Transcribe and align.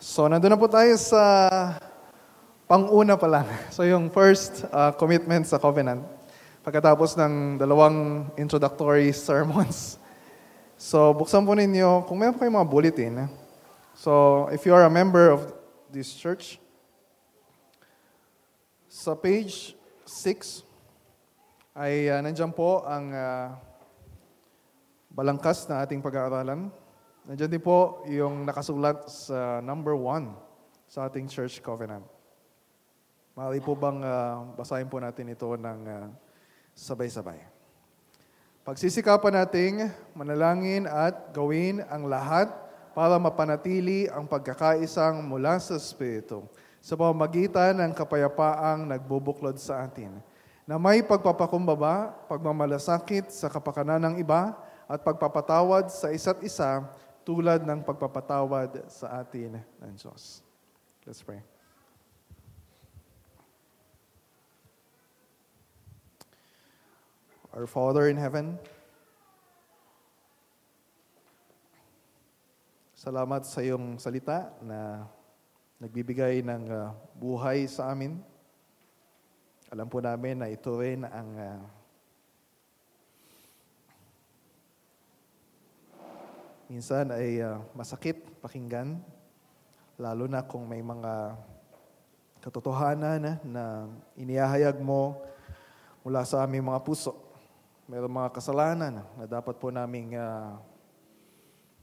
So, 0.00 0.24
nandun 0.32 0.48
na 0.48 0.56
po 0.56 0.64
tayo 0.64 0.96
sa 0.96 1.20
pang-una 2.64 3.20
pa 3.20 3.28
lang. 3.28 3.44
So, 3.76 3.84
yung 3.84 4.08
first 4.08 4.64
uh, 4.72 4.96
commitment 4.96 5.44
sa 5.44 5.60
covenant. 5.60 6.00
Pagkatapos 6.64 7.20
ng 7.20 7.60
dalawang 7.60 8.24
introductory 8.40 9.12
sermons. 9.28 10.00
So, 10.80 11.12
buksan 11.12 11.44
po 11.44 11.52
ninyo, 11.52 12.08
kung 12.08 12.16
meron 12.16 12.32
po 12.32 12.40
kayong 12.40 12.56
mga 12.56 12.70
bulletin. 12.72 13.28
So, 13.92 14.48
if 14.48 14.64
you 14.64 14.72
are 14.72 14.88
a 14.88 14.92
member 14.92 15.36
of 15.36 15.52
this 15.92 16.16
church, 16.16 16.56
sa 18.88 19.12
page 19.12 19.76
6, 20.08 20.64
ay 21.76 22.08
uh, 22.08 22.24
nandyan 22.24 22.56
po 22.56 22.88
ang 22.88 23.12
uh, 23.12 23.52
balangkas 25.12 25.68
na 25.68 25.84
ating 25.84 26.00
pag-aaralan. 26.00 26.72
Nandiyan 27.28 27.52
din 27.52 27.60
po 27.60 28.00
yung 28.08 28.48
nakasulat 28.48 29.04
sa 29.12 29.60
number 29.60 29.92
one 29.92 30.32
sa 30.88 31.04
ating 31.04 31.28
church 31.28 31.60
covenant. 31.60 32.04
Maaari 33.36 33.60
po 33.60 33.76
bang 33.76 34.00
uh, 34.00 34.56
basahin 34.56 34.88
po 34.88 34.96
natin 34.96 35.28
ito 35.28 35.46
ng 35.46 35.80
uh, 35.84 36.08
sabay-sabay. 36.72 37.44
Pagsisikapan 38.64 39.44
nating 39.44 39.74
manalangin 40.16 40.88
at 40.88 41.32
gawin 41.32 41.84
ang 41.92 42.08
lahat 42.08 42.48
para 42.96 43.20
mapanatili 43.20 44.08
ang 44.08 44.24
pagkakaisang 44.24 45.20
mula 45.20 45.60
sa 45.60 45.76
Espiritu 45.76 46.44
sa 46.80 46.96
pamamagitan 46.96 47.76
ng 47.76 47.92
kapayapaang 47.92 48.88
nagbubuklod 48.88 49.60
sa 49.60 49.84
atin, 49.84 50.16
na 50.64 50.80
may 50.80 51.04
pagpapakumbaba, 51.04 52.16
pagmamalasakit 52.24 53.28
sa 53.28 53.52
kapakanan 53.52 54.00
ng 54.00 54.14
iba, 54.24 54.56
at 54.90 55.04
pagpapatawad 55.04 55.92
sa 55.92 56.10
isa't 56.10 56.40
isa 56.42 56.82
tulad 57.30 57.62
ng 57.62 57.86
pagpapatawad 57.86 58.90
sa 58.90 59.22
atin 59.22 59.62
ng 59.62 59.92
Diyos. 59.94 60.42
Let's 61.06 61.22
pray. 61.22 61.38
Our 67.54 67.70
Father 67.70 68.10
in 68.10 68.18
heaven, 68.18 68.58
salamat 72.98 73.46
sa 73.46 73.62
iyong 73.62 74.02
salita 74.02 74.50
na 74.66 75.06
nagbibigay 75.78 76.42
ng 76.42 76.66
uh, 76.66 76.90
buhay 77.14 77.70
sa 77.70 77.94
amin. 77.94 78.18
Alam 79.70 79.86
po 79.86 80.02
namin 80.02 80.34
na 80.34 80.50
ito 80.50 80.74
rin 80.74 81.06
ang 81.06 81.30
uh, 81.38 81.62
minsan 86.70 87.10
ay 87.10 87.42
uh, 87.42 87.58
masakit 87.74 88.22
pakinggan, 88.38 89.02
lalo 89.98 90.30
na 90.30 90.46
kung 90.46 90.70
may 90.70 90.78
mga 90.78 91.34
katotohanan 92.38 93.42
na 93.42 93.90
inihahayag 94.14 94.78
mo 94.78 95.18
mula 96.06 96.22
sa 96.22 96.46
aming 96.46 96.62
mga 96.62 96.80
puso. 96.86 97.10
Mayroong 97.90 98.22
mga 98.22 98.30
kasalanan 98.30 99.02
na 99.02 99.24
dapat 99.26 99.58
po 99.58 99.74
naming 99.74 100.14
uh, 100.14 100.62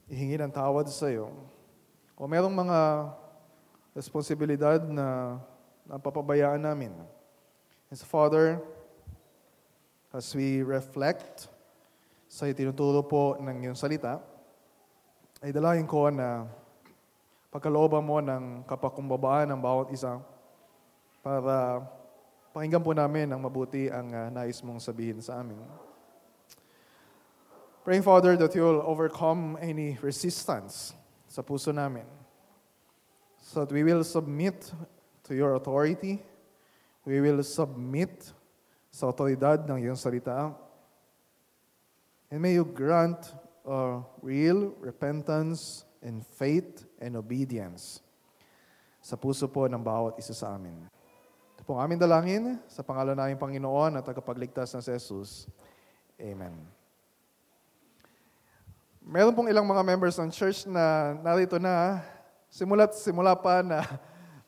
ihingi 0.07 0.39
ng 0.39 0.55
tawad 0.55 0.88
sa 0.88 1.11
iyo. 1.11 1.35
O 2.16 2.23
mayroong 2.23 2.55
mga 2.55 3.11
responsibilidad 3.91 4.79
na 4.88 5.35
napapabayaan 5.83 6.63
namin. 6.63 6.95
And 7.91 7.99
so, 7.99 8.07
Father, 8.07 8.63
as 10.16 10.31
we 10.31 10.63
reflect 10.63 11.51
sa 12.31 12.47
itinuturo 12.47 13.03
po 13.03 13.35
ng 13.35 13.67
iyong 13.67 13.75
salita, 13.75 14.23
ay 15.41 15.53
dalahin 15.53 15.85
ko 15.85 16.09
na 16.09 16.49
pagkalooban 17.53 18.02
mo 18.02 18.17
ng 18.17 18.66
kapakumbabaan 18.66 19.53
ng 19.53 19.61
bawat 19.61 19.94
isa 19.94 20.17
para 21.21 21.85
pakinggan 22.53 22.81
po 22.81 22.89
namin 22.97 23.29
ang 23.29 23.41
mabuti 23.45 23.85
ang 23.85 24.09
uh, 24.09 24.33
nais 24.33 24.57
mong 24.66 24.81
sabihin 24.81 25.21
sa 25.21 25.45
amin. 25.45 25.62
Praying, 27.85 28.03
Father, 28.03 28.35
that 28.35 28.51
you 28.51 28.66
will 28.66 28.84
overcome 28.84 29.56
any 29.63 29.95
resistance 30.01 30.91
sa 31.29 31.45
puso 31.45 31.72
namin 31.72 32.03
so 33.39 33.63
that 33.63 33.72
we 33.72 33.85
will 33.85 34.03
submit 34.03 34.73
to 35.23 35.31
your 35.31 35.56
authority, 35.56 36.19
we 37.07 37.22
will 37.23 37.39
submit 37.45 38.33
sa 38.91 39.07
otoridad 39.13 39.63
ng 39.69 39.88
iyong 39.88 39.95
salita, 39.95 40.51
and 42.28 42.44
may 42.44 42.59
you 42.59 42.66
grant 42.67 43.31
uh, 43.67 44.00
real 44.23 44.72
repentance 44.79 45.83
and 46.00 46.23
faith 46.23 46.88
and 47.03 47.19
obedience 47.19 48.00
sa 49.03 49.19
puso 49.19 49.45
po 49.51 49.67
ng 49.67 49.83
bawat 49.83 50.16
isa 50.16 50.31
sa 50.31 50.55
amin. 50.55 50.88
Ito 51.59 51.67
pong 51.67 51.83
aming 51.83 52.00
dalangin 52.00 52.44
sa 52.72 52.81
pangalan 52.81 53.16
ng 53.16 53.35
Panginoon 53.35 54.00
at 54.00 54.03
tagapagligtas 54.07 54.72
na 54.72 54.81
si 54.81 54.91
Jesus. 54.95 55.51
Amen. 56.17 56.56
Meron 59.07 59.31
pong 59.31 59.47
ilang 59.47 59.63
mga 59.63 59.83
members 59.88 60.19
ng 60.19 60.27
church 60.27 60.67
na 60.67 61.16
narito 61.23 61.56
na 61.56 62.03
simula't 62.51 62.91
simula 63.00 63.31
pa 63.39 63.63
na 63.63 63.79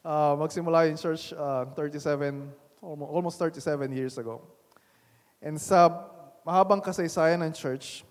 uh, 0.03 0.35
magsimula 0.44 0.91
yung 0.91 1.00
church 1.00 1.31
uh, 1.31 1.63
37, 1.72 2.52
almost 2.84 3.40
37 3.40 3.63
years 3.96 4.19
ago. 4.19 4.44
And 5.40 5.56
sa 5.56 5.88
mahabang 6.44 6.84
kasaysayan 6.84 7.40
ng 7.40 7.56
church, 7.56 8.03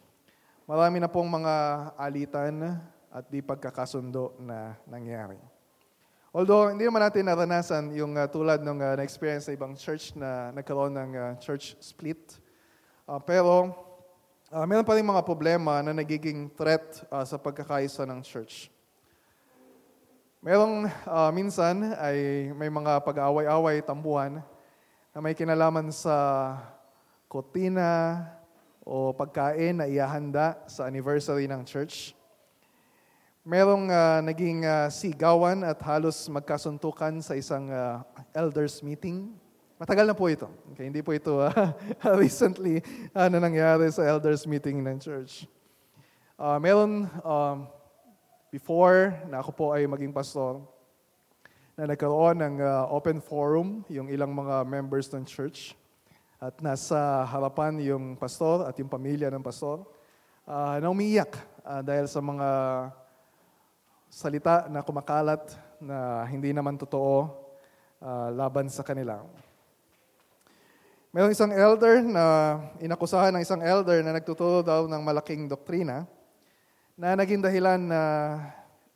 Marami 0.69 1.01
na 1.01 1.09
pong 1.09 1.33
mga 1.33 1.55
alitan 1.97 2.77
at 3.09 3.25
di 3.33 3.41
pagkakasundo 3.41 4.37
na 4.37 4.77
nangyari. 4.85 5.41
Although 6.29 6.69
hindi 6.69 6.85
naman 6.85 7.09
natin 7.09 7.25
naranasan 7.25 7.89
yung 7.97 8.13
uh, 8.13 8.29
tulad 8.29 8.61
ng 8.61 8.77
uh, 8.77 9.01
na-experience 9.01 9.49
sa 9.49 9.57
ibang 9.57 9.73
church 9.73 10.13
na 10.13 10.53
nagkaroon 10.53 10.93
ng 10.93 11.11
uh, 11.17 11.33
church 11.41 11.73
split. 11.81 12.21
Uh, 13.09 13.17
pero 13.17 13.73
uh, 14.53 14.69
meron 14.69 14.85
pa 14.85 14.93
rin 14.93 15.09
mga 15.09 15.25
problema 15.25 15.81
na 15.81 15.97
nagiging 15.97 16.53
threat 16.53 17.01
uh, 17.09 17.25
sa 17.25 17.41
pagkakaisa 17.41 18.05
ng 18.05 18.21
church. 18.21 18.69
Merong 20.45 20.85
uh, 21.09 21.33
minsan 21.33 21.97
ay 21.97 22.53
may 22.53 22.69
mga 22.69 23.01
pag-aaway-away, 23.09 23.81
tambuhan 23.81 24.45
na 25.17 25.19
may 25.25 25.33
kinalaman 25.33 25.89
sa 25.89 26.13
kotina, 27.25 28.21
o 28.89 29.13
pagkain 29.13 29.77
na 29.77 29.85
iahanda 29.85 30.57
sa 30.65 30.89
anniversary 30.89 31.45
ng 31.45 31.61
church. 31.69 32.17
Merong 33.45 33.93
uh, 33.93 34.25
naging 34.25 34.65
uh, 34.65 34.89
sigawan 34.89 35.61
at 35.61 35.77
halos 35.85 36.25
magkasuntukan 36.33 37.21
sa 37.21 37.37
isang 37.37 37.69
uh, 37.69 38.01
elders 38.33 38.81
meeting. 38.81 39.37
Matagal 39.77 40.09
na 40.09 40.17
po 40.17 40.33
ito. 40.33 40.49
Okay, 40.73 40.89
hindi 40.89 41.05
po 41.05 41.13
ito 41.13 41.37
uh, 41.37 41.53
recently 42.21 42.81
uh, 43.13 43.29
na 43.29 43.37
nangyari 43.37 43.93
sa 43.93 44.09
elders 44.09 44.49
meeting 44.49 44.81
ng 44.81 44.97
church. 44.97 45.45
Uh, 46.41 46.57
meron 46.57 47.05
um, 47.21 47.69
before 48.49 49.13
na 49.29 49.45
ako 49.45 49.51
po 49.53 49.65
ay 49.77 49.85
maging 49.85 50.17
pastor, 50.17 50.65
na 51.79 51.95
nagkaroon 51.95 52.43
ng 52.43 52.55
uh, 52.59 52.91
open 52.91 53.23
forum 53.23 53.87
yung 53.87 54.11
ilang 54.11 54.35
mga 54.35 54.67
members 54.67 55.07
ng 55.15 55.23
church 55.23 55.78
at 56.39 56.55
nasa 56.63 57.27
harapan 57.27 57.83
yung 57.83 58.15
pastor 58.15 58.63
at 58.71 58.79
yung 58.79 58.87
pamilya 58.87 59.27
ng 59.27 59.43
pastor 59.43 59.83
uh, 60.47 60.79
na 60.79 60.87
umiiyak 60.87 61.35
uh, 61.67 61.83
dahil 61.83 62.07
sa 62.07 62.23
mga 62.23 62.49
salita 64.07 64.71
na 64.71 64.87
kumakalat 64.87 65.43
na 65.83 66.23
hindi 66.31 66.55
naman 66.55 66.79
totoo 66.79 67.27
uh, 67.99 68.31
laban 68.31 68.71
sa 68.71 68.87
kanila. 68.87 69.19
Mayroong 71.11 71.35
isang 71.35 71.51
elder 71.51 72.07
na 72.07 72.25
inakusahan 72.79 73.35
ng 73.35 73.43
isang 73.43 73.59
elder 73.59 73.99
na 74.07 74.15
nagtuturo 74.15 74.63
daw 74.63 74.87
ng 74.87 75.03
malaking 75.03 75.51
doktrina 75.51 76.07
na 76.95 77.19
naging 77.19 77.43
dahilan 77.43 77.83
na 77.83 78.03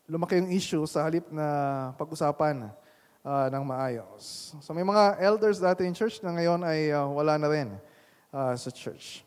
lumaki 0.07 0.39
yung 0.39 0.51
issue 0.55 0.85
sa 0.87 1.11
halip 1.11 1.27
na 1.35 1.91
pag-usapan 1.99 2.71
uh, 3.23 3.49
ng 3.49 3.65
maayos. 3.65 4.55
So 4.61 4.75
may 4.75 4.85
mga 4.87 5.19
elders 5.23 5.63
dati 5.63 5.87
in 5.87 5.95
church 5.95 6.21
na 6.21 6.35
ngayon 6.35 6.61
ay 6.67 6.91
uh, 6.91 7.09
wala 7.09 7.39
na 7.39 7.49
rin 7.49 7.69
uh, 8.35 8.55
sa 8.59 8.71
church. 8.71 9.23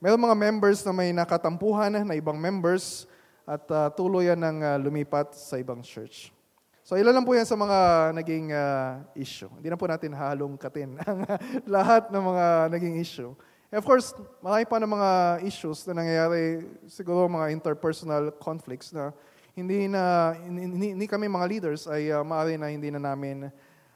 Meron 0.00 0.20
mga 0.20 0.36
members 0.36 0.80
na 0.80 0.92
may 0.96 1.12
nakatampuhan 1.12 1.92
na 1.92 2.16
ibang 2.16 2.40
members 2.40 3.04
at 3.44 3.64
uh, 3.68 3.92
tuluyan 3.92 4.40
ng 4.40 4.56
uh, 4.64 4.76
lumipat 4.80 5.36
sa 5.36 5.60
ibang 5.60 5.84
church. 5.84 6.32
So 6.80 6.96
ilan 6.96 7.14
lang 7.14 7.26
po 7.28 7.36
yan 7.36 7.46
sa 7.46 7.54
mga 7.54 7.78
naging 8.16 8.50
uh, 8.50 9.04
issue. 9.14 9.52
Hindi 9.60 9.68
na 9.70 9.78
po 9.78 9.86
natin 9.86 10.10
halongkatin 10.16 10.98
ang 11.06 11.22
lahat 11.68 12.08
ng 12.08 12.24
mga 12.24 12.46
naging 12.72 12.96
issue. 12.98 13.30
And 13.70 13.78
of 13.78 13.86
course, 13.86 14.10
marami 14.42 14.66
pa 14.66 14.82
ng 14.82 14.90
mga 14.90 15.10
issues 15.46 15.86
na 15.86 16.02
nangyayari, 16.02 16.66
siguro 16.90 17.30
mga 17.30 17.54
interpersonal 17.54 18.34
conflicts 18.42 18.90
na 18.90 19.14
hindi 19.60 19.86
na 19.92 20.32
hindi, 20.40 20.96
hindi 20.96 21.06
kami 21.06 21.28
mga 21.28 21.46
leaders 21.46 21.84
ay 21.86 22.08
uh, 22.08 22.24
maaari 22.24 22.56
na 22.56 22.72
hindi 22.72 22.88
na 22.88 22.98
namin 22.98 23.52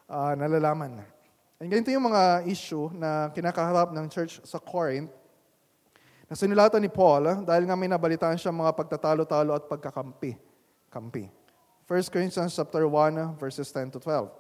uh, 0.07 0.33
nalalaman. 0.37 1.01
And 1.59 1.69
ganito 1.73 1.89
yung 1.89 2.13
mga 2.13 2.45
issue 2.45 2.93
na 2.93 3.33
kinakaharap 3.33 3.97
ng 3.97 4.07
church 4.13 4.45
sa 4.45 4.61
Corinth 4.61 5.09
na 6.29 6.35
sinulatan 6.37 6.81
ni 6.81 6.91
Paul 6.93 7.25
ah, 7.25 7.39
dahil 7.41 7.65
nga 7.69 7.77
may 7.77 7.89
nabalitaan 7.89 8.37
siya 8.37 8.53
mga 8.53 8.73
pagtatalo-talo 8.75 9.53
at 9.57 9.65
pagkakampi. 9.69 10.37
Kampi. 10.93 11.31
1 11.85 12.13
Corinthians 12.13 12.57
chapter 12.57 12.89
1, 12.89 13.37
verses 13.37 13.69
10 13.69 13.93
to 13.93 14.01
12. 14.01 14.33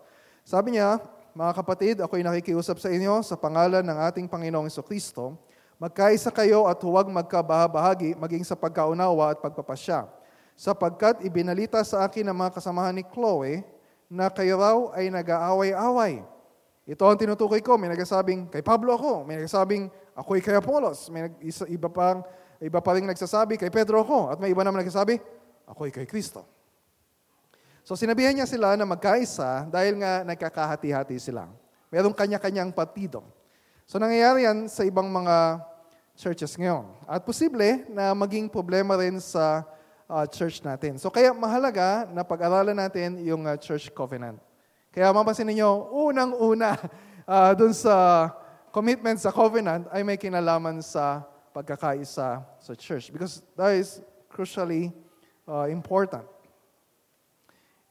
Sabi 0.48 0.76
niya, 0.76 0.96
mga 1.36 1.52
kapatid, 1.60 1.94
ako'y 2.00 2.24
nakikiusap 2.24 2.80
sa 2.80 2.88
inyo 2.88 3.20
sa 3.20 3.36
pangalan 3.36 3.84
ng 3.84 3.98
ating 4.08 4.26
Panginoong 4.30 4.70
Kristo, 4.86 5.36
magkaisa 5.76 6.32
kayo 6.32 6.64
at 6.70 6.80
huwag 6.80 7.10
magkabahagi 7.10 8.16
maging 8.16 8.46
sa 8.46 8.56
pagkaunawa 8.56 9.34
at 9.34 9.38
pagpapasya. 9.44 10.08
Sapagkat 10.54 11.26
ibinalita 11.26 11.82
sa 11.82 12.06
akin 12.06 12.30
ng 12.30 12.36
mga 12.38 12.54
kasamahan 12.58 12.94
ni 12.94 13.02
Chloe 13.02 13.66
na 14.06 14.30
kayo 14.30 14.58
raw 14.58 14.78
ay 14.94 15.10
nag-aaway-away. 15.10 16.22
Ito 16.84 17.02
ang 17.08 17.18
tinutukoy 17.18 17.64
ko. 17.64 17.74
May 17.74 17.90
nagsasabing, 17.90 18.52
kay 18.52 18.62
Pablo 18.62 18.94
ako. 18.94 19.26
May 19.26 19.40
nagsasabing, 19.40 19.90
ako'y 20.14 20.44
kay 20.44 20.54
Apollos. 20.54 21.10
May 21.10 21.32
isa, 21.42 21.64
iba, 21.66 21.88
pang, 21.90 22.22
iba 22.60 22.78
pa 22.78 22.90
rin 22.94 23.08
nagsasabi, 23.08 23.58
kay 23.58 23.72
Pedro 23.72 24.04
ako. 24.04 24.30
At 24.30 24.38
may 24.38 24.52
iba 24.52 24.62
naman 24.62 24.84
nagsasabi, 24.84 25.18
ako'y 25.66 25.90
kay 25.90 26.06
Kristo. 26.06 26.44
So 27.84 27.92
sinabihan 27.92 28.32
niya 28.32 28.48
sila 28.48 28.80
na 28.80 28.88
magkaisa 28.88 29.68
dahil 29.68 30.00
nga 30.00 30.24
nagkakahati-hati 30.24 31.20
sila. 31.20 31.44
Merong 31.92 32.16
kanya-kanyang 32.16 32.72
partido. 32.72 33.20
So 33.84 34.00
nangyayari 34.00 34.48
yan 34.48 34.72
sa 34.72 34.88
ibang 34.88 35.12
mga 35.12 35.60
churches 36.16 36.56
ngayon. 36.56 36.88
At 37.04 37.20
posible 37.28 37.84
na 37.92 38.16
maging 38.16 38.48
problema 38.48 38.96
rin 38.96 39.20
sa 39.20 39.68
uh, 40.08 40.26
church 40.28 40.60
natin. 40.64 40.96
So 40.98 41.12
kaya 41.12 41.32
mahalaga 41.32 42.08
na 42.10 42.22
pag-aralan 42.24 42.76
natin 42.76 43.22
yung 43.22 43.44
uh, 43.44 43.56
church 43.58 43.92
covenant. 43.92 44.40
Kaya 44.94 45.10
mapasin 45.10 45.48
ninyo, 45.48 45.90
unang-una 45.90 46.78
uh, 47.26 47.52
dun 47.58 47.74
sa 47.74 48.30
commitment 48.70 49.18
sa 49.18 49.34
covenant 49.34 49.86
ay 49.90 50.02
may 50.06 50.16
kinalaman 50.16 50.80
sa 50.80 51.22
pagkakaisa 51.54 52.42
sa 52.42 52.72
church. 52.74 53.10
Because 53.12 53.44
that 53.54 53.74
is 53.78 54.02
crucially 54.30 54.90
uh, 55.46 55.66
important 55.70 56.26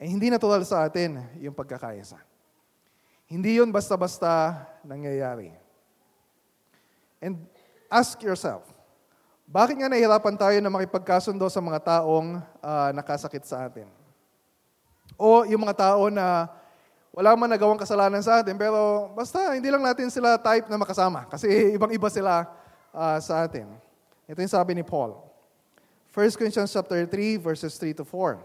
eh 0.03 0.09
hindi 0.11 0.27
natural 0.27 0.67
sa 0.67 0.83
atin 0.83 1.23
yung 1.39 1.55
pagkakaisa. 1.55 2.19
Hindi 3.23 3.63
yun 3.63 3.71
basta-basta 3.71 4.59
nangyayari. 4.83 5.55
And 7.23 7.47
ask 7.87 8.19
yourself, 8.19 8.67
bakit 9.53 9.77
nga 9.77 9.85
nahihirapan 9.85 10.33
tayo 10.33 10.57
na 10.57 10.73
makipagkasundo 10.73 11.45
sa 11.45 11.61
mga 11.61 11.77
taong 11.85 12.41
uh, 12.57 12.89
nakasakit 12.89 13.45
sa 13.45 13.69
atin? 13.69 13.85
O 15.13 15.45
yung 15.45 15.61
mga 15.61 15.77
tao 15.77 16.09
na 16.09 16.49
wala 17.13 17.37
man 17.37 17.53
nagawang 17.53 17.77
kasalanan 17.77 18.25
sa 18.25 18.41
atin, 18.41 18.57
pero 18.57 19.13
basta 19.13 19.53
hindi 19.53 19.69
lang 19.69 19.85
natin 19.85 20.09
sila 20.09 20.41
type 20.41 20.65
na 20.65 20.81
makasama 20.81 21.29
kasi 21.29 21.45
ibang-iba 21.77 22.09
sila 22.09 22.49
uh, 22.89 23.21
sa 23.21 23.45
atin. 23.45 23.69
Ito 24.25 24.41
yung 24.41 24.49
sabi 24.57 24.73
ni 24.73 24.81
Paul. 24.81 25.21
1 26.09 26.33
Corinthians 26.33 26.73
chapter 26.73 27.05
3 27.05 27.37
verses 27.37 27.77
3 27.77 28.01
to 28.01 28.05
4. 28.09 28.41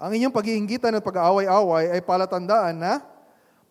Ang 0.00 0.10
inyong 0.16 0.32
pag-iinggitan 0.32 0.96
at 0.96 1.04
pag-aaway-away 1.04 1.92
ay 1.92 2.00
palatandaan 2.00 2.72
na 2.72 3.04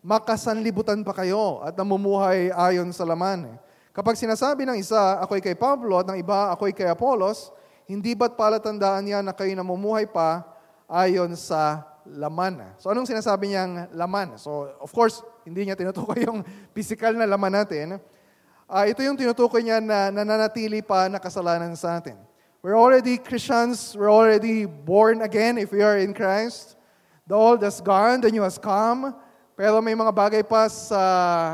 makasanlibutan 0.05 1.01
pa 1.01 1.17
kayo 1.17 1.65
at 1.65 1.73
namumuhay 1.73 2.53
ayon 2.53 2.93
sa 2.93 3.01
laman. 3.01 3.57
Kapag 3.93 4.17
sinasabi 4.17 4.65
ng 4.65 4.81
isa, 4.81 5.21
ako'y 5.21 5.37
kay 5.37 5.53
Pablo 5.53 6.01
at 6.01 6.09
ng 6.09 6.17
iba, 6.17 6.49
ako'y 6.49 6.73
kay 6.73 6.89
Apolos, 6.89 7.53
hindi 7.85 8.17
ba't 8.17 8.33
palatandaan 8.33 9.05
niya 9.05 9.21
na 9.21 9.37
kayo 9.37 9.53
namumuhay 9.53 10.09
pa 10.09 10.41
ayon 10.89 11.37
sa 11.37 11.85
laman? 12.09 12.73
So 12.81 12.89
anong 12.89 13.05
sinasabi 13.05 13.53
niyang 13.53 13.93
laman? 13.93 14.41
So 14.41 14.73
of 14.81 14.89
course, 14.89 15.21
hindi 15.45 15.69
niya 15.69 15.77
tinutukoy 15.77 16.23
yung 16.27 16.41
physical 16.73 17.13
na 17.13 17.29
laman 17.29 17.53
natin. 17.53 18.01
Uh, 18.65 18.85
ito 18.89 19.05
yung 19.05 19.13
tinutukoy 19.13 19.61
niya 19.61 19.77
na 19.77 20.09
nananatili 20.09 20.81
pa 20.81 21.05
na 21.05 21.21
kasalanan 21.21 21.77
sa 21.77 22.01
atin. 22.01 22.17
We're 22.65 22.79
already 22.79 23.21
Christians. 23.21 23.93
We're 23.93 24.09
already 24.09 24.65
born 24.65 25.21
again 25.21 25.61
if 25.61 25.69
we 25.69 25.85
are 25.85 26.01
in 26.01 26.17
Christ. 26.17 26.81
The 27.29 27.37
old 27.37 27.61
has 27.61 27.77
gone, 27.77 28.25
the 28.25 28.33
new 28.33 28.41
has 28.41 28.57
come. 28.57 29.13
Pero 29.53 29.77
may 29.85 29.93
mga 29.93 30.09
bagay 30.09 30.41
pa 30.41 30.65
sa 30.65 31.01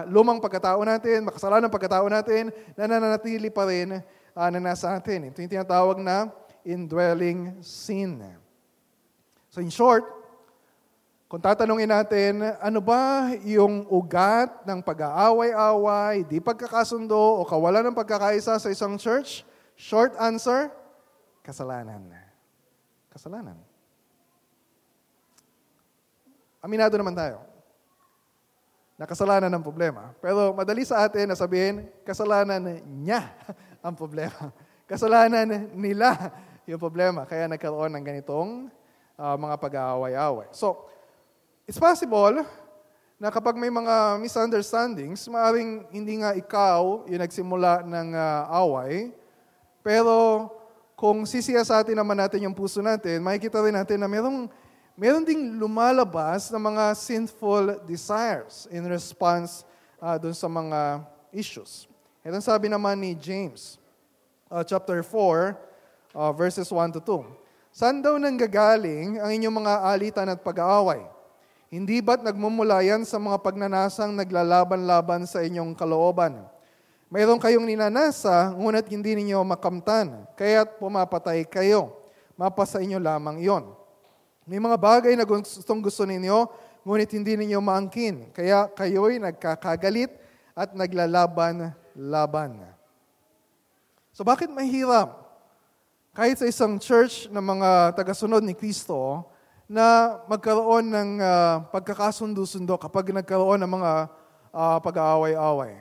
lumang 0.07 0.39
pagkatao 0.39 0.79
natin, 0.87 1.27
makasalan 1.27 1.59
ng 1.67 1.73
pagkatao 1.73 2.07
natin, 2.07 2.47
na 2.79 2.87
nananatili 2.87 3.51
pa 3.51 3.67
rin 3.67 3.99
uh, 4.31 4.49
na 4.55 4.59
nasa 4.71 4.95
atin. 4.95 5.27
Ito 5.27 5.43
yung 5.43 5.51
tinatawag 5.51 5.99
na 5.99 6.31
indwelling 6.63 7.59
sin. 7.59 8.23
So 9.51 9.59
in 9.59 9.67
short, 9.67 10.07
kung 11.27 11.43
tatanungin 11.43 11.91
natin, 11.91 12.39
ano 12.63 12.79
ba 12.79 13.35
yung 13.43 13.83
ugat 13.91 14.63
ng 14.63 14.79
pag-aaway-away, 14.79 16.23
di 16.23 16.39
pagkakasundo 16.39 17.43
o 17.43 17.43
kawalan 17.43 17.91
ng 17.91 17.99
pagkakaisa 17.99 18.55
sa 18.55 18.69
isang 18.71 18.95
church? 18.95 19.43
Short 19.75 20.15
answer, 20.15 20.71
kasalanan. 21.43 22.15
Kasalanan. 23.11 23.59
Aminado 26.63 26.95
naman 26.95 27.15
tayo 27.15 27.48
na 28.99 29.07
kasalanan 29.07 29.47
ng 29.47 29.63
problema. 29.63 30.11
Pero 30.19 30.51
madali 30.51 30.83
sa 30.83 31.07
atin 31.07 31.31
na 31.31 31.39
sabihin, 31.39 31.87
kasalanan 32.03 32.83
niya 32.99 33.31
ang 33.85 33.95
problema. 33.95 34.51
Kasalanan 34.83 35.71
nila 35.71 36.35
yung 36.67 36.83
problema. 36.83 37.23
Kaya 37.23 37.47
nagkaroon 37.47 37.95
ng 37.95 38.03
ganitong 38.03 38.67
uh, 39.15 39.39
mga 39.39 39.55
pag-aaway-away. 39.55 40.51
So, 40.51 40.91
it's 41.63 41.79
possible 41.79 42.43
na 43.15 43.31
kapag 43.31 43.55
may 43.55 43.71
mga 43.71 44.19
misunderstandings, 44.19 45.23
maaaring 45.31 45.87
hindi 45.95 46.19
nga 46.19 46.35
ikaw 46.35 47.07
yung 47.07 47.23
nagsimula 47.23 47.87
ng 47.87 48.09
uh, 48.15 48.51
away, 48.63 49.15
pero 49.79 50.47
kung 50.99 51.23
sisiyasatin 51.23 51.95
naman 51.95 52.19
natin 52.19 52.43
yung 52.43 52.55
puso 52.55 52.83
natin, 52.83 53.23
makikita 53.23 53.63
rin 53.63 53.75
natin 53.75 53.99
na 53.99 54.11
merong, 54.11 54.51
meron 54.99 55.23
ding 55.23 55.55
lumalabas 55.55 56.51
na 56.51 56.59
mga 56.59 56.91
sinful 56.91 57.79
desires 57.87 58.67
in 58.67 58.83
response 58.83 59.63
uh, 59.95 60.19
dun 60.19 60.35
sa 60.35 60.51
mga 60.51 61.07
issues. 61.31 61.87
Ito 62.19 62.35
sabi 62.43 62.67
naman 62.67 62.99
ni 62.99 63.15
James, 63.15 63.79
uh, 64.51 64.59
chapter 64.59 64.99
4, 64.99 65.55
uh, 66.11 66.35
verses 66.35 66.67
1 66.67 66.99
to 66.99 67.01
2. 67.01 67.23
Saan 67.71 68.03
daw 68.03 68.19
nanggagaling 68.19 69.23
ang 69.23 69.31
inyong 69.31 69.55
mga 69.63 69.73
alitan 69.87 70.27
at 70.35 70.43
pag-aaway? 70.43 70.99
Hindi 71.71 72.03
ba't 72.03 72.19
nagmumula 72.19 72.83
yan 72.83 73.07
sa 73.07 73.15
mga 73.15 73.39
pagnanasang 73.39 74.11
naglalaban-laban 74.11 75.23
sa 75.23 75.39
inyong 75.39 75.79
kalooban? 75.79 76.43
Mayroon 77.07 77.39
kayong 77.39 77.63
ninanasa, 77.63 78.51
ngunit 78.51 78.91
hindi 78.91 79.15
ninyo 79.15 79.47
makamtan, 79.47 80.27
kaya't 80.35 80.75
pumapatay 80.75 81.47
kayo. 81.47 81.95
Mapa 82.35 82.67
sa 82.67 82.83
inyo 82.83 82.99
lamang 82.99 83.39
iyon. 83.39 83.78
May 84.49 84.57
mga 84.57 84.81
bagay 84.81 85.13
na 85.13 85.29
gustong 85.29 85.77
gusto 85.77 86.09
ninyo, 86.09 86.49
ngunit 86.81 87.13
hindi 87.13 87.37
ninyo 87.37 87.61
maangkin, 87.61 88.33
kaya 88.33 88.65
kayo'y 88.73 89.21
nagkakagalit 89.21 90.09
at 90.57 90.73
naglalaban-laban. 90.73 92.57
So 94.09 94.25
bakit 94.25 94.49
mahirap? 94.49 95.21
Kahit 96.17 96.41
sa 96.41 96.49
isang 96.49 96.81
church 96.81 97.29
ng 97.29 97.45
mga 97.45 97.93
tagasunod 97.93 98.41
ni 98.41 98.57
Kristo, 98.57 99.29
na 99.69 100.17
magkaroon 100.25 100.89
ng 100.89 101.11
uh, 101.21 101.69
pagkakasundo-sundo 101.69 102.73
kapag 102.81 103.13
nagkaroon 103.13 103.61
ng 103.61 103.69
mga 103.69 103.91
uh, 104.49 104.77
pag-aaway-away. 104.81 105.77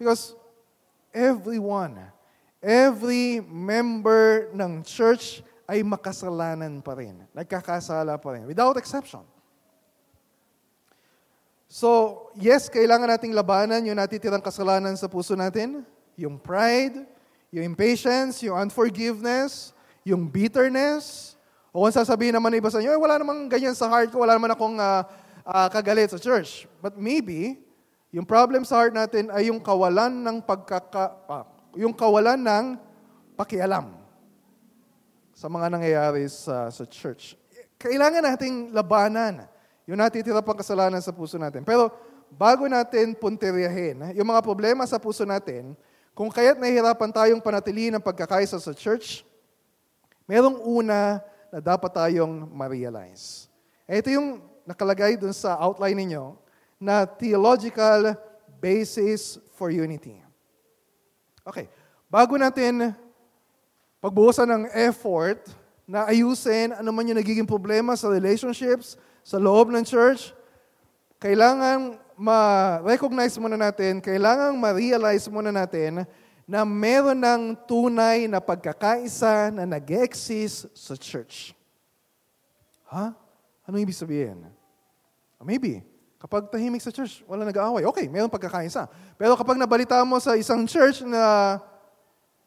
Because 0.00 0.32
everyone, 1.12 2.00
every 2.64 3.44
member 3.44 4.48
ng 4.56 4.80
church 4.80 5.44
ay 5.66 5.82
makasalanan 5.82 6.78
pa 6.78 6.94
rin. 6.94 7.26
Nagkakasala 7.34 8.14
pa 8.22 8.28
rin. 8.38 8.46
Without 8.46 8.78
exception. 8.78 9.26
So, 11.66 12.22
yes, 12.38 12.70
kailangan 12.70 13.10
nating 13.10 13.34
labanan 13.34 13.82
yung 13.82 13.98
natitirang 13.98 14.40
kasalanan 14.40 14.94
sa 14.94 15.10
puso 15.10 15.34
natin. 15.34 15.82
Yung 16.14 16.38
pride, 16.38 17.02
yung 17.50 17.66
impatience, 17.66 18.46
yung 18.46 18.54
unforgiveness, 18.54 19.74
yung 20.06 20.30
bitterness. 20.30 21.34
O 21.74 21.82
kung 21.84 21.92
sasabihin 21.92 22.38
naman 22.38 22.54
iba 22.54 22.70
sa 22.70 22.78
inyo, 22.78 22.94
eh, 22.94 23.00
wala 23.02 23.18
namang 23.18 23.50
ganyan 23.50 23.74
sa 23.74 23.90
heart 23.90 24.14
ko, 24.14 24.22
wala 24.22 24.38
naman 24.38 24.54
akong 24.54 24.78
uh, 24.78 25.02
uh, 25.42 25.68
kagalit 25.68 26.14
sa 26.14 26.22
church. 26.22 26.70
But 26.78 26.94
maybe, 26.94 27.58
yung 28.14 28.24
problem 28.24 28.62
sa 28.62 28.80
heart 28.80 28.94
natin 28.94 29.28
ay 29.34 29.50
yung 29.50 29.58
kawalan 29.58 30.22
ng 30.22 30.38
pagkaka, 30.46 31.18
ah, 31.26 31.44
yung 31.74 31.92
kawalan 31.92 32.38
ng 32.38 32.64
pakialam 33.34 34.05
sa 35.36 35.52
mga 35.52 35.68
nangyayari 35.68 36.24
sa, 36.32 36.72
sa 36.72 36.84
church. 36.88 37.36
Kailangan 37.76 38.24
nating 38.24 38.72
labanan 38.72 39.44
yung 39.84 40.00
natitira 40.00 40.40
pang 40.40 40.56
kasalanan 40.56 41.04
sa 41.04 41.12
puso 41.12 41.36
natin. 41.36 41.60
Pero 41.60 41.92
bago 42.32 42.64
natin 42.64 43.12
punteriyahin 43.12 44.16
yung 44.16 44.32
mga 44.32 44.40
problema 44.40 44.88
sa 44.88 44.96
puso 44.96 45.28
natin, 45.28 45.76
kung 46.16 46.32
kaya't 46.32 46.56
nahihirapan 46.56 47.12
tayong 47.12 47.44
panatilihin 47.44 47.92
ang 47.92 48.00
pagkakaisa 48.00 48.56
sa 48.56 48.72
church, 48.72 49.28
merong 50.24 50.56
una 50.64 51.20
na 51.52 51.60
dapat 51.60 51.92
tayong 51.92 52.48
ma-realize. 52.48 53.52
Ito 53.84 54.08
yung 54.08 54.40
nakalagay 54.64 55.20
dun 55.20 55.36
sa 55.36 55.60
outline 55.60 56.00
ninyo 56.00 56.32
na 56.80 57.04
theological 57.04 58.16
basis 58.56 59.36
for 59.52 59.68
unity. 59.68 60.16
Okay, 61.44 61.68
bago 62.08 62.34
natin 62.40 62.96
pagbuhusan 64.00 64.48
ng 64.48 64.64
effort 64.74 65.40
na 65.86 66.10
ayusin 66.10 66.74
ano 66.74 66.90
man 66.90 67.06
yung 67.06 67.18
nagiging 67.18 67.46
problema 67.46 67.94
sa 67.94 68.10
relationships, 68.10 68.98
sa 69.22 69.38
loob 69.38 69.70
ng 69.70 69.86
church, 69.86 70.34
kailangan 71.22 71.98
ma-recognize 72.16 73.36
muna 73.36 73.58
natin, 73.60 74.00
kailangan 74.00 74.56
ma-realize 74.56 75.28
muna 75.28 75.52
natin 75.52 76.08
na 76.46 76.62
meron 76.62 77.18
ng 77.18 77.42
tunay 77.66 78.30
na 78.30 78.38
pagkakaisa 78.38 79.50
na 79.50 79.66
nag-exist 79.66 80.70
sa 80.72 80.94
church. 80.94 81.50
Ha? 82.86 83.10
Ano 83.66 83.76
ibig 83.82 83.98
sabihin? 83.98 84.46
Maybe, 85.42 85.82
kapag 86.22 86.46
tahimik 86.46 86.80
sa 86.80 86.94
church, 86.94 87.26
wala 87.26 87.42
nag-aaway. 87.42 87.82
Okay, 87.90 88.06
meron 88.06 88.30
pagkakaisa. 88.30 88.86
Pero 89.18 89.34
kapag 89.34 89.58
nabalita 89.58 89.98
mo 90.06 90.22
sa 90.22 90.38
isang 90.38 90.62
church 90.64 91.02
na 91.02 91.58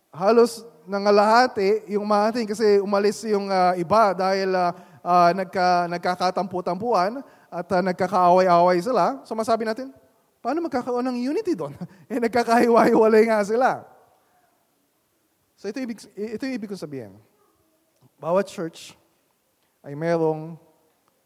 halos 0.10 0.64
nangalahati 0.88 1.90
yung 1.92 2.06
mahating 2.06 2.48
kasi 2.48 2.80
umalis 2.80 3.24
yung 3.28 3.50
uh, 3.50 3.74
iba 3.76 4.14
dahil 4.14 4.50
uh, 4.54 4.72
uh, 5.04 5.32
nagka, 5.36 5.88
nagkakatampu-tampuan 5.90 7.24
at 7.50 7.68
uh, 7.68 7.82
nagkakaaway-away 7.82 8.78
sila, 8.80 9.20
so 9.26 9.34
masabi 9.34 9.66
natin, 9.66 9.90
paano 10.40 10.62
magkakaroon 10.64 11.06
ng 11.10 11.18
unity 11.34 11.58
doon? 11.58 11.74
eh, 12.12 12.20
nagkakahiwa-hiwalay 12.22 13.26
nga 13.28 13.42
sila. 13.42 13.84
So 15.60 15.68
ito 15.68 15.82
ibig, 15.84 16.00
ito 16.16 16.44
yung 16.48 16.56
ibig 16.56 16.70
kong 16.72 16.80
sabihin. 16.80 17.12
Bawat 18.16 18.48
church 18.48 18.96
ay 19.84 19.92
merong 19.92 20.56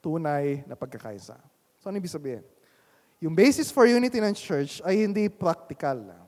tunay 0.02 0.66
na 0.66 0.74
pagkakaisa. 0.74 1.38
So 1.78 1.92
ano 1.92 2.02
ibig 2.02 2.10
sabihin? 2.10 2.42
Yung 3.22 3.38
basis 3.38 3.70
for 3.70 3.86
unity 3.86 4.18
ng 4.18 4.34
church 4.34 4.82
ay 4.84 5.06
hindi 5.06 5.30
practical. 5.30 6.23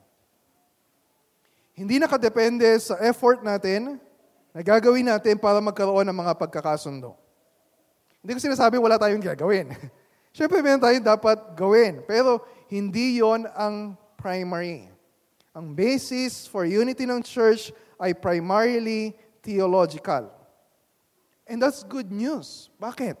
Hindi 1.76 2.00
nakadepende 2.00 2.64
sa 2.80 2.96
effort 3.04 3.44
natin 3.44 4.00
na 4.56 4.64
gagawin 4.64 5.04
natin 5.04 5.36
para 5.36 5.60
magkaroon 5.60 6.08
ng 6.08 6.18
mga 6.24 6.32
pagkakasundo. 6.40 7.12
Hindi 8.24 8.32
ko 8.32 8.40
sinasabi 8.40 8.80
wala 8.80 8.96
tayong 8.96 9.20
gagawin. 9.20 9.76
Siyempre, 10.36 10.64
meron 10.64 10.80
tayong 10.80 11.04
dapat 11.04 11.36
gawin. 11.52 12.00
Pero 12.08 12.40
hindi 12.72 13.20
yon 13.20 13.44
ang 13.52 13.92
primary. 14.16 14.88
Ang 15.52 15.76
basis 15.76 16.48
for 16.48 16.64
unity 16.64 17.04
ng 17.04 17.20
church 17.20 17.76
ay 18.00 18.16
primarily 18.16 19.12
theological. 19.44 20.32
And 21.44 21.60
that's 21.60 21.84
good 21.84 22.08
news. 22.08 22.72
Bakit? 22.80 23.20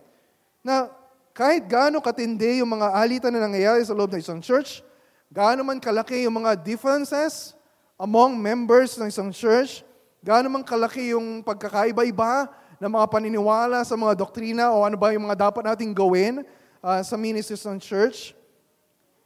Na 0.64 0.88
kahit 1.36 1.68
gaano 1.68 2.00
katindi 2.00 2.64
yung 2.64 2.72
mga 2.72 2.88
alitan 2.96 3.36
na 3.36 3.44
nangyayari 3.44 3.84
sa 3.84 3.92
loob 3.92 4.16
ng 4.16 4.24
isang 4.24 4.40
church, 4.40 4.80
gaano 5.28 5.60
man 5.60 5.76
kalaki 5.76 6.24
yung 6.24 6.40
mga 6.40 6.56
differences 6.64 7.52
among 7.96 8.36
members 8.36 8.94
ng 9.00 9.08
isang 9.08 9.32
church, 9.32 9.80
gaano 10.20 10.52
man 10.52 10.60
kalaki 10.60 11.16
yung 11.16 11.40
pagkakaiba-iba 11.40 12.48
ng 12.76 12.92
mga 12.92 13.06
paniniwala 13.08 13.80
sa 13.88 13.96
mga 13.96 14.12
doktrina 14.12 14.68
o 14.68 14.84
ano 14.84 15.00
ba 15.00 15.16
yung 15.16 15.24
mga 15.24 15.48
dapat 15.48 15.64
nating 15.64 15.96
gawin 15.96 16.44
uh, 16.84 17.00
sa 17.00 17.16
ministries 17.16 17.64
ng 17.64 17.80
church, 17.80 18.36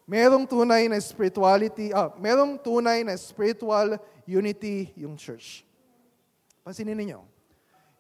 merong 0.07 0.47
tunay 0.47 0.87
na 0.87 1.03
spirituality, 1.03 1.91
ah, 1.91 2.15
merong 2.15 2.55
tunay 2.63 3.03
na 3.03 3.19
spiritual 3.19 3.99
unity 4.23 4.95
yung 4.95 5.19
church. 5.19 5.67
Pansinin 6.63 6.95
ninyo. 6.95 7.27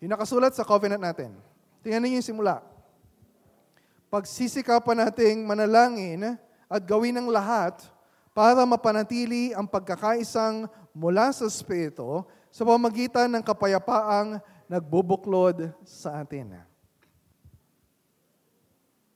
Yung 0.00 0.10
nakasulat 0.14 0.54
sa 0.54 0.62
covenant 0.62 1.02
natin. 1.02 1.34
Tingnan 1.82 2.06
ninyo 2.06 2.22
yung 2.22 2.30
simula. 2.30 2.62
Pagsisikapan 4.06 5.06
nating 5.06 5.42
manalangin 5.42 6.38
at 6.70 6.82
gawin 6.86 7.18
ang 7.18 7.26
lahat 7.26 7.82
para 8.40 8.64
mapanatili 8.64 9.52
ang 9.52 9.68
pagkakaisang 9.68 10.64
mula 10.96 11.28
sa 11.28 11.44
Espiritu 11.44 12.24
sa 12.48 12.64
pamagitan 12.64 13.28
ng 13.28 13.44
kapayapaang 13.44 14.40
nagbubuklod 14.64 15.68
sa 15.84 16.24
atin. 16.24 16.56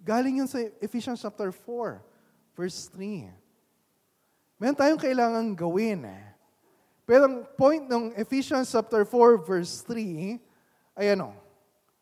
Galing 0.04 0.44
yun 0.44 0.48
sa 0.50 0.60
Ephesians 0.76 1.24
chapter 1.24 1.48
4, 1.48 2.04
verse 2.52 2.92
3. 2.92 3.32
Meron 4.60 4.76
tayong 4.76 5.00
kailangan 5.00 5.56
gawin. 5.56 6.04
Eh. 6.04 6.24
Pero 7.08 7.24
ang 7.24 7.48
point 7.56 7.80
ng 7.80 8.12
Ephesians 8.20 8.68
chapter 8.68 9.08
4 9.08 9.40
verse 9.40 9.80
3 9.88 10.36
ay 11.00 11.16
ano? 11.16 11.32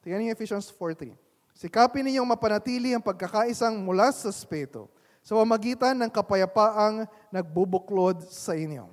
Tingnan 0.03 0.27
niyo 0.27 0.35
Ephesians 0.35 0.75
4.3. 0.75 1.15
Sikapin 1.55 2.03
ninyong 2.03 2.27
mapanatili 2.27 2.91
ang 2.91 3.05
pagkakaisang 3.07 3.79
mula 3.79 4.11
sa 4.11 4.27
Espiritu 4.27 4.91
sa 5.23 5.39
pamagitan 5.39 5.95
ng 5.95 6.11
kapayapaang 6.11 7.07
nagbubuklod 7.31 8.27
sa 8.27 8.59
inyo. 8.59 8.91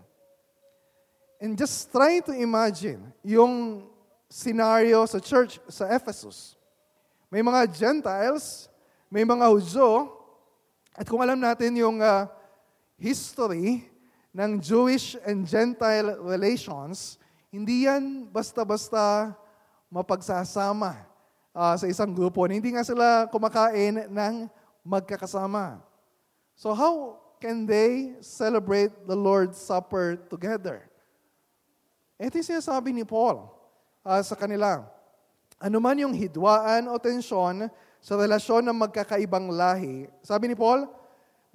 And 1.42 1.58
just 1.58 1.90
try 1.90 2.22
to 2.22 2.36
imagine 2.38 3.02
yung 3.26 3.86
scenario 4.30 5.02
sa 5.10 5.18
church 5.18 5.58
sa 5.66 5.90
Ephesus. 5.90 6.54
May 7.34 7.42
mga 7.42 7.66
Gentiles, 7.74 8.70
may 9.10 9.26
mga 9.26 9.50
Hudyo, 9.50 10.14
at 10.94 11.10
kung 11.10 11.24
alam 11.26 11.42
natin 11.42 11.74
yung 11.80 11.98
uh, 11.98 12.30
history 13.00 13.90
ng 14.36 14.62
Jewish 14.62 15.18
and 15.26 15.50
Gentile 15.50 16.20
relations, 16.22 17.18
hindi 17.50 17.90
yan 17.90 18.30
basta-basta 18.30 19.34
mapagsasama 19.90 21.02
uh, 21.56 21.74
sa 21.74 21.90
isang 21.90 22.14
grupo. 22.14 22.46
Hindi 22.46 22.78
nga 22.78 22.86
sila 22.86 23.26
kumakain 23.32 24.06
ng 24.12 24.46
magkakasama. 24.86 25.89
So 26.60 26.76
how 26.76 27.16
can 27.40 27.64
they 27.64 28.20
celebrate 28.20 28.92
the 29.08 29.16
Lord's 29.16 29.56
Supper 29.56 30.20
together? 30.28 30.84
Ito 32.20 32.36
yung 32.36 32.50
sinasabi 32.52 32.92
ni 32.92 33.08
Paul 33.08 33.48
uh, 34.04 34.20
sa 34.20 34.36
kanila. 34.36 34.84
Ano 35.56 35.80
man 35.80 35.96
yung 35.96 36.12
hidwaan 36.12 36.92
o 36.92 37.00
tensyon 37.00 37.72
sa 38.04 38.20
relasyon 38.20 38.68
ng 38.68 38.76
magkakaibang 38.76 39.48
lahi, 39.56 40.12
sabi 40.20 40.52
ni 40.52 40.56
Paul, 40.60 40.84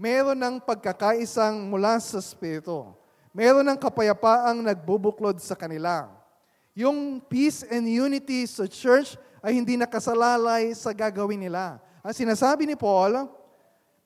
meron 0.01 0.41
ng 0.41 0.57
pagkakaisang 0.65 1.69
mula 1.69 2.01
sa 2.01 2.17
Espiritu. 2.17 2.89
Meron 3.37 3.69
ng 3.69 3.77
kapayapaang 3.77 4.65
nagbubuklod 4.65 5.37
sa 5.37 5.53
kanila. 5.53 6.09
Yung 6.73 7.21
peace 7.21 7.61
and 7.69 7.85
unity 7.85 8.49
sa 8.49 8.65
church 8.65 9.21
ay 9.45 9.53
hindi 9.53 9.77
nakasalalay 9.77 10.73
sa 10.73 10.97
gagawin 10.97 11.45
nila. 11.45 11.77
Ang 12.01 12.17
sinasabi 12.17 12.65
ni 12.65 12.73
Paul, 12.73 13.44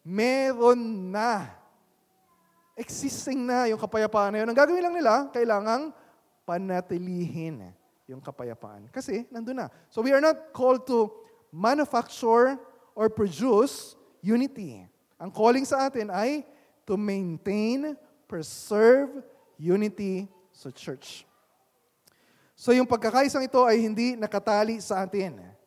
meron 0.05 1.11
na. 1.13 1.51
Existing 2.79 3.43
na 3.43 3.67
yung 3.67 3.81
kapayapaan 3.81 4.31
na 4.35 4.39
yun. 4.43 4.49
Ang 4.51 4.59
gagawin 4.59 4.85
lang 4.87 4.95
nila, 4.95 5.27
kailangang 5.35 5.91
panatilihin 6.47 7.75
yung 8.09 8.23
kapayapaan. 8.23 8.89
Kasi 8.89 9.29
nandun 9.29 9.61
na. 9.61 9.67
So 9.93 10.01
we 10.01 10.15
are 10.15 10.23
not 10.23 10.55
called 10.55 10.87
to 10.89 11.13
manufacture 11.53 12.57
or 12.97 13.11
produce 13.13 13.99
unity. 14.25 14.87
Ang 15.19 15.35
calling 15.35 15.67
sa 15.67 15.91
atin 15.91 16.09
ay 16.09 16.47
to 16.89 16.97
maintain, 16.97 17.99
preserve 18.31 19.11
unity 19.59 20.31
sa 20.55 20.71
church. 20.73 21.29
So 22.59 22.73
yung 22.73 22.89
pagkakaisang 22.89 23.45
ito 23.45 23.61
ay 23.63 23.83
hindi 23.83 24.17
nakatali 24.17 24.81
sa 24.81 25.05
atin. 25.05 25.58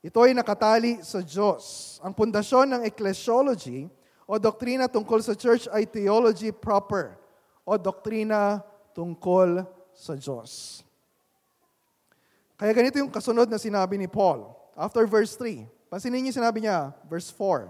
Ito 0.00 0.24
ay 0.24 0.32
nakatali 0.32 1.04
sa 1.04 1.20
Diyos. 1.20 1.96
Ang 2.00 2.16
pundasyon 2.16 2.72
ng 2.72 2.82
ecclesiology 2.88 3.84
o 4.24 4.40
doktrina 4.40 4.88
tungkol 4.88 5.20
sa 5.20 5.36
church 5.36 5.68
ay 5.68 5.84
theology 5.84 6.48
proper 6.48 7.20
o 7.68 7.76
doktrina 7.76 8.64
tungkol 8.96 9.60
sa 9.92 10.16
Diyos. 10.16 10.80
Kaya 12.56 12.72
ganito 12.72 12.96
yung 12.96 13.12
kasunod 13.12 13.48
na 13.52 13.60
sinabi 13.60 14.00
ni 14.00 14.08
Paul. 14.08 14.48
After 14.72 15.04
verse 15.04 15.36
3, 15.36 15.68
pansinin 15.92 16.24
niyo 16.24 16.32
sinabi 16.32 16.64
niya, 16.64 16.96
verse 17.04 17.28
4. 17.32 17.68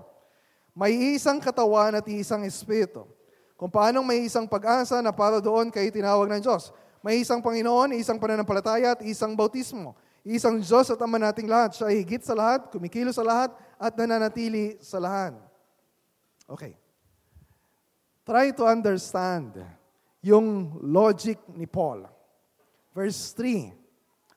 May 0.71 1.19
isang 1.19 1.43
katawan 1.43 1.99
at 1.99 2.07
isang 2.07 2.47
espiritu. 2.47 3.07
Kung 3.59 3.71
paanong 3.71 4.07
may 4.07 4.23
isang 4.23 4.47
pag-asa 4.47 5.03
na 5.03 5.11
para 5.11 5.43
doon 5.43 5.67
kay 5.69 5.91
tinawag 5.91 6.31
ng 6.31 6.43
Diyos. 6.43 6.71
May 7.03 7.27
isang 7.27 7.43
Panginoon, 7.43 7.99
isang 7.99 8.23
pananampalataya 8.23 8.95
at 8.95 9.03
isang 9.03 9.35
bautismo. 9.35 9.99
Isang 10.25 10.61
Diyos 10.61 10.93
at 10.93 11.01
Ama 11.01 11.17
nating 11.17 11.49
lahat. 11.49 11.81
Siya 11.81 11.89
ay 11.89 12.05
higit 12.05 12.21
sa 12.21 12.37
lahat, 12.37 12.69
kumikilo 12.69 13.09
sa 13.09 13.25
lahat, 13.25 13.57
at 13.81 13.93
nananatili 13.97 14.77
sa 14.85 15.01
lahat. 15.01 15.33
Okay. 16.45 16.77
Try 18.27 18.53
to 18.53 18.69
understand 18.69 19.57
yung 20.21 20.77
logic 20.85 21.41
ni 21.57 21.65
Paul. 21.65 22.05
Verse 22.93 23.33
3. 23.33 23.73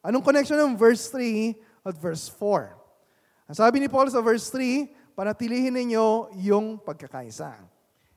Anong 0.03 0.23
connection 0.23 0.59
ng 0.59 0.79
verse 0.79 1.11
3 1.11 1.55
at 1.83 1.95
verse 1.99 2.31
4? 2.31 3.51
Ang 3.51 3.57
sabi 3.59 3.83
ni 3.83 3.91
Paul 3.91 4.07
sa 4.07 4.23
verse 4.23 4.47
3, 4.47 4.87
panatilihin 5.19 5.75
ninyo 5.75 6.31
yung 6.39 6.79
pagkakaisa. 6.79 7.59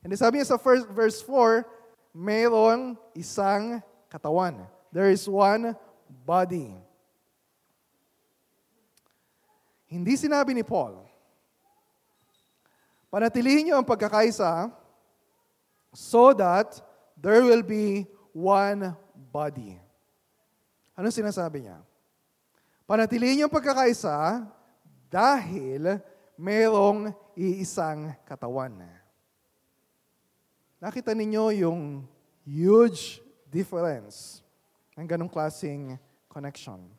And 0.07 0.15
sabi 0.15 0.39
niya 0.39 0.55
sa 0.55 0.59
first, 0.61 0.87
verse 0.87 1.19
4, 1.19 1.67
mayroong 2.15 2.95
isang 3.11 3.83
katawan. 4.07 4.63
There 4.95 5.11
is 5.11 5.27
one 5.27 5.75
body. 6.23 6.86
Hindi 9.87 10.19
sinabi 10.19 10.51
ni 10.51 10.67
Paul, 10.67 10.99
panatilihin 13.07 13.71
niyo 13.71 13.79
ang 13.79 13.87
pagkakaisa 13.87 14.67
so 15.95 16.35
that 16.35 16.83
there 17.15 17.39
will 17.39 17.63
be 17.63 18.03
one 18.35 18.91
body. 19.31 19.79
Ano 20.91 21.07
sinasabi 21.07 21.65
niya? 21.65 21.79
Panatilihin 22.83 23.47
yung 23.47 23.53
pagkakaisa 23.53 24.43
dahil 25.07 26.03
mayroong 26.35 27.15
iisang 27.39 28.11
katawan. 28.27 28.75
Nakita 30.77 31.15
ninyo 31.15 31.63
yung 31.63 32.05
huge 32.45 33.23
difference 33.49 34.45
ng 34.93 35.07
ganong 35.07 35.31
klaseng 35.31 35.97
connection. 36.29 36.96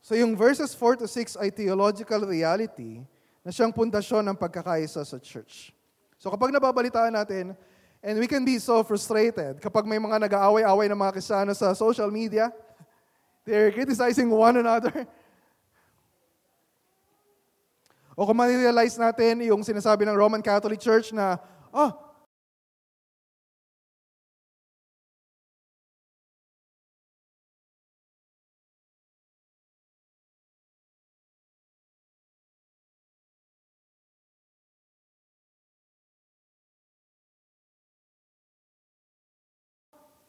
So 0.00 0.16
yung 0.16 0.32
verses 0.32 0.72
4 0.72 1.04
to 1.04 1.06
6 1.06 1.36
ay 1.36 1.52
theological 1.52 2.24
reality 2.24 3.04
na 3.44 3.52
siyang 3.52 3.72
pundasyon 3.72 4.24
ng 4.32 4.36
pagkakaisa 4.36 5.04
sa 5.04 5.16
church. 5.20 5.72
So 6.16 6.32
kapag 6.32 6.52
nababalitaan 6.52 7.12
natin, 7.12 7.56
and 8.00 8.16
we 8.16 8.28
can 8.28 8.44
be 8.44 8.56
so 8.56 8.80
frustrated 8.80 9.60
kapag 9.60 9.84
may 9.84 10.00
mga 10.00 10.24
nag-aaway-away 10.24 10.88
ng 10.88 11.00
mga 11.00 11.12
kristyano 11.16 11.52
sa 11.52 11.76
social 11.76 12.08
media, 12.08 12.48
they're 13.44 13.72
criticizing 13.72 14.28
one 14.28 14.56
another. 14.56 15.04
O 18.20 18.28
kung 18.28 18.36
ma-realize 18.36 19.00
natin 19.00 19.48
yung 19.48 19.64
sinasabi 19.64 20.04
ng 20.04 20.12
Roman 20.12 20.44
Catholic 20.44 20.76
Church 20.76 21.08
na, 21.08 21.40
oh, 21.72 21.88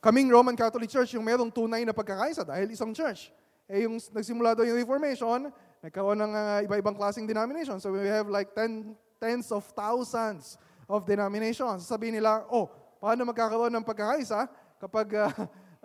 kaming 0.02 0.34
Roman 0.34 0.58
Catholic 0.58 0.90
Church 0.90 1.14
yung 1.14 1.24
merong 1.24 1.54
tunay 1.54 1.86
na 1.86 1.94
pagkakaisa 1.94 2.42
dahil 2.42 2.74
isang 2.74 2.90
church. 2.90 3.30
Eh 3.70 3.86
yung 3.86 4.02
nagsimula 4.12 4.58
daw 4.58 4.66
yung 4.66 4.82
Reformation, 4.82 5.54
nagkaroon 5.80 6.18
ng 6.18 6.34
uh, 6.34 6.60
iba-ibang 6.66 6.98
klaseng 6.98 7.30
denomination. 7.30 7.78
So 7.78 7.94
we 7.94 8.10
have 8.10 8.28
like 8.28 8.52
ten, 8.58 8.98
tens 9.22 9.54
of 9.54 9.64
thousands 9.78 10.58
of 10.90 11.06
denominations. 11.06 11.86
Sabihin 11.86 12.18
nila, 12.18 12.44
oh, 12.50 12.68
paano 12.98 13.24
magkakaroon 13.30 13.72
ng 13.72 13.86
pagkakaisa 13.86 14.50
kapag 14.82 15.14
uh, 15.16 15.30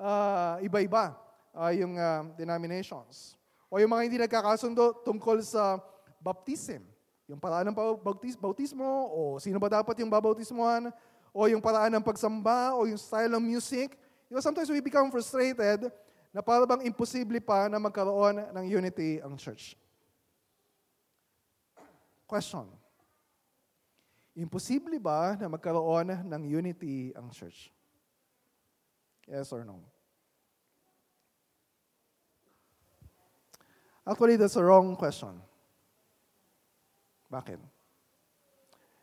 uh, 0.01 0.57
iba-iba 0.67 1.13
uh, 1.53 1.71
yung 1.77 1.95
uh, 1.95 2.25
denominations? 2.35 3.37
O 3.69 3.77
yung 3.77 3.93
mga 3.93 4.03
hindi 4.09 4.19
nagkakasundo 4.19 5.05
tungkol 5.05 5.45
sa 5.45 5.77
baptism. 6.25 6.81
Yung 7.27 7.43
paraan 7.43 7.69
ng 7.69 7.77
bautis- 7.77 8.39
bautismo, 8.39 8.87
o 9.13 9.37
sino 9.43 9.59
ba 9.59 9.69
dapat 9.69 9.99
yung 9.99 10.09
babautismohan, 10.09 10.89
o 11.35 11.41
yung 11.51 11.61
paraan 11.61 11.93
ng 11.93 12.05
pagsamba, 12.07 12.73
o 12.79 12.87
yung 12.87 12.97
style 12.97 13.29
ng 13.35 13.43
music. 13.43 13.99
You 14.27 14.35
know, 14.35 14.43
sometimes 14.43 14.71
we 14.71 14.83
become 14.83 15.11
frustrated 15.11 15.87
na 16.35 16.43
para 16.43 16.67
bang 16.67 16.83
imposible 16.91 17.39
pa 17.39 17.71
na 17.71 17.79
magkaroon 17.79 18.43
ng 18.51 18.65
unity 18.67 19.23
ang 19.23 19.39
church. 19.39 19.79
Question. 22.27 22.67
Imposible 24.35 24.99
ba 24.99 25.39
na 25.39 25.47
magkaroon 25.47 26.13
ng 26.27 26.43
unity 26.43 27.15
ang 27.15 27.31
church? 27.31 27.71
Yes 29.31 29.55
or 29.55 29.63
no? 29.63 29.79
Actually, 34.07 34.39
that's 34.39 34.55
a 34.55 34.63
wrong 34.63 34.95
question. 34.95 35.35
Bakit? 37.27 37.59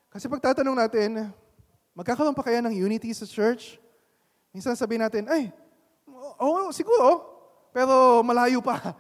Kasi 0.08 0.32
pagtatanong 0.32 0.80
natin, 0.80 1.32
magkakaroon 1.92 2.36
pa 2.36 2.44
kaya 2.44 2.64
ng 2.64 2.72
unity 2.72 3.12
sa 3.12 3.28
church? 3.28 3.83
Minsan 4.54 4.78
sabihin 4.78 5.02
natin, 5.02 5.26
ay, 5.26 5.50
oo, 6.06 6.70
oh, 6.70 6.70
siguro, 6.70 7.26
pero 7.74 8.22
malayo 8.22 8.62
pa. 8.62 8.94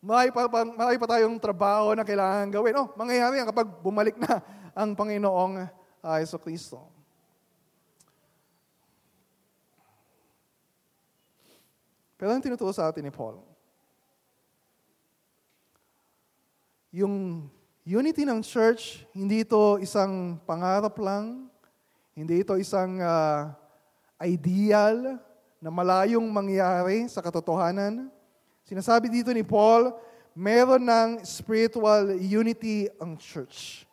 Malayo 0.00 0.32
pa, 0.32 0.48
malayo 0.48 0.96
pa 0.96 1.08
tayong 1.12 1.36
trabaho 1.36 1.92
na 1.92 2.06
kailangan 2.06 2.48
gawin. 2.48 2.78
Oh, 2.78 2.88
mangyayari 2.96 3.42
yan 3.42 3.50
kapag 3.52 3.68
bumalik 3.84 4.16
na 4.16 4.40
ang 4.72 4.96
Panginoong 4.96 5.66
uh, 6.00 6.16
Yeso 6.22 6.40
Kristo. 6.40 6.88
Pero 12.16 12.32
ang 12.32 12.40
tinuturo 12.40 12.72
sa 12.72 12.88
atin 12.88 13.04
ni 13.04 13.12
Paul, 13.12 13.44
yung 16.92 17.44
unity 17.84 18.24
ng 18.24 18.40
church, 18.40 19.04
hindi 19.12 19.44
ito 19.44 19.76
isang 19.84 20.40
pangarap 20.48 20.96
lang, 20.96 21.48
hindi 22.16 22.40
ito 22.40 22.56
isang 22.56 23.00
uh, 23.00 23.52
ideal 24.20 25.16
na 25.60 25.68
malayong 25.72 26.24
mangyari 26.28 27.08
sa 27.08 27.24
katotohanan. 27.24 28.12
Sinasabi 28.68 29.08
dito 29.08 29.32
ni 29.32 29.40
Paul, 29.40 29.92
meron 30.36 30.84
ng 30.84 31.10
spiritual 31.24 32.16
unity 32.16 32.88
ang 33.00 33.16
church. 33.16 33.88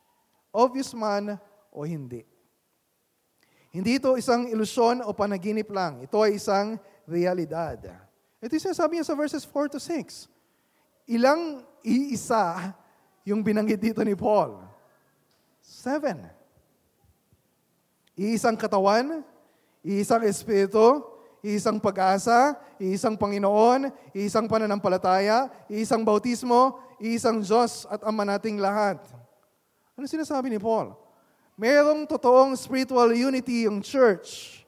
Obvious 0.52 0.92
man 0.92 1.40
o 1.72 1.88
hindi. 1.88 2.24
Hindi 3.72 4.00
ito 4.00 4.16
isang 4.16 4.48
ilusyon 4.48 5.04
o 5.04 5.12
panaginip 5.12 5.68
lang. 5.72 6.02
Ito 6.04 6.24
ay 6.24 6.40
isang 6.40 6.80
realidad. 7.06 7.78
Ito 8.40 8.52
yung 8.52 8.66
sinasabi 8.72 8.98
niya 8.98 9.08
sa 9.08 9.18
verses 9.18 9.44
4 9.44 9.76
to 9.76 9.80
6. 9.80 10.28
Ilang 11.08 11.64
iisa 11.84 12.76
yung 13.28 13.44
binanggit 13.44 13.80
dito 13.80 14.02
ni 14.04 14.16
Paul? 14.16 14.60
Seven. 15.60 16.26
Iisang 18.18 18.56
katawan, 18.56 19.22
Iisang 19.88 20.28
Espiritu, 20.28 21.00
iisang 21.40 21.80
pag-asa, 21.80 22.60
iisang 22.76 23.16
Panginoon, 23.16 23.88
iisang 24.12 24.52
pananampalataya, 24.52 25.48
iisang 25.72 26.04
bautismo, 26.04 26.76
iisang 27.00 27.40
Diyos 27.40 27.88
at 27.88 28.04
Ama 28.04 28.28
nating 28.28 28.60
lahat. 28.60 29.00
Ano 29.96 30.04
sinasabi 30.04 30.52
ni 30.52 30.60
Paul? 30.60 30.92
Merong 31.56 32.04
totoong 32.04 32.52
spiritual 32.60 33.16
unity 33.16 33.64
yung 33.64 33.80
church 33.80 34.62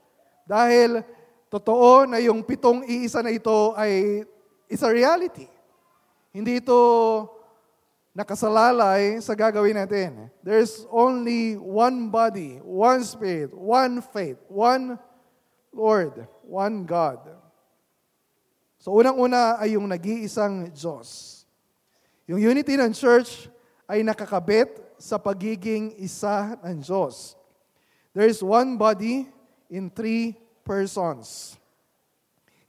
dahil 0.48 1.04
totoo 1.52 2.08
na 2.08 2.18
yung 2.24 2.40
pitong 2.42 2.88
iisa 2.88 3.20
na 3.20 3.36
ito 3.36 3.76
ay 3.76 4.24
is 4.72 4.82
a 4.82 4.90
reality. 4.90 5.52
Hindi 6.32 6.64
ito 6.64 6.80
nakasalalay 8.14 9.22
sa 9.22 9.34
gagawin 9.38 9.78
natin. 9.78 10.30
There's 10.42 10.86
only 10.90 11.58
one 11.58 12.10
body, 12.10 12.62
one 12.62 13.02
spirit, 13.06 13.54
one 13.54 14.02
faith, 14.02 14.38
one 14.50 14.98
Lord, 15.74 16.28
one 16.44 16.84
God. 16.84 17.22
So 18.80 18.96
unang-una 18.96 19.60
ay 19.60 19.76
yung 19.76 19.92
nag-iisang 19.92 20.72
Diyos. 20.72 21.44
Yung 22.30 22.40
unity 22.40 22.80
ng 22.80 22.94
church 22.96 23.52
ay 23.90 24.06
nakakabit 24.06 24.80
sa 25.02 25.18
pagiging 25.18 25.98
isa 25.98 26.56
ng 26.62 26.80
Diyos. 26.80 27.34
There 28.14 28.28
is 28.28 28.40
one 28.40 28.78
body 28.78 29.28
in 29.70 29.90
three 29.90 30.38
persons. 30.62 31.58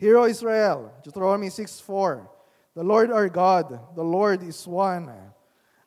Hero 0.01 0.25
Israel, 0.25 0.89
Deuteronomy 1.05 1.53
6.4, 1.53 2.25
The 2.73 2.87
Lord 2.87 3.13
our 3.13 3.29
God, 3.29 3.77
the 3.93 4.05
Lord 4.05 4.41
is 4.41 4.65
one. 4.65 5.13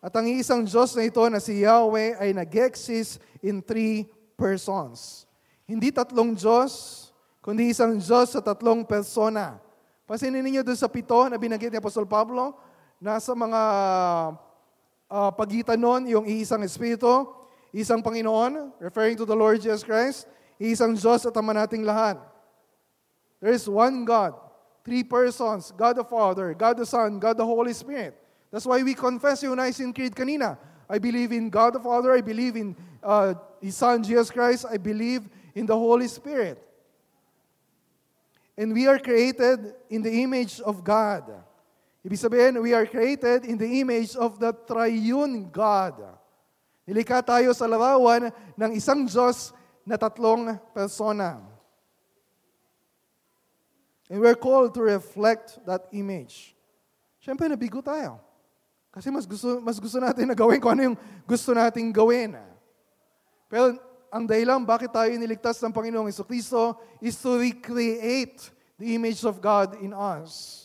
At 0.03 0.13
ang 0.13 0.27
isang 0.29 0.67
Diyos 0.67 0.93
na 0.93 1.07
ito 1.07 1.23
na 1.31 1.39
si 1.41 1.63
Yahweh 1.65 2.21
ay 2.21 2.29
nag-exist 2.35 3.23
in 3.41 3.63
three 3.63 4.05
persons. 4.37 5.25
Hindi 5.73 5.89
tatlong 5.89 6.37
Diyos, 6.37 7.09
kundi 7.41 7.73
isang 7.73 7.97
Diyos 7.97 8.29
sa 8.29 8.45
tatlong 8.45 8.85
persona. 8.85 9.57
Pasinin 10.05 10.45
ninyo 10.45 10.61
doon 10.61 10.77
sa 10.77 10.85
pito 10.85 11.17
na 11.25 11.41
binanggit 11.41 11.73
ni 11.73 11.81
Apostol 11.81 12.05
Pablo, 12.05 12.53
nasa 13.01 13.33
mga 13.33 13.61
uh, 15.09 15.31
pagitan 15.33 15.81
nun 15.81 16.05
yung 16.05 16.29
iisang 16.29 16.61
Espiritu, 16.61 17.25
isang 17.73 18.05
Panginoon, 18.05 18.77
referring 18.77 19.17
to 19.17 19.25
the 19.25 19.33
Lord 19.33 19.57
Jesus 19.57 19.81
Christ, 19.81 20.29
isang 20.61 20.93
Diyos 20.93 21.25
at 21.25 21.33
Ama 21.33 21.57
nating 21.57 21.81
lahat. 21.81 22.21
There 23.41 23.57
is 23.57 23.65
one 23.65 24.05
God, 24.05 24.37
three 24.85 25.01
persons, 25.01 25.73
God 25.73 25.97
the 25.97 26.05
Father, 26.05 26.53
God 26.53 26.77
the 26.77 26.85
Son, 26.85 27.17
God 27.17 27.41
the 27.41 27.49
Holy 27.49 27.73
Spirit. 27.73 28.13
That's 28.53 28.69
why 28.69 28.85
we 28.85 28.93
confess 28.93 29.41
yung 29.41 29.57
Nicene 29.57 29.89
Creed 29.89 30.13
kanina. 30.13 30.53
I 30.85 31.01
believe 31.01 31.33
in 31.33 31.49
God 31.49 31.73
the 31.73 31.81
Father, 31.81 32.13
I 32.13 32.21
believe 32.21 32.53
in 32.53 32.77
uh, 33.01 33.33
His 33.57 33.73
Son 33.73 34.05
Jesus 34.05 34.29
Christ, 34.29 34.69
I 34.69 34.77
believe 34.77 35.25
in 35.25 35.42
the 35.53 35.77
Holy 35.77 36.09
Spirit. 36.09 36.57
And 38.57 38.73
we 38.73 38.89
are 38.89 38.97
created 38.97 39.73
in 39.89 40.01
the 40.01 40.13
image 40.25 40.61
of 40.61 40.81
God. 40.81 41.29
Ibig 42.03 42.19
sabihin, 42.19 42.61
we 42.61 42.73
are 42.73 42.85
created 42.85 43.45
in 43.45 43.57
the 43.57 43.79
image 43.79 44.17
of 44.17 44.37
the 44.41 44.51
triune 44.51 45.47
God. 45.49 46.01
Nilikha 46.83 47.23
tayo 47.23 47.55
sa 47.55 47.63
larawan 47.63 48.27
ng 48.59 48.71
isang 48.75 49.07
Diyos 49.07 49.55
na 49.87 49.95
tatlong 49.95 50.59
persona. 50.75 51.39
And 54.11 54.19
we're 54.19 54.35
called 54.35 54.75
to 54.75 54.83
reflect 54.83 55.63
that 55.63 55.87
image. 55.95 56.51
Siyempre, 57.23 57.47
nabigo 57.47 57.79
tayo. 57.79 58.19
Kasi 58.91 59.09
mas 59.09 59.25
gusto, 59.25 59.57
mas 59.63 59.79
gusto 59.79 59.97
natin 59.97 60.27
na 60.29 60.35
gawin 60.37 60.59
kung 60.59 60.75
ano 60.77 60.91
yung 60.91 60.97
gusto 61.25 61.55
nating 61.55 61.89
gawin. 61.95 62.35
Pero 63.47 63.79
ang 64.13 64.29
dahilan 64.29 64.61
bakit 64.61 64.93
tayo 64.93 65.09
iniligtas 65.09 65.57
ng 65.57 65.73
Panginoong 65.73 66.13
Kristo 66.29 66.77
is 67.01 67.17
to 67.17 67.41
recreate 67.41 68.53
the 68.77 68.93
image 68.93 69.25
of 69.25 69.41
God 69.41 69.73
in 69.81 69.89
us. 69.89 70.63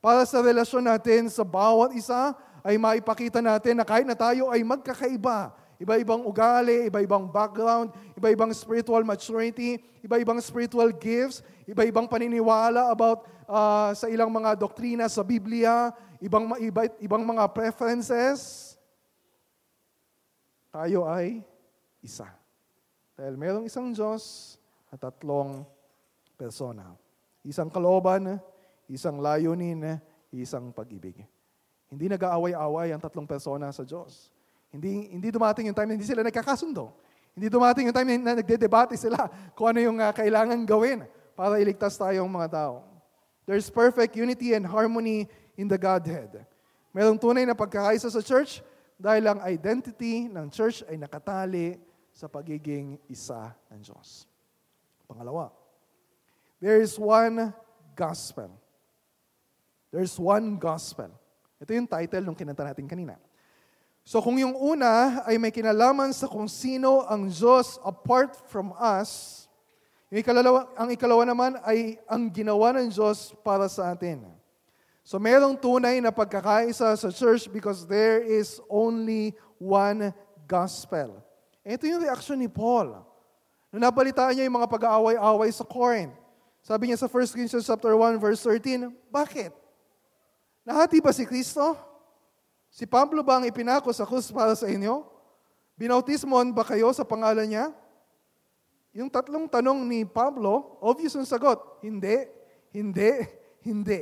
Para 0.00 0.24
sa 0.24 0.40
relasyon 0.40 0.80
natin 0.80 1.28
sa 1.28 1.44
bawat 1.44 1.92
isa, 1.92 2.32
ay 2.64 2.80
maipakita 2.80 3.44
natin 3.44 3.76
na 3.76 3.84
kahit 3.84 4.08
na 4.08 4.16
tayo 4.16 4.48
ay 4.48 4.64
magkakaiba, 4.64 5.52
iba-ibang 5.76 6.24
ugali, 6.24 6.88
iba-ibang 6.88 7.28
background, 7.28 7.92
iba-ibang 8.16 8.48
spiritual 8.56 9.04
maturity, 9.04 9.76
iba-ibang 10.00 10.40
spiritual 10.40 10.88
gifts, 10.88 11.44
iba-ibang 11.68 12.08
paniniwala 12.08 12.88
about 12.88 13.28
uh, 13.44 13.92
sa 13.92 14.08
ilang 14.08 14.32
mga 14.32 14.56
doktrina 14.56 15.04
sa 15.04 15.20
Biblia, 15.20 15.92
ibang, 16.16 16.48
iba, 16.64 16.88
ibang 16.96 17.28
mga 17.28 17.44
preferences, 17.52 18.72
tayo 20.72 21.04
ay 21.04 21.44
isa. 22.00 22.45
Dahil 23.16 23.34
mayroong 23.40 23.64
isang 23.64 23.96
Diyos 23.96 24.54
at 24.92 25.00
tatlong 25.00 25.64
persona. 26.36 26.92
Isang 27.40 27.72
kalooban, 27.72 28.36
isang 28.92 29.24
layunin, 29.24 29.96
isang 30.28 30.68
pag-ibig. 30.68 31.24
Hindi 31.88 32.12
nag-aaway-away 32.12 32.92
ang 32.92 33.00
tatlong 33.00 33.24
persona 33.24 33.72
sa 33.72 33.88
Diyos. 33.88 34.28
Hindi, 34.68 35.16
hindi 35.16 35.32
dumating 35.32 35.72
yung 35.72 35.76
time 35.76 35.88
na 35.88 35.96
hindi 35.96 36.04
sila 36.04 36.20
nagkakasundo. 36.20 36.92
Hindi 37.32 37.48
dumating 37.48 37.88
yung 37.88 37.96
time 37.96 38.20
na 38.20 38.36
nagde-debate 38.36 39.00
sila 39.00 39.32
kung 39.56 39.72
ano 39.72 39.80
yung 39.80 39.96
uh, 39.96 40.12
kailangan 40.12 40.60
gawin 40.68 41.08
para 41.32 41.56
iligtas 41.56 41.96
tayong 41.96 42.28
mga 42.28 42.48
tao. 42.52 42.84
There's 43.48 43.72
perfect 43.72 44.12
unity 44.12 44.52
and 44.52 44.68
harmony 44.68 45.30
in 45.56 45.70
the 45.70 45.80
Godhead. 45.80 46.44
Mayroong 46.92 47.16
tunay 47.16 47.48
na 47.48 47.56
pagkakaisa 47.56 48.12
sa 48.12 48.20
church 48.20 48.60
dahil 49.00 49.24
ang 49.28 49.40
identity 49.44 50.28
ng 50.28 50.48
church 50.52 50.84
ay 50.88 51.00
nakatali 51.00 51.80
sa 52.16 52.32
pagiging 52.32 52.96
isa 53.12 53.52
ng 53.68 53.84
Diyos. 53.84 54.24
Pangalawa, 55.04 55.52
there 56.56 56.80
is 56.80 56.96
one 56.96 57.52
gospel. 57.92 58.48
There's 59.92 60.16
one 60.16 60.56
gospel. 60.56 61.12
Ito 61.60 61.76
yung 61.76 61.84
title 61.84 62.24
ng 62.24 62.36
kinanta 62.36 62.64
natin 62.64 62.88
kanina. 62.88 63.20
So 64.00 64.24
kung 64.24 64.40
yung 64.40 64.56
una 64.56 65.20
ay 65.28 65.36
may 65.36 65.52
kinalaman 65.52 66.16
sa 66.16 66.24
kung 66.24 66.48
sino 66.48 67.04
ang 67.04 67.28
Diyos 67.28 67.76
apart 67.84 68.32
from 68.48 68.72
us, 68.80 69.44
yung 70.08 70.24
ikalawa, 70.24 70.72
ang 70.72 70.88
ikalawa 70.88 71.22
naman 71.28 71.60
ay 71.68 72.00
ang 72.08 72.32
ginawa 72.32 72.72
ng 72.80 72.88
Diyos 72.96 73.36
para 73.44 73.68
sa 73.68 73.92
atin. 73.92 74.24
So 75.04 75.20
merong 75.20 75.60
tunay 75.60 76.00
na 76.00 76.14
pagkakaisa 76.14 76.96
sa 76.96 77.08
church 77.12 77.44
because 77.52 77.84
there 77.84 78.24
is 78.24 78.56
only 78.72 79.36
one 79.60 80.16
gospel. 80.48 81.25
Ito 81.66 81.82
yung 81.90 82.06
reaction 82.06 82.38
ni 82.38 82.46
Paul. 82.46 82.94
Nung 83.74 83.82
nabalitaan 83.82 84.38
niya 84.38 84.46
yung 84.46 84.62
mga 84.62 84.70
pag-aaway-away 84.70 85.50
sa 85.50 85.66
Corinth, 85.66 86.14
sabi 86.62 86.86
niya 86.86 87.02
sa 87.02 87.10
1 87.10 87.34
Corinthians 87.34 87.66
chapter 87.66 87.90
1 87.90 88.22
verse 88.22 88.38
13, 88.46 88.86
Bakit? 89.10 89.50
Nahati 90.62 91.02
ba 91.02 91.10
si 91.10 91.26
Kristo? 91.26 91.74
Si 92.70 92.86
Pablo 92.86 93.26
ba 93.26 93.42
ang 93.42 93.44
ipinako 93.50 93.90
sa 93.90 94.06
krus 94.06 94.30
para 94.30 94.54
sa 94.54 94.70
inyo? 94.70 95.02
Binautismon 95.74 96.54
ba 96.54 96.62
kayo 96.62 96.94
sa 96.94 97.02
pangalan 97.02 97.50
niya? 97.50 97.66
Yung 98.94 99.10
tatlong 99.10 99.50
tanong 99.50 99.82
ni 99.82 100.06
Pablo, 100.06 100.78
obvious 100.80 101.18
ang 101.18 101.26
sagot. 101.26 101.58
Hindi, 101.82 102.30
hindi, 102.70 103.10
hindi. 103.66 104.00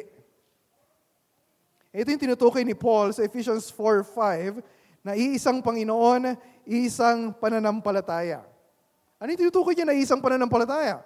Ito 1.95 2.11
yung 2.13 2.23
tinutukoy 2.29 2.63
ni 2.63 2.77
Paul 2.77 3.15
sa 3.15 3.25
Ephesians 3.25 3.73
4.5 3.73 4.63
na 5.05 5.13
iisang 5.13 5.61
Panginoon, 5.61 6.33
isang 6.65 7.37
pananampalataya. 7.37 8.41
Ano 9.21 9.29
yung 9.29 9.41
tinutukoy 9.47 9.77
niya 9.77 9.85
na 9.85 9.95
isang 9.95 10.19
pananampalataya? 10.25 11.05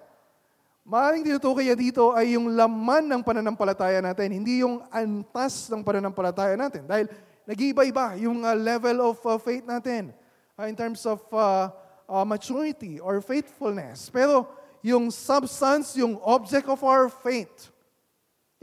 Maaaring 0.87 1.27
tinutukoy 1.27 1.67
niya 1.67 1.75
dito 1.75 2.15
ay 2.15 2.39
yung 2.39 2.55
laman 2.55 3.11
ng 3.11 3.21
pananampalataya 3.21 3.99
natin, 3.99 4.31
hindi 4.31 4.63
yung 4.63 4.81
antas 4.87 5.67
ng 5.67 5.83
pananampalataya 5.83 6.55
natin. 6.55 6.87
Dahil 6.87 7.11
nag-iiba-iba 7.43 8.15
yung 8.23 8.41
uh, 8.41 8.55
level 8.55 9.11
of 9.11 9.19
uh, 9.27 9.35
faith 9.35 9.67
natin 9.67 10.15
uh, 10.55 10.65
in 10.65 10.73
terms 10.79 11.03
of 11.03 11.19
uh, 11.35 11.67
uh, 12.07 12.23
maturity 12.23 12.97
or 13.03 13.19
faithfulness. 13.19 14.07
Pero 14.09 14.47
yung 14.79 15.11
substance, 15.11 15.93
yung 15.99 16.17
object 16.23 16.71
of 16.71 16.79
our 16.87 17.11
faith, 17.11 17.67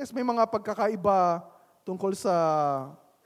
yes, 0.00 0.10
may 0.16 0.24
mga 0.24 0.48
pagkakaiba 0.48 1.44
tungkol 1.84 2.16
sa 2.16 2.34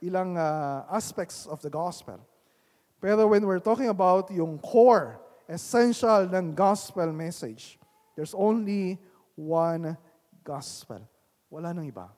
ilang 0.01 0.37
uh, 0.37 0.83
aspects 0.89 1.45
of 1.45 1.61
the 1.61 1.69
gospel. 1.69 2.19
Pero 3.01 3.25
when 3.29 3.45
we're 3.45 3.63
talking 3.63 3.89
about 3.89 4.29
yung 4.29 4.57
core, 4.61 5.21
essential 5.49 6.25
ng 6.29 6.53
gospel 6.53 7.09
message, 7.09 7.81
There's 8.15 8.35
only 8.35 8.99
one 9.33 9.95
gospel. 10.43 11.01
Wala 11.49 11.71
nang 11.71 11.87
iba. 11.87 12.11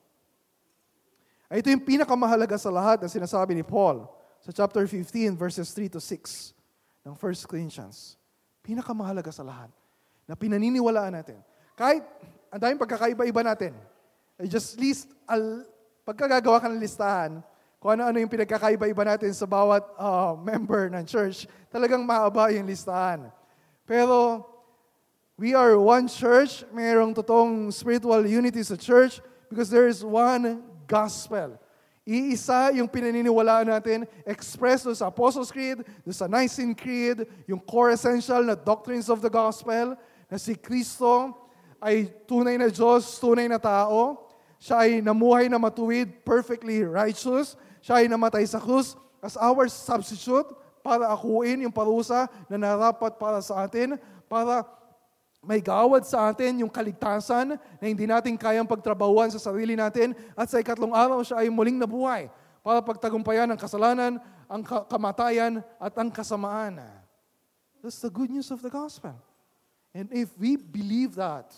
Ay, 1.50 1.62
ito 1.62 1.69
yung 1.69 1.86
pinakamahalaga 1.86 2.58
sa 2.58 2.74
lahat 2.74 3.00
na 3.00 3.10
sinasabi 3.10 3.54
ni 3.54 3.63
Paul 3.63 4.10
sa 4.41 4.50
chapter 4.50 4.84
15, 4.84 5.38
verses 5.38 5.69
3 5.72 5.93
to 5.93 6.02
6 6.02 6.52
ng 7.06 7.13
1 7.13 7.50
Corinthians. 7.50 8.17
Pinakamahalaga 8.65 9.30
sa 9.30 9.46
lahat 9.46 9.69
na 10.26 10.34
pinaniniwalaan 10.34 11.13
natin. 11.13 11.39
Kahit 11.78 12.02
ang 12.50 12.60
daming 12.60 12.82
pagkakaiba-iba 12.82 13.41
natin, 13.46 13.72
I 14.41 14.50
just 14.50 14.76
list, 14.82 15.13
al, 15.30 15.63
pagkagagawa 16.04 16.58
ka 16.58 16.67
ng 16.67 16.82
listahan, 16.82 17.39
kung 17.84 18.00
ano-ano 18.00 18.15
yung 18.15 18.32
pinagkakaiba-iba 18.32 19.04
natin 19.04 19.36
sa 19.36 19.43
bawat 19.43 19.84
uh, 20.00 20.39
member 20.39 20.88
ng 20.88 21.04
church, 21.04 21.43
talagang 21.67 22.00
mahaba 22.08 22.48
yung 22.56 22.63
listahan. 22.63 23.28
Pero 23.84 24.48
We 25.34 25.58
are 25.58 25.74
one 25.82 26.06
church, 26.06 26.62
mayroong 26.69 27.17
totoong 27.17 27.74
spiritual 27.74 28.22
unity 28.22 28.62
sa 28.62 28.78
church 28.78 29.17
because 29.50 29.65
there 29.65 29.89
is 29.89 30.06
one 30.06 30.62
gospel. 30.86 31.58
Iisa 32.06 32.69
yung 32.78 32.86
pinaniniwalaan 32.86 33.65
natin, 33.65 34.06
expressed 34.30 34.93
sa 34.93 35.10
Apostles' 35.10 35.50
Creed, 35.50 35.82
sa 36.13 36.30
Nicene 36.30 36.78
Creed, 36.78 37.26
yung 37.50 37.58
core 37.58 37.98
essential 37.98 38.46
na 38.46 38.54
doctrines 38.54 39.10
of 39.10 39.26
the 39.26 39.32
gospel, 39.32 39.98
na 40.30 40.38
si 40.38 40.54
Kristo 40.54 41.34
ay 41.82 42.13
tunay 42.30 42.62
na 42.62 42.69
Diyos, 42.69 43.17
tunay 43.17 43.50
na 43.50 43.58
tao. 43.58 44.30
Siya 44.62 44.86
ay 44.86 45.02
namuhay 45.02 45.50
na 45.50 45.58
matuwid, 45.58 46.22
perfectly 46.22 46.86
righteous. 46.86 47.58
Siya 47.84 48.00
ay 48.00 48.08
namatay 48.08 48.48
sa 48.48 48.63
krus 48.63 48.96
as 49.19 49.36
our 49.36 49.67
substitute 49.67 50.48
para 50.80 51.12
akuin 51.12 51.67
yung 51.67 51.76
parusa 51.76 52.32
na 52.48 52.56
narapat 52.56 53.19
para 53.19 53.43
sa 53.43 53.67
atin, 53.67 54.00
para 54.32 54.63
may 55.43 55.60
gawad 55.60 56.08
sa 56.08 56.32
atin 56.32 56.63
yung 56.63 56.72
kaligtasan 56.72 57.60
na 57.60 57.86
hindi 57.86 58.08
natin 58.08 58.39
kayang 58.39 58.67
pagtrabahuan 58.67 59.28
sa 59.28 59.39
sarili 59.39 59.76
natin 59.76 60.15
at 60.32 60.48
sa 60.48 60.63
ikatlong 60.63 60.96
araw 60.96 61.19
siya 61.19 61.43
ay 61.43 61.52
muling 61.52 61.76
nabuhay 61.76 62.32
para 62.63 62.80
pagtagumpayan 62.80 63.52
ang 63.52 63.60
kasalanan, 63.60 64.15
ang 64.48 64.63
kamatayan 64.63 65.60
at 65.76 65.91
ang 66.00 66.08
kasamaan. 66.08 66.80
That's 67.84 68.00
the 68.00 68.08
good 68.08 68.32
news 68.32 68.48
of 68.48 68.63
the 68.63 68.72
gospel. 68.72 69.12
And 69.91 70.08
if 70.15 70.32
we 70.39 70.56
believe 70.56 71.19
that, 71.19 71.52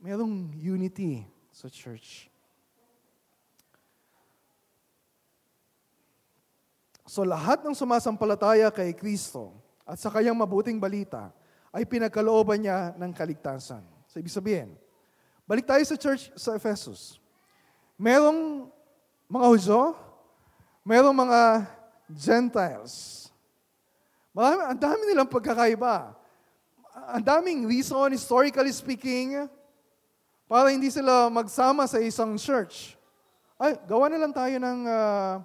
merong 0.00 0.56
unity 0.56 1.28
sa 1.52 1.68
church. 1.68 2.32
So 7.08 7.24
lahat 7.24 7.64
ng 7.64 7.72
sumasampalataya 7.72 8.68
kay 8.68 8.92
Kristo 8.92 9.56
at 9.88 9.96
sa 9.96 10.12
kanyang 10.12 10.36
mabuting 10.36 10.76
balita, 10.76 11.32
ay 11.72 11.88
pinagkalooban 11.88 12.60
niya 12.60 12.92
ng 13.00 13.12
kaligtasan. 13.16 13.80
So, 14.08 14.20
ibig 14.20 14.32
sabihin, 14.32 14.76
balik 15.48 15.64
tayo 15.64 15.80
sa 15.84 15.96
church 15.96 16.28
sa 16.36 16.52
Ephesus. 16.56 17.16
Merong 17.96 18.68
mga 19.28 19.46
Hudyo, 19.48 19.96
merong 20.84 21.16
mga 21.16 21.40
Gentiles. 22.12 23.26
Marami, 24.32 24.60
ang 24.68 24.80
dami 24.80 25.02
nilang 25.08 25.28
pagkakaiba. 25.28 26.12
Ang 27.16 27.24
daming 27.24 27.60
reason, 27.68 28.12
historically 28.12 28.72
speaking, 28.72 29.48
para 30.48 30.72
hindi 30.72 30.88
sila 30.88 31.28
magsama 31.28 31.84
sa 31.84 32.00
isang 32.00 32.36
church. 32.40 32.96
Ay, 33.60 33.76
gawa 33.88 34.08
na 34.08 34.20
lang 34.20 34.32
tayo 34.32 34.56
ng 34.56 34.80
uh, 34.88 35.40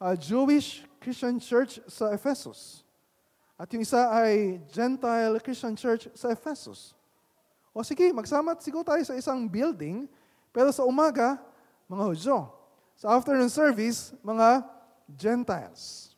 uh, 0.00 0.14
Jewish 0.14 0.82
Christian 1.02 1.38
church 1.38 1.82
sa 1.90 2.10
Ephesus. 2.14 2.86
At 3.58 3.66
yung 3.74 3.82
isa 3.82 4.06
ay 4.14 4.62
Gentile 4.70 5.42
Christian 5.42 5.74
Church 5.74 6.06
sa 6.14 6.30
Ephesus. 6.30 6.94
O 7.74 7.82
sige, 7.82 8.14
magsama 8.14 8.54
siguro 8.62 8.86
tayo 8.86 9.02
sa 9.02 9.18
isang 9.18 9.50
building, 9.50 10.06
pero 10.54 10.70
sa 10.70 10.86
umaga, 10.86 11.42
mga 11.90 12.04
Hudyo. 12.06 12.38
Sa 12.94 13.10
afternoon 13.18 13.50
service, 13.50 14.14
mga 14.22 14.62
Gentiles. 15.10 16.14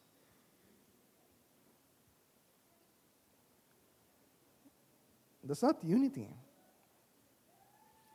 That's 5.41 5.65
not 5.65 5.81
unity. 5.81 6.29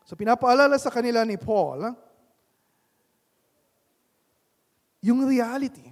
So 0.05 0.13
pinapaalala 0.13 0.77
sa 0.77 0.93
kanila 0.93 1.25
ni 1.25 1.35
Paul, 1.35 1.97
yung 5.05 5.21
reality. 5.29 5.85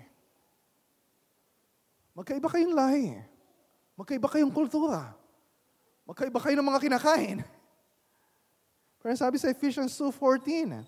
Magkaiba 2.17 2.49
kayong 2.49 2.73
lahi. 2.73 3.13
Magkaiba 3.93 4.25
kayong 4.25 4.49
kultura. 4.49 5.13
Magkaiba 6.09 6.41
kayo 6.41 6.57
ng 6.57 6.65
mga 6.65 6.81
kinakain. 6.81 7.39
Pero 9.05 9.13
sabi 9.13 9.37
sa 9.37 9.53
Ephesians 9.53 9.93
2.14, 10.01 10.81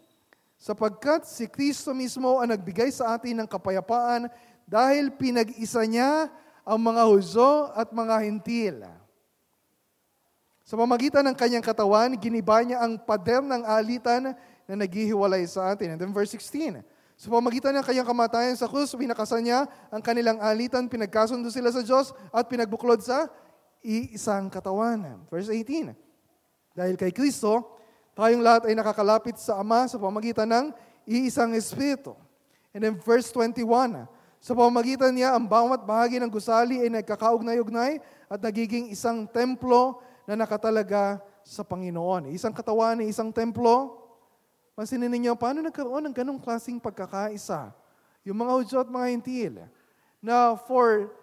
sapagkat 0.58 1.30
si 1.30 1.46
Kristo 1.46 1.94
mismo 1.94 2.42
ang 2.42 2.50
nagbigay 2.50 2.90
sa 2.90 3.14
atin 3.14 3.46
ng 3.46 3.48
kapayapaan 3.50 4.26
dahil 4.66 5.14
pinag-isa 5.14 5.86
niya 5.86 6.26
ang 6.66 6.82
mga 6.82 7.06
Huzo 7.06 7.70
at 7.78 7.94
mga 7.94 8.16
Hintil. 8.26 8.78
Sa 10.66 10.74
pamagitan 10.74 11.22
ng 11.30 11.38
kanyang 11.38 11.62
katawan, 11.62 12.18
giniba 12.18 12.58
niya 12.66 12.82
ang 12.82 12.98
pader 12.98 13.46
ng 13.46 13.62
alitan 13.70 14.34
na 14.66 14.74
naghihiwalay 14.74 15.46
sa 15.46 15.78
atin. 15.78 15.94
And 15.94 16.00
then 16.02 16.10
verse 16.10 16.34
16, 16.34 16.82
sa 17.16 17.32
pamagitan 17.32 17.72
ng 17.72 17.86
kanyang 17.88 18.08
kamatayan 18.08 18.56
sa 18.60 18.68
krus, 18.68 18.92
pinakasan 18.92 19.48
niya 19.48 19.64
ang 19.88 20.04
kanilang 20.04 20.36
alitan, 20.44 20.92
pinagkasundo 20.92 21.48
sila 21.48 21.72
sa 21.72 21.80
Diyos 21.80 22.12
at 22.36 22.44
pinagbuklod 22.52 23.00
sa 23.00 23.32
iisang 23.80 24.52
katawan. 24.52 25.24
Verse 25.32 25.48
18, 25.48 25.96
dahil 26.76 27.00
kay 27.00 27.16
Kristo, 27.16 27.80
tayong 28.20 28.44
lahat 28.44 28.68
ay 28.68 28.76
nakakalapit 28.76 29.40
sa 29.40 29.64
Ama 29.64 29.88
sa 29.88 29.96
pamagitan 29.96 30.48
ng 30.52 30.66
iisang 31.08 31.56
Espiritu. 31.56 32.20
And 32.76 32.84
then 32.84 32.96
verse 33.00 33.32
21, 33.32 34.12
sa 34.44 34.52
pamamagitan 34.52 35.16
niya, 35.16 35.34
ang 35.34 35.48
bawat 35.48 35.88
bahagi 35.88 36.20
ng 36.20 36.28
gusali 36.28 36.84
ay 36.84 36.92
nagkakaugnay-ugnay 37.00 38.04
at 38.28 38.40
nagiging 38.44 38.92
isang 38.92 39.24
templo 39.24 40.04
na 40.28 40.36
nakatalaga 40.36 41.24
sa 41.48 41.64
Panginoon. 41.64 42.30
Isang 42.30 42.52
katawan, 42.52 43.00
isang 43.08 43.32
templo. 43.32 44.05
Pansinin 44.76 45.08
ninyo, 45.08 45.40
paano 45.40 45.64
nagkaroon 45.64 46.12
ng 46.12 46.16
ganong 46.16 46.36
klaseng 46.44 46.84
pagkakaisa? 46.84 47.72
Yung 48.28 48.36
mga 48.36 48.52
Hudyo 48.60 48.78
at 48.84 48.92
mga 48.92 49.08
Hintil, 49.08 49.56
na 50.20 50.60
for 50.68 51.16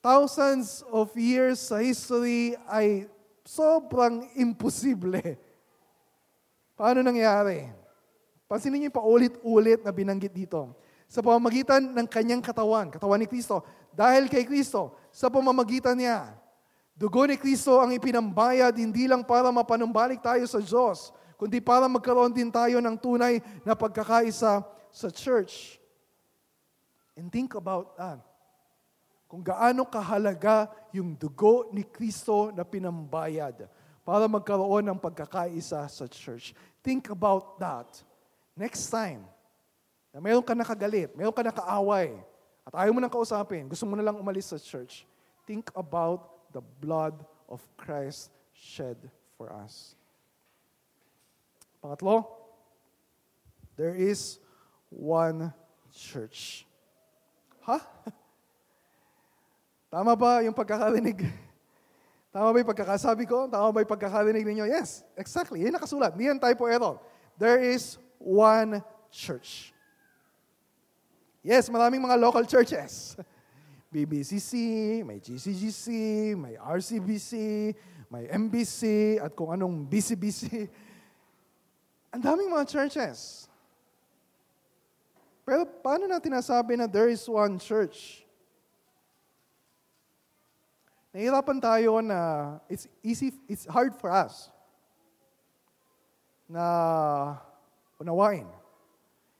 thousands 0.00 0.80
of 0.88 1.12
years 1.12 1.60
sa 1.60 1.84
history 1.84 2.56
ay 2.64 3.04
sobrang 3.44 4.24
imposible. 4.32 5.20
Paano 6.72 7.04
nangyari? 7.04 7.68
Pansinin 8.48 8.80
niyo 8.80 8.88
yung 8.88 8.96
paulit-ulit 8.96 9.84
na 9.84 9.92
binanggit 9.92 10.32
dito 10.32 10.72
sa 11.04 11.20
pamamagitan 11.20 11.84
ng 11.84 12.06
kanyang 12.08 12.40
katawan, 12.40 12.88
katawan 12.88 13.20
ni 13.20 13.28
Kristo. 13.28 13.60
Dahil 13.92 14.32
kay 14.32 14.48
Kristo, 14.48 14.96
sa 15.12 15.28
pamamagitan 15.28 15.94
niya, 15.94 16.32
dugo 16.96 17.28
ni 17.28 17.36
Kristo 17.36 17.78
ang 17.78 17.92
ipinambayad 17.92 18.74
hindi 18.80 19.04
lang 19.04 19.22
para 19.22 19.52
mapanumbalik 19.52 20.24
tayo 20.24 20.42
sa 20.48 20.58
Diyos, 20.58 21.12
kundi 21.44 21.60
para 21.60 21.84
magkaroon 21.84 22.32
din 22.32 22.48
tayo 22.48 22.80
ng 22.80 22.96
tunay 22.96 23.36
na 23.68 23.76
pagkakaisa 23.76 24.64
sa 24.88 25.08
church. 25.12 25.76
And 27.20 27.28
think 27.28 27.52
about 27.52 28.00
that. 28.00 28.16
Kung 29.28 29.44
gaano 29.44 29.84
kahalaga 29.84 30.72
yung 30.88 31.12
dugo 31.12 31.68
ni 31.68 31.84
Kristo 31.84 32.48
na 32.48 32.64
pinambayad 32.64 33.68
para 34.08 34.24
magkaroon 34.24 34.88
ng 34.88 34.96
pagkakaisa 34.96 35.84
sa 35.84 36.08
church. 36.08 36.56
Think 36.80 37.12
about 37.12 37.60
that. 37.60 37.92
Next 38.56 38.88
time, 38.88 39.28
na 40.16 40.24
mayroon 40.24 40.48
ka 40.48 40.56
nakagalit, 40.56 41.12
mayroon 41.12 41.36
ka 41.36 41.44
nakaaway, 41.44 42.16
at 42.64 42.72
ayaw 42.72 42.96
mo 42.96 43.04
nang 43.04 43.12
kausapin, 43.12 43.68
gusto 43.68 43.84
mo 43.84 44.00
na 44.00 44.06
lang 44.08 44.16
umalis 44.16 44.48
sa 44.48 44.56
church, 44.56 45.04
think 45.44 45.68
about 45.76 46.48
the 46.56 46.64
blood 46.80 47.20
of 47.52 47.60
Christ 47.76 48.32
shed 48.56 48.96
for 49.36 49.52
us. 49.52 49.92
Pangatlo, 51.84 52.24
there 53.76 53.92
is 53.92 54.40
one 54.88 55.52
church. 55.92 56.64
Ha? 57.68 57.76
Tama 59.92 60.16
ba 60.16 60.40
yung 60.40 60.56
pagkakarinig? 60.56 61.28
Tama 62.32 62.48
ba 62.48 62.56
yung 62.56 62.70
pagkakasabi 62.72 63.28
ko? 63.28 63.52
Tama 63.52 63.68
ba 63.68 63.84
yung 63.84 63.92
pagkakarinig 63.92 64.48
ninyo? 64.48 64.64
Yes, 64.64 65.04
exactly. 65.12 65.60
Yan 65.60 65.76
nakasulat. 65.76 66.16
Hindi 66.16 66.32
yan 66.32 66.40
typo 66.40 66.64
error. 66.64 66.96
There 67.36 67.60
is 67.60 68.00
one 68.16 68.80
church. 69.12 69.76
Yes, 71.44 71.68
maraming 71.68 72.00
mga 72.00 72.16
local 72.16 72.48
churches. 72.48 73.12
BBCC, 73.92 74.56
may 75.04 75.20
GCGC, 75.20 75.86
may 76.32 76.56
RCBC, 76.56 77.32
may 78.08 78.24
MBC, 78.32 79.20
at 79.20 79.36
kung 79.36 79.52
anong 79.52 79.84
BCBC. 79.84 80.72
Ang 82.14 82.22
daming 82.22 82.46
mga 82.46 82.70
churches. 82.70 83.50
Pero 85.42 85.66
paano 85.66 86.06
natin 86.06 86.30
nasabi 86.30 86.78
na 86.78 86.86
there 86.86 87.10
is 87.10 87.26
one 87.26 87.58
church? 87.58 88.22
Nahirapan 91.10 91.58
tayo 91.58 91.98
na 91.98 92.18
it's 92.70 92.86
easy, 93.02 93.34
it's 93.50 93.66
hard 93.66 93.98
for 93.98 94.14
us 94.14 94.50
na 96.46 96.64
unawain. 97.98 98.46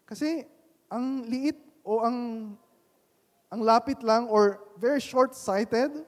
Kasi 0.07 0.45
ang 0.87 1.25
liit 1.25 1.59
o 1.87 2.03
ang 2.03 2.53
ang 3.51 3.61
lapit 3.63 4.03
lang 4.03 4.27
or 4.27 4.61
very 4.79 4.99
short-sighted 4.99 6.05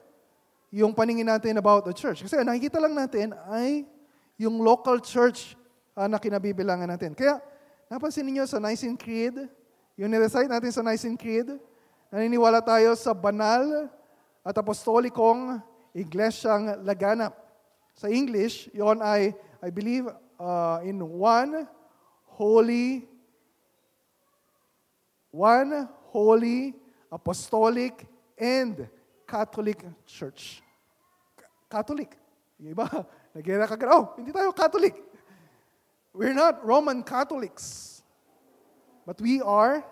yung 0.67 0.91
paningin 0.91 1.31
natin 1.31 1.55
about 1.57 1.87
the 1.87 1.95
church. 1.95 2.27
Kasi 2.27 2.37
nakikita 2.43 2.77
lang 2.77 2.91
natin 2.91 3.31
ay 3.47 3.87
yung 4.37 4.61
local 4.61 5.01
church 5.01 5.56
uh, 5.97 6.05
na 6.05 6.21
kinabibilangan 6.21 6.85
natin. 6.85 7.17
Kaya, 7.17 7.41
napansin 7.89 8.29
niyo 8.29 8.45
sa 8.45 8.61
Nicene 8.61 8.93
Creed, 8.93 9.33
yung 9.97 10.13
nirecite 10.13 10.45
natin 10.45 10.69
sa 10.69 10.85
Nicene 10.85 11.17
Creed, 11.17 11.57
naniniwala 12.13 12.61
tayo 12.61 12.93
sa 12.93 13.17
banal 13.17 13.89
at 14.45 14.53
apostolikong 14.53 15.57
iglesyang 15.97 16.85
laganap. 16.85 17.33
Sa 17.97 18.05
English, 18.05 18.69
yon 18.77 19.01
ay, 19.01 19.33
I 19.57 19.69
believe, 19.73 20.05
uh, 20.37 20.77
in 20.85 21.01
one 21.01 21.65
holy 22.37 23.09
one 25.37 25.87
holy, 26.09 26.73
apostolic, 27.11 28.05
and 28.37 28.89
Catholic 29.27 29.85
Church. 30.05 30.63
Catholic. 31.69 32.17
Yung 32.57 32.73
iba, 32.73 32.87
nag 33.37 33.45
ka 33.45 33.85
oh, 33.93 34.17
hindi 34.17 34.33
tayo 34.33 34.49
Catholic. 34.55 34.95
We're 36.17 36.33
not 36.33 36.65
Roman 36.65 37.05
Catholics. 37.05 38.01
But 39.05 39.21
we 39.21 39.37
are 39.37 39.85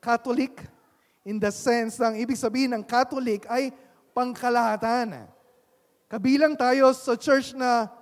Catholic 0.00 0.64
in 1.28 1.36
the 1.36 1.52
sense 1.52 2.00
ng 2.00 2.16
ibig 2.16 2.40
sabihin 2.40 2.72
ng 2.72 2.80
Catholic 2.88 3.44
ay 3.52 3.68
pangkalahatan. 4.16 5.28
Kabilang 6.08 6.56
tayo 6.56 6.88
sa 6.96 7.20
church 7.20 7.52
na 7.52 7.92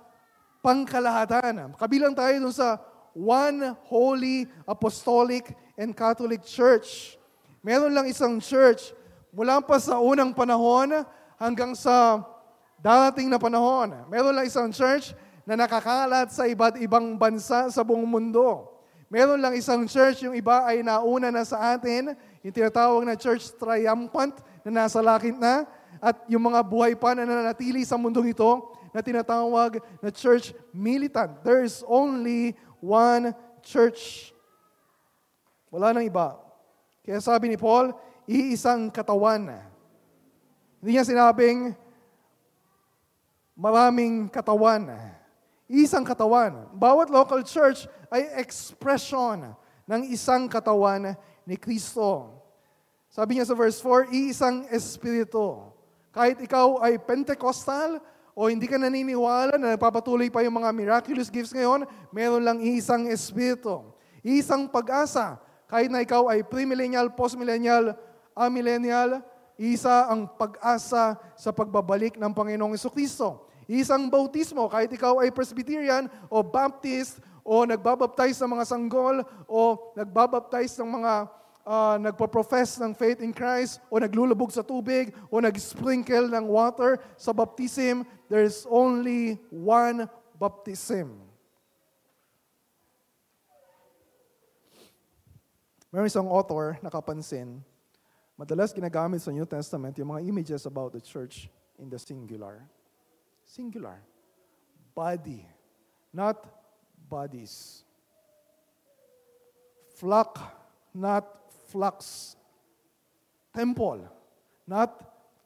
pangkalahatan. 0.63 1.75
Kabilang 1.75 2.15
tayo 2.15 2.39
dun 2.39 2.55
sa 2.55 2.79
one 3.11 3.75
holy, 3.91 4.47
apostolic, 4.63 5.51
and 5.75 5.91
Catholic 5.91 6.39
Church. 6.47 7.19
Meron 7.59 7.91
lang 7.91 8.07
isang 8.07 8.39
church 8.39 8.95
mula 9.35 9.59
pa 9.59 9.75
sa 9.75 9.99
unang 9.99 10.31
panahon 10.31 11.03
hanggang 11.35 11.75
sa 11.75 12.23
darating 12.79 13.27
na 13.27 13.35
panahon. 13.35 13.91
Meron 14.07 14.39
lang 14.39 14.47
isang 14.47 14.71
church 14.71 15.11
na 15.43 15.59
nakakalat 15.59 16.31
sa 16.31 16.47
iba't 16.47 16.79
ibang 16.79 17.19
bansa 17.19 17.67
sa 17.67 17.81
buong 17.83 18.07
mundo. 18.07 18.71
Meron 19.11 19.37
lang 19.37 19.53
isang 19.53 19.85
church, 19.85 20.25
yung 20.25 20.33
iba 20.33 20.65
ay 20.65 20.81
nauna 20.81 21.29
na 21.29 21.45
sa 21.45 21.77
atin, 21.77 22.17
yung 22.41 22.55
tinatawag 22.55 23.05
na 23.05 23.13
church 23.13 23.53
triumphant 23.61 24.33
na 24.65 24.83
nasa 24.83 25.03
lakit 25.05 25.37
na, 25.37 25.69
at 26.01 26.17
yung 26.27 26.49
mga 26.49 26.59
buhay 26.65 26.97
pa 26.97 27.13
na 27.13 27.23
nanatili 27.23 27.85
sa 27.85 27.95
mundong 27.95 28.33
ito 28.33 28.73
na 28.91 28.99
tinatawag 29.05 29.79
na 30.01 30.09
church 30.09 30.51
militant. 30.73 31.39
There 31.45 31.61
is 31.61 31.85
only 31.85 32.57
one 32.81 33.31
church. 33.63 34.33
Wala 35.71 35.95
nang 35.95 36.03
iba. 36.03 36.35
Kaya 37.05 37.23
sabi 37.23 37.53
ni 37.53 37.57
Paul, 37.57 37.95
iisang 38.27 38.91
katawan. 38.91 39.47
Hindi 40.83 40.89
niya 40.99 41.07
sinabing 41.07 41.71
maraming 43.55 44.27
katawan. 44.27 44.89
Isang 45.73 46.05
katawan. 46.05 46.69
Bawat 46.77 47.09
local 47.09 47.41
church 47.41 47.89
ay 48.13 48.29
expression 48.37 49.57
ng 49.89 50.01
isang 50.13 50.45
katawan 50.45 51.17
ni 51.49 51.57
Kristo. 51.57 52.37
Sabi 53.09 53.41
niya 53.41 53.49
sa 53.49 53.57
verse 53.57 53.81
4, 53.81 54.13
iisang 54.13 54.69
espiritu. 54.69 55.65
Kahit 56.13 56.37
ikaw 56.45 56.77
ay 56.85 57.01
Pentecostal, 57.01 57.97
o 58.37 58.49
hindi 58.49 58.65
ka 58.69 58.77
naniniwala 58.77 59.57
na 59.57 59.73
nagpapatuloy 59.73 60.29
pa 60.29 60.41
yung 60.45 60.61
mga 60.61 60.69
miraculous 60.73 61.29
gifts 61.29 61.53
ngayon, 61.53 61.85
meron 62.09 62.41
lang 62.45 62.57
isang 62.61 63.09
espiritu. 63.09 63.81
Isang 64.21 64.69
pag-asa. 64.69 65.37
Kahit 65.69 65.89
na 65.89 66.05
ikaw 66.05 66.29
ay 66.29 66.45
premillennial, 66.45 67.13
postmillennial, 67.13 67.97
amillennial, 68.37 69.21
isa 69.57 70.09
ang 70.09 70.25
pag-asa 70.25 71.17
sa 71.37 71.49
pagbabalik 71.53 72.17
ng 72.17 72.29
Panginoong 72.33 72.77
Kristo. 72.93 73.49
Isang 73.67 74.11
bautismo, 74.11 74.67
kahit 74.67 74.91
ikaw 74.91 75.23
ay 75.23 75.31
Presbyterian 75.31 76.11
o 76.27 76.43
Baptist 76.43 77.23
o 77.43 77.67
nagbabaptize 77.67 78.39
ng 78.43 78.51
mga 78.55 78.65
sanggol 78.67 79.23
o 79.47 79.91
nagbabaptize 79.99 80.79
ng 80.79 80.89
mga 80.89 81.13
uh, 81.67 81.95
nagpo-profess 81.99 82.79
ng 82.79 82.95
faith 82.95 83.19
in 83.23 83.35
Christ 83.35 83.79
o 83.87 83.99
naglulubog 83.99 84.51
sa 84.51 84.63
tubig 84.63 85.11
o 85.31 85.39
nag-sprinkle 85.39 86.31
ng 86.31 86.45
water 86.47 86.99
sa 87.19 87.31
baptism, 87.31 88.07
there's 88.27 88.67
only 88.67 89.39
one 89.51 90.07
baptism. 90.39 91.19
Meron 95.93 96.09
isang 96.09 96.25
author 96.25 96.73
nakapansin, 96.81 97.61
madalas 98.33 98.73
ginagamit 98.73 99.21
sa 99.21 99.29
New 99.29 99.45
Testament 99.45 99.93
yung 100.01 100.09
mga 100.09 100.25
images 100.25 100.65
about 100.65 100.89
the 100.89 101.03
church 101.03 101.53
in 101.77 101.85
the 101.85 102.01
singular. 102.01 102.65
Singular. 103.53 104.01
Body. 104.97 105.45
Not 106.09 106.41
bodies. 107.05 107.85
Flock, 109.93 110.41
not 110.89 111.53
flux. 111.69 112.33
Temple, 113.53 114.09
not 114.65 114.89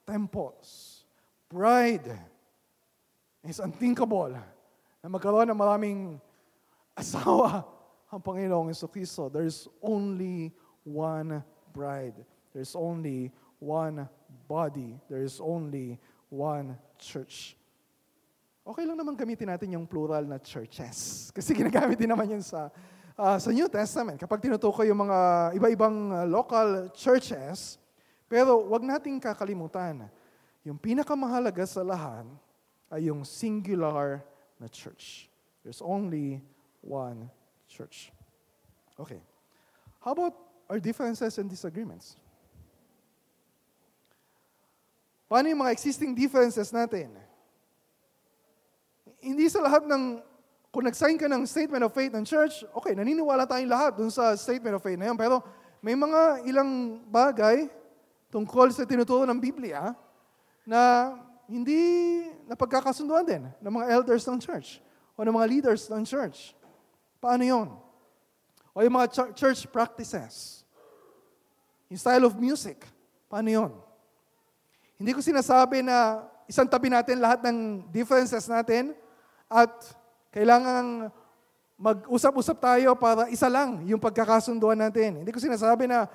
temples. 0.07 1.03
Bride 1.51 2.15
is 3.43 3.59
unthinkable 3.59 4.31
na 5.03 5.07
magkaroon 5.11 5.51
ng 5.51 5.59
maraming 5.59 5.99
asawa 6.95 7.67
ang 8.11 8.23
Panginoong 8.23 8.71
Kristo. 8.87 9.27
There's 9.27 9.67
only 9.83 10.55
one 10.87 11.43
bride. 11.75 12.23
There's 12.55 12.71
only 12.71 13.35
one 13.59 14.07
body. 14.47 14.95
There's 15.11 15.43
only 15.43 15.99
one 16.31 16.79
church. 16.95 17.59
Okay 18.67 18.83
lang 18.83 18.99
naman 18.99 19.15
gamitin 19.15 19.47
natin 19.47 19.79
yung 19.79 19.87
plural 19.87 20.27
na 20.27 20.43
churches. 20.43 20.97
Kasi 21.35 21.55
ginagamit 21.55 21.95
din 21.95 22.11
naman 22.11 22.27
yun 22.27 22.43
sa, 22.43 22.67
uh, 23.15 23.39
sa 23.39 23.47
New 23.47 23.71
Testament. 23.71 24.19
Kapag 24.19 24.43
tinutukoy 24.43 24.91
yung 24.91 25.07
mga 25.07 25.19
iba-ibang 25.55 25.95
uh, 26.11 26.27
local 26.27 26.91
churches, 26.91 27.79
pero 28.27 28.67
wag 28.67 28.83
nating 28.83 29.23
kakalimutan, 29.23 30.11
yung 30.67 30.75
pinakamahalaga 30.75 31.63
sa 31.63 31.79
lahat 31.79 32.27
ay 32.91 33.07
yung 33.07 33.23
singular 33.23 34.19
na 34.59 34.67
church. 34.67 35.31
There's 35.63 35.79
only 35.79 36.43
one 36.83 37.31
church. 37.71 38.11
Okay. 38.99 39.23
How 40.03 40.11
about 40.11 40.35
our 40.67 40.83
differences 40.83 41.39
and 41.39 41.47
disagreements? 41.47 42.19
Paano 45.31 45.47
yung 45.47 45.63
mga 45.63 45.71
existing 45.71 46.11
differences 46.11 46.67
natin? 46.75 47.26
Hindi 49.21 49.49
sa 49.49 49.63
lahat 49.65 49.85
ng, 49.89 50.21
kung 50.69 50.85
nag-sign 50.85 51.17
ka 51.17 51.25
ng 51.25 51.43
statement 51.49 51.83
of 51.85 51.93
faith 51.93 52.13
ng 52.13 52.25
church, 52.25 52.61
okay, 52.75 52.93
naniniwala 52.93 53.49
tayong 53.49 53.71
lahat 53.71 53.91
dun 53.97 54.13
sa 54.13 54.37
statement 54.37 54.77
of 54.77 54.83
faith 54.83 54.99
na 54.99 55.09
yun. 55.09 55.17
Pero 55.17 55.41
may 55.81 55.97
mga 55.97 56.45
ilang 56.45 57.01
bagay 57.09 57.69
tungkol 58.29 58.69
sa 58.69 58.85
tinuturo 58.85 59.25
ng 59.25 59.39
Biblia 59.39 59.95
na 60.67 61.13
hindi 61.47 61.79
napagkakasunduan 62.45 63.23
din 63.23 63.43
ng 63.63 63.73
mga 63.73 63.85
elders 63.95 64.27
ng 64.27 64.37
church 64.37 64.83
o 65.15 65.23
ng 65.23 65.33
mga 65.33 65.47
leaders 65.47 65.87
ng 65.87 66.03
church. 66.03 66.53
Paano 67.23 67.41
yon? 67.41 67.67
O 68.75 68.83
yung 68.83 68.93
mga 68.93 69.33
church 69.33 69.65
practices. 69.73 70.61
Yung 71.89 71.97
style 71.97 72.27
of 72.27 72.35
music. 72.37 72.83
Paano 73.31 73.49
yon? 73.49 73.71
Hindi 74.99 75.15
ko 75.15 75.23
sinasabi 75.23 75.81
na 75.81 76.27
isang 76.45 76.69
tabi 76.69 76.91
natin 76.91 77.17
lahat 77.17 77.41
ng 77.47 77.89
differences 77.89 78.45
natin 78.45 78.93
at 79.47 79.71
kailangan 80.31 81.11
mag-usap-usap 81.77 82.57
tayo 82.57 82.97
para 82.97 83.31
isa 83.31 83.47
lang 83.47 83.85
yung 83.87 84.01
pagkakasunduan 84.01 84.77
natin. 84.77 85.23
Hindi 85.23 85.31
ko 85.31 85.39
sinasabi 85.39 85.85
na 85.87 86.09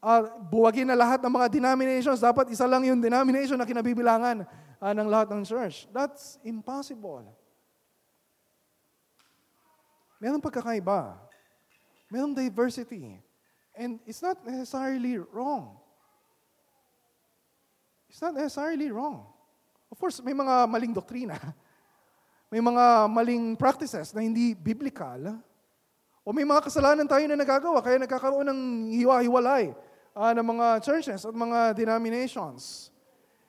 uh, 0.00 0.22
buwagin 0.46 0.86
na 0.86 0.94
lahat 0.94 1.24
ng 1.24 1.32
mga 1.32 1.48
denominations, 1.50 2.22
dapat 2.22 2.52
isa 2.52 2.68
lang 2.68 2.84
yung 2.86 3.00
denomination 3.02 3.58
na 3.58 3.66
kinabibilangan 3.66 4.44
uh, 4.78 4.92
ng 4.92 5.08
lahat 5.08 5.32
ng 5.32 5.42
church. 5.42 5.88
That's 5.90 6.38
impossible. 6.44 7.26
Merong 10.20 10.40
pagkakaiba. 10.40 11.16
Merong 12.08 12.32
diversity. 12.32 13.20
And 13.76 14.00
it's 14.08 14.22
not 14.24 14.40
necessarily 14.44 15.20
wrong. 15.20 15.76
It's 18.08 18.22
not 18.22 18.32
necessarily 18.32 18.88
wrong. 18.88 19.28
Of 19.92 20.00
course, 20.00 20.24
may 20.24 20.32
mga 20.32 20.64
maling 20.70 20.96
doktrina. 20.96 21.36
May 22.46 22.62
mga 22.62 23.10
maling 23.10 23.58
practices 23.58 24.14
na 24.14 24.22
hindi 24.22 24.54
biblical. 24.54 25.34
O 26.22 26.30
may 26.30 26.46
mga 26.46 26.62
kasalanan 26.62 27.06
tayo 27.06 27.26
na 27.26 27.38
nagagawa, 27.38 27.82
kaya 27.82 27.98
nagkakaroon 27.98 28.46
ng 28.46 28.60
hiwa-hiwalay 29.02 29.74
uh, 30.14 30.32
ng 30.34 30.46
mga 30.46 30.66
churches 30.82 31.26
at 31.26 31.34
mga 31.34 31.74
denominations. 31.74 32.90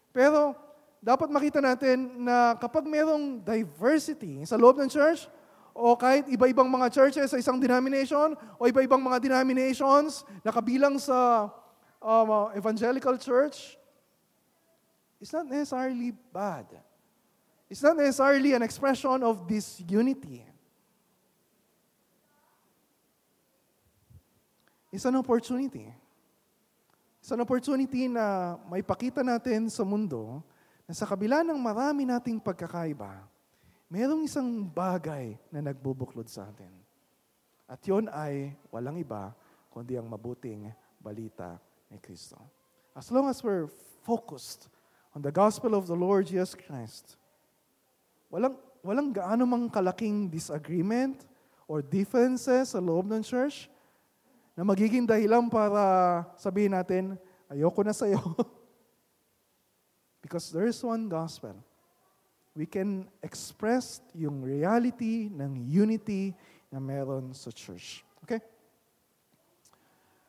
Pero 0.10 0.58
dapat 0.98 1.30
makita 1.30 1.62
natin 1.62 2.26
na 2.26 2.58
kapag 2.58 2.86
mayroong 2.90 3.42
diversity 3.46 4.42
sa 4.50 4.58
loob 4.58 4.82
ng 4.82 4.90
church, 4.90 5.30
o 5.78 5.94
kahit 5.94 6.26
iba-ibang 6.26 6.66
mga 6.66 6.90
churches 6.90 7.30
sa 7.30 7.38
isang 7.38 7.62
denomination 7.62 8.34
o 8.58 8.66
iba-ibang 8.66 8.98
mga 8.98 9.22
denominations 9.22 10.26
na 10.42 10.50
kabilang 10.50 10.98
sa 10.98 11.54
um, 12.02 12.50
evangelical 12.58 13.14
church, 13.14 13.78
it's 15.22 15.30
not 15.30 15.46
necessarily 15.46 16.10
bad. 16.34 16.66
It's 17.68 17.84
not 17.84 18.00
necessarily 18.00 18.56
an 18.56 18.64
expression 18.64 19.20
of 19.24 19.44
this 19.44 19.84
unity. 19.84 20.48
It's 24.92 25.04
an 25.04 25.20
opportunity. 25.20 25.92
It's 27.20 27.32
an 27.36 27.44
opportunity 27.44 28.08
na 28.08 28.56
may 28.72 28.80
pakita 28.80 29.20
natin 29.20 29.68
sa 29.68 29.84
mundo 29.84 30.40
na 30.88 30.96
sa 30.96 31.04
kabila 31.04 31.44
ng 31.44 31.60
marami 31.60 32.08
nating 32.08 32.40
pagkakaiba, 32.40 33.20
merong 33.92 34.24
isang 34.24 34.64
bagay 34.64 35.36
na 35.52 35.60
nagbubuklod 35.60 36.32
sa 36.32 36.48
atin. 36.48 36.72
At 37.68 37.84
yon 37.84 38.08
ay 38.08 38.56
walang 38.72 38.96
iba 38.96 39.36
kundi 39.68 40.00
ang 40.00 40.08
mabuting 40.08 40.72
balita 41.04 41.60
ni 41.92 42.00
Kristo. 42.00 42.40
As 42.96 43.12
long 43.12 43.28
as 43.28 43.44
we're 43.44 43.68
focused 44.08 44.72
on 45.12 45.20
the 45.20 45.36
gospel 45.36 45.76
of 45.76 45.84
the 45.84 46.00
Lord 46.00 46.32
Jesus 46.32 46.56
Christ, 46.56 47.20
walang, 48.28 48.56
walang 48.84 49.10
gaano 49.12 49.44
mang 49.48 49.66
kalaking 49.72 50.32
disagreement 50.32 51.28
or 51.68 51.84
differences 51.84 52.76
sa 52.76 52.80
loob 52.80 53.08
ng 53.12 53.24
church 53.24 53.68
na 54.58 54.64
magiging 54.66 55.06
dahilan 55.06 55.52
para 55.52 56.26
sabihin 56.40 56.74
natin, 56.74 57.20
ayoko 57.48 57.84
na 57.86 57.94
sa'yo. 57.94 58.20
Because 60.24 60.52
there 60.52 60.68
is 60.68 60.82
one 60.84 61.08
gospel 61.08 61.56
we 62.58 62.66
can 62.66 63.06
express 63.22 64.02
yung 64.18 64.42
reality 64.42 65.30
ng 65.30 65.62
unity 65.70 66.34
na 66.74 66.82
meron 66.82 67.30
sa 67.38 67.54
church. 67.54 68.02
Okay? 68.26 68.42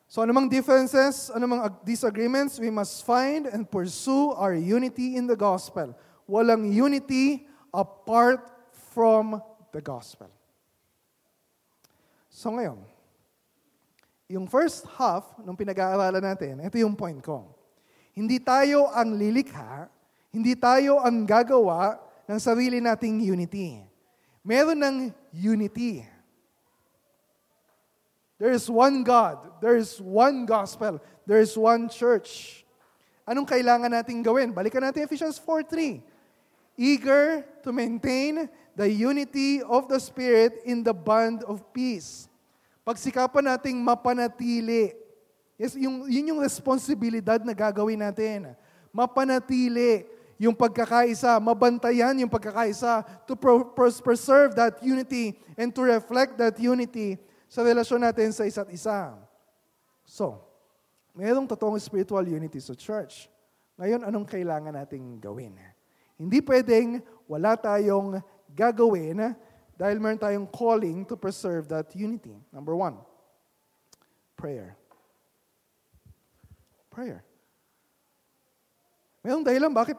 So 0.05 0.21
anumang 0.21 0.45
differences, 0.45 1.33
anumang 1.33 1.73
disagreements, 1.81 2.61
we 2.61 2.69
must 2.69 3.01
find 3.01 3.49
and 3.49 3.65
pursue 3.65 4.29
our 4.37 4.53
unity 4.53 5.17
in 5.17 5.25
the 5.25 5.33
gospel. 5.33 5.97
Walang 6.29 6.69
unity 6.69 7.48
apart 7.73 8.45
from 8.93 9.41
the 9.71 9.81
gospel. 9.81 10.29
So 12.29 12.53
ngayon, 12.53 12.79
yung 14.29 14.45
first 14.45 14.85
half 14.97 15.25
ng 15.41 15.57
pinag-aaralan 15.57 16.21
natin, 16.21 16.61
ito 16.61 16.77
yung 16.77 16.93
point 16.93 17.17
ko. 17.19 17.49
Hindi 18.13 18.37
tayo 18.37 18.87
ang 18.93 19.17
lilikha, 19.17 19.89
hindi 20.29 20.53
tayo 20.53 21.01
ang 21.01 21.25
gagawa 21.25 21.97
ng 22.29 22.37
sarili 22.37 22.77
nating 22.77 23.25
unity. 23.25 23.81
Meron 24.45 24.77
ng 24.77 24.97
unity. 25.33 26.05
There 28.39 28.55
is 28.55 28.71
one 28.71 29.03
God. 29.03 29.59
There 29.59 29.75
is 29.75 29.99
one 29.99 30.47
gospel. 30.47 31.03
There 31.27 31.43
is 31.43 31.57
one 31.59 31.91
church. 31.91 32.63
Anong 33.27 33.45
kailangan 33.45 33.91
nating 33.91 34.23
gawin? 34.23 34.55
Balikan 34.55 34.79
natin 34.79 35.03
Ephesians 35.03 35.35
4.3. 35.43 35.99
Eager 36.79 37.43
to 37.59 37.75
maintain 37.75 38.47
the 38.71 38.87
unity 38.87 39.59
of 39.59 39.91
the 39.91 39.99
Spirit 39.99 40.63
in 40.63 40.79
the 40.79 40.95
bond 40.95 41.43
of 41.43 41.59
peace. 41.75 42.31
Pagsikapan 42.87 43.51
nating 43.51 43.75
mapanatili. 43.83 44.95
Yes, 45.59 45.75
yung, 45.75 46.07
yun 46.07 46.31
yung 46.31 46.39
responsibilidad 46.39 47.43
na 47.43 47.51
gagawin 47.51 47.99
natin. 47.99 48.55
Mapanatili 48.95 50.07
yung 50.39 50.55
pagkakaisa, 50.55 51.35
mabantayan 51.43 52.15
yung 52.23 52.31
pagkakaisa 52.31 53.03
to 53.27 53.35
preserve 53.99 54.55
that 54.55 54.79
unity 54.79 55.35
and 55.59 55.75
to 55.75 55.83
reflect 55.83 56.39
that 56.39 56.55
unity 56.55 57.19
sa 57.51 57.59
relasyon 57.59 58.07
natin 58.07 58.31
sa 58.31 58.47
isa't 58.47 58.71
isa. 58.71 59.19
So, 60.07 60.39
mayroong 61.11 61.43
totoong 61.43 61.75
spiritual 61.83 62.23
unity 62.23 62.63
sa 62.63 62.71
church. 62.71 63.27
Ngayon, 63.75 64.07
anong 64.07 64.23
kailangan 64.23 64.71
nating 64.71 65.19
gawin? 65.19 65.59
Hindi 66.19 66.43
pwedeng 66.43 66.99
wala 67.25 67.55
tayong 67.55 68.19
gagawin 68.51 69.31
dahil 69.79 69.97
meron 70.03 70.19
tayong 70.19 70.47
calling 70.51 71.07
to 71.07 71.15
preserve 71.15 71.71
that 71.71 71.87
unity. 71.95 72.35
Number 72.51 72.75
one, 72.75 72.99
prayer. 74.35 74.75
Prayer. 76.91 77.23
Mayroong 79.23 79.47
dahilan 79.47 79.71
bakit 79.71 79.95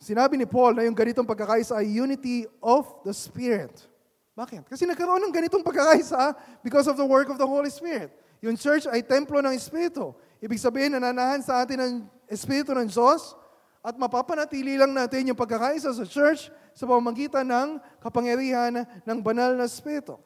Sinabi 0.00 0.40
ni 0.40 0.48
Paul 0.48 0.80
na 0.80 0.88
yung 0.88 0.96
ganitong 0.96 1.28
pagkakaisa 1.28 1.76
ay 1.76 1.92
unity 1.92 2.48
of 2.64 2.88
the 3.04 3.12
Spirit. 3.12 3.84
Bakit? 4.32 4.64
Kasi 4.64 4.88
nagkaroon 4.88 5.20
ng 5.28 5.28
ganitong 5.28 5.60
pagkakaisa 5.60 6.32
because 6.64 6.88
of 6.88 6.96
the 6.96 7.04
work 7.04 7.28
of 7.28 7.36
the 7.36 7.44
Holy 7.44 7.68
Spirit. 7.68 8.08
Yung 8.40 8.56
church 8.56 8.88
ay 8.88 9.04
templo 9.04 9.44
ng 9.44 9.52
Espiritu. 9.52 10.16
Ibig 10.40 10.56
sabihin, 10.56 10.96
nananahan 10.96 11.44
sa 11.44 11.60
atin 11.60 11.76
ang 11.76 11.94
Espiritu 12.32 12.72
ng 12.72 12.88
Diyos 12.88 13.36
at 13.80 13.96
mapapanatili 13.96 14.76
lang 14.76 14.92
natin 14.92 15.32
yung 15.32 15.38
pagkakaisa 15.38 15.88
sa 15.96 16.04
church 16.04 16.52
sa 16.76 16.84
pamamagitan 16.84 17.48
ng 17.48 17.80
kapangyarihan 18.00 18.84
ng 18.84 19.18
banal 19.24 19.56
na 19.56 19.64
Espiritu. 19.64 20.20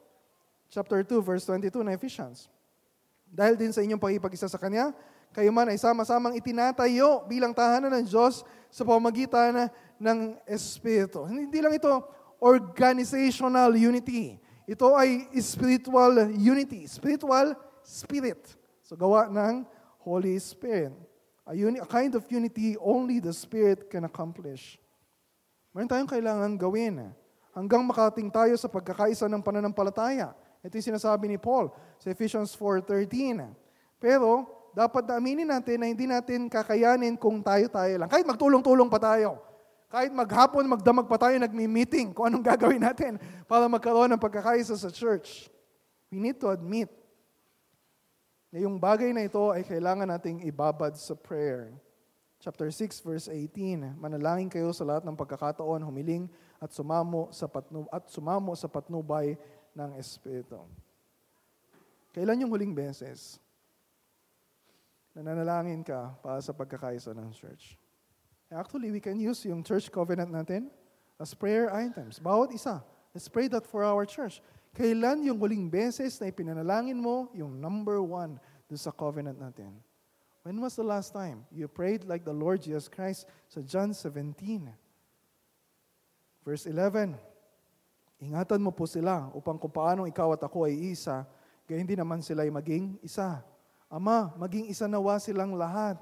Chapter 0.67 1.07
2, 1.07 1.23
verse 1.23 1.47
22 1.47 1.87
na 1.87 1.95
Ephesians. 1.95 2.51
Dahil 3.31 3.55
din 3.55 3.71
sa 3.71 3.83
inyong 3.83 4.03
pagkipag-isa 4.03 4.51
sa 4.51 4.59
Kanya, 4.59 4.91
kayo 5.35 5.51
man 5.55 5.71
ay 5.71 5.79
sama-samang 5.79 6.39
itinatayo 6.39 7.27
bilang 7.27 7.55
tahanan 7.55 7.91
ng 7.99 8.07
Diyos 8.07 8.43
sa 8.71 8.83
pamamagitan 8.83 9.71
ng 9.99 10.19
Espiritu. 10.51 11.27
Hindi 11.27 11.59
lang 11.63 11.75
ito 11.75 11.91
organizational 12.43 13.75
unity. 13.75 14.39
Ito 14.67 14.99
ay 14.99 15.31
spiritual 15.39 16.35
unity. 16.35 16.91
Spiritual 16.91 17.55
spirit. 17.87 18.43
So 18.83 18.99
gawa 18.99 19.31
ng 19.31 19.63
Holy 20.03 20.35
Spirit. 20.43 20.93
A, 21.45 21.53
uni- 21.53 21.81
a 21.81 21.85
kind 21.85 22.17
of 22.17 22.25
unity 22.33 22.73
only 22.81 23.21
the 23.21 23.33
Spirit 23.33 23.93
can 23.93 24.09
accomplish. 24.09 24.81
Meron 25.77 25.91
tayong 25.93 26.09
kailangan 26.09 26.57
gawin 26.57 27.13
hanggang 27.53 27.85
makating 27.85 28.33
tayo 28.33 28.57
sa 28.57 28.73
pagkakaisa 28.73 29.29
ng 29.29 29.45
pananampalataya. 29.45 30.33
Ito 30.65 30.81
yung 30.81 30.89
sinasabi 30.97 31.29
ni 31.29 31.37
Paul 31.37 31.69
sa 32.01 32.09
Ephesians 32.09 32.57
4.13. 32.57 33.53
Pero, 34.01 34.49
dapat 34.73 35.05
na 35.05 35.21
aminin 35.21 35.45
natin 35.45 35.77
na 35.77 35.87
hindi 35.93 36.09
natin 36.09 36.49
kakayanin 36.49 37.21
kung 37.21 37.45
tayo-tayo 37.45 37.95
lang. 38.01 38.09
Kahit 38.09 38.25
magtulong-tulong 38.25 38.89
pa 38.89 38.97
tayo. 38.97 39.37
Kahit 39.93 40.11
maghapon, 40.11 40.67
magdamag 40.67 41.07
pa 41.07 41.21
tayo, 41.21 41.37
nagmi-meeting 41.39 42.17
kung 42.17 42.27
anong 42.27 42.43
gagawin 42.43 42.83
natin 42.83 43.21
para 43.45 43.69
magkaroon 43.69 44.11
ng 44.17 44.19
pagkakaisa 44.19 44.75
sa 44.75 44.89
church. 44.89 45.53
We 46.09 46.19
need 46.19 46.41
to 46.41 46.51
admit 46.51 47.04
na 48.55 48.63
yung 48.63 48.79
bagay 48.79 49.11
na 49.11 49.27
ito 49.27 49.51
ay 49.51 49.67
kailangan 49.67 50.07
nating 50.07 50.47
ibabad 50.47 50.95
sa 50.95 51.19
prayer. 51.19 51.75
Chapter 52.39 52.71
6, 52.71 53.03
verse 53.03 53.27
18, 53.27 53.99
Manalangin 53.99 54.47
kayo 54.47 54.71
sa 54.71 54.87
lahat 54.87 55.03
ng 55.03 55.19
pagkakataon, 55.19 55.83
humiling 55.83 56.31
at 56.63 56.71
sumamo 56.71 57.35
sa, 57.35 57.51
patnub 57.51 57.91
at 57.91 58.07
sumamo 58.07 58.55
sa 58.55 58.71
patnubay 58.71 59.35
ng 59.75 59.99
Espiritu. 59.99 60.63
Kailan 62.15 62.47
yung 62.47 62.55
huling 62.55 62.71
beses 62.71 63.43
na 65.19 65.27
nanalangin 65.27 65.83
ka 65.83 66.15
para 66.23 66.39
sa 66.39 66.55
pagkakaisa 66.55 67.11
ng 67.11 67.35
church? 67.35 67.75
Actually, 68.55 68.95
we 68.95 69.03
can 69.03 69.19
use 69.19 69.43
yung 69.51 69.67
church 69.67 69.91
covenant 69.91 70.31
natin 70.31 70.71
as 71.19 71.35
prayer 71.35 71.75
items. 71.75 72.23
Bawat 72.23 72.55
isa. 72.55 72.87
Let's 73.11 73.27
pray 73.27 73.51
that 73.51 73.67
for 73.67 73.83
our 73.83 74.07
church. 74.07 74.39
Kailan 74.75 75.22
yung 75.22 75.39
huling 75.39 75.70
beses 75.70 76.18
na 76.18 76.27
ipinanalangin 76.27 76.99
mo 76.99 77.31
yung 77.31 77.55
number 77.55 78.03
one 78.03 78.43
do 78.66 78.75
sa 78.75 78.91
covenant 78.91 79.39
natin? 79.39 79.70
When 80.43 80.59
was 80.59 80.75
the 80.75 80.85
last 80.85 81.14
time 81.14 81.47
you 81.55 81.70
prayed 81.70 82.03
like 82.05 82.27
the 82.27 82.35
Lord 82.35 82.61
Jesus 82.61 82.91
Christ 82.91 83.31
sa 83.47 83.62
John 83.62 83.95
17? 83.95 84.35
Verse 86.45 86.68
11, 86.68 87.16
Ingatan 88.20 88.61
mo 88.61 88.75
po 88.75 88.85
sila 88.85 89.31
upang 89.33 89.57
kung 89.57 89.72
paano 89.72 90.05
ikaw 90.11 90.35
at 90.35 90.43
ako 90.43 90.66
ay 90.66 90.93
isa, 90.93 91.22
gayon 91.64 91.89
din 91.89 91.99
naman 91.99 92.20
sila 92.20 92.45
ay 92.45 92.53
maging 92.53 92.99
isa. 93.01 93.41
Ama, 93.87 94.35
maging 94.37 94.68
isa 94.68 94.91
nawa 94.91 95.22
silang 95.22 95.55
lahat. 95.55 95.97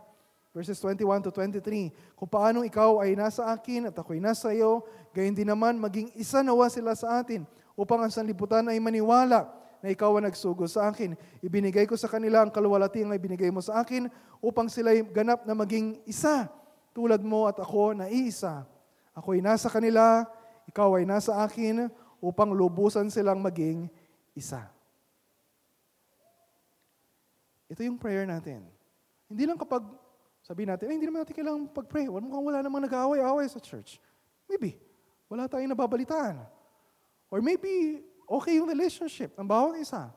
Verses 0.52 0.76
21 0.84 1.24
to 1.24 1.30
23, 1.32 1.88
kung 2.12 2.28
paano 2.28 2.60
ikaw 2.60 3.00
ay 3.00 3.16
nasa 3.16 3.48
akin 3.48 3.88
at 3.88 3.96
ako'y 3.96 4.20
nasa 4.20 4.52
iyo, 4.52 4.84
gayon 5.16 5.32
din 5.32 5.48
naman 5.48 5.80
maging 5.80 6.12
isa 6.12 6.44
nawa 6.44 6.68
sila 6.68 6.92
sa 6.92 7.24
atin, 7.24 7.48
upang 7.78 8.04
ang 8.04 8.12
sanlibutan 8.12 8.66
ay 8.68 8.78
maniwala 8.78 9.48
na 9.82 9.90
ikaw 9.90 10.14
ang 10.14 10.30
nagsugo 10.30 10.64
sa 10.70 10.88
akin. 10.88 11.18
Ibinigay 11.42 11.90
ko 11.90 11.98
sa 11.98 12.06
kanila 12.06 12.46
ang 12.46 12.54
kaluwalhati 12.54 13.02
ang 13.02 13.12
ibinigay 13.12 13.50
mo 13.50 13.58
sa 13.58 13.82
akin, 13.82 14.06
upang 14.38 14.70
sila'y 14.70 15.02
ganap 15.10 15.42
na 15.42 15.54
maging 15.54 15.98
isa, 16.06 16.46
tulad 16.94 17.18
mo 17.22 17.50
at 17.50 17.58
ako 17.58 17.98
na 17.98 18.06
iisa. 18.06 18.62
Ako'y 19.12 19.42
nasa 19.42 19.66
kanila, 19.66 20.24
ikaw 20.70 20.98
ay 20.98 21.04
nasa 21.04 21.34
akin, 21.42 21.90
upang 22.22 22.54
lubusan 22.54 23.10
silang 23.10 23.42
maging 23.42 23.90
isa. 24.38 24.70
Ito 27.66 27.82
yung 27.82 27.98
prayer 27.98 28.28
natin. 28.28 28.68
Hindi 29.26 29.48
lang 29.48 29.58
kapag 29.58 29.82
sabi 30.42 30.66
natin, 30.66 30.90
ay, 30.90 30.98
hindi 30.98 31.06
naman 31.06 31.22
natin 31.22 31.38
kailangang 31.38 31.70
pag-pray. 31.70 32.10
Mukhang 32.10 32.44
wala 32.44 32.58
namang 32.60 32.82
nag-aaway-aaway 32.86 33.46
sa 33.46 33.62
church. 33.62 34.02
Maybe, 34.50 34.78
wala 35.30 35.46
tayong 35.46 35.70
nababalitaan. 35.70 36.42
Or 37.32 37.40
maybe, 37.40 38.04
okay 38.28 38.60
yung 38.60 38.68
relationship 38.68 39.32
ng 39.40 39.48
bawat 39.48 39.80
isa. 39.80 40.12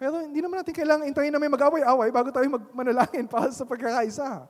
Pero 0.00 0.24
hindi 0.24 0.40
naman 0.40 0.64
natin 0.64 0.72
kailangan 0.72 1.04
intayin 1.04 1.28
na 1.28 1.36
may 1.36 1.52
mag-away-away 1.52 2.08
bago 2.08 2.32
tayo 2.32 2.48
magmanalangin 2.48 3.28
para 3.36 3.52
sa 3.52 3.68
pagkakaisa. 3.68 4.48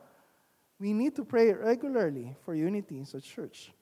We 0.79 0.95
need 0.95 1.19
to 1.19 1.27
pray 1.27 1.51
regularly 1.51 2.39
for 2.47 2.55
unity 2.55 3.03
sa 3.03 3.19
church. 3.19 3.75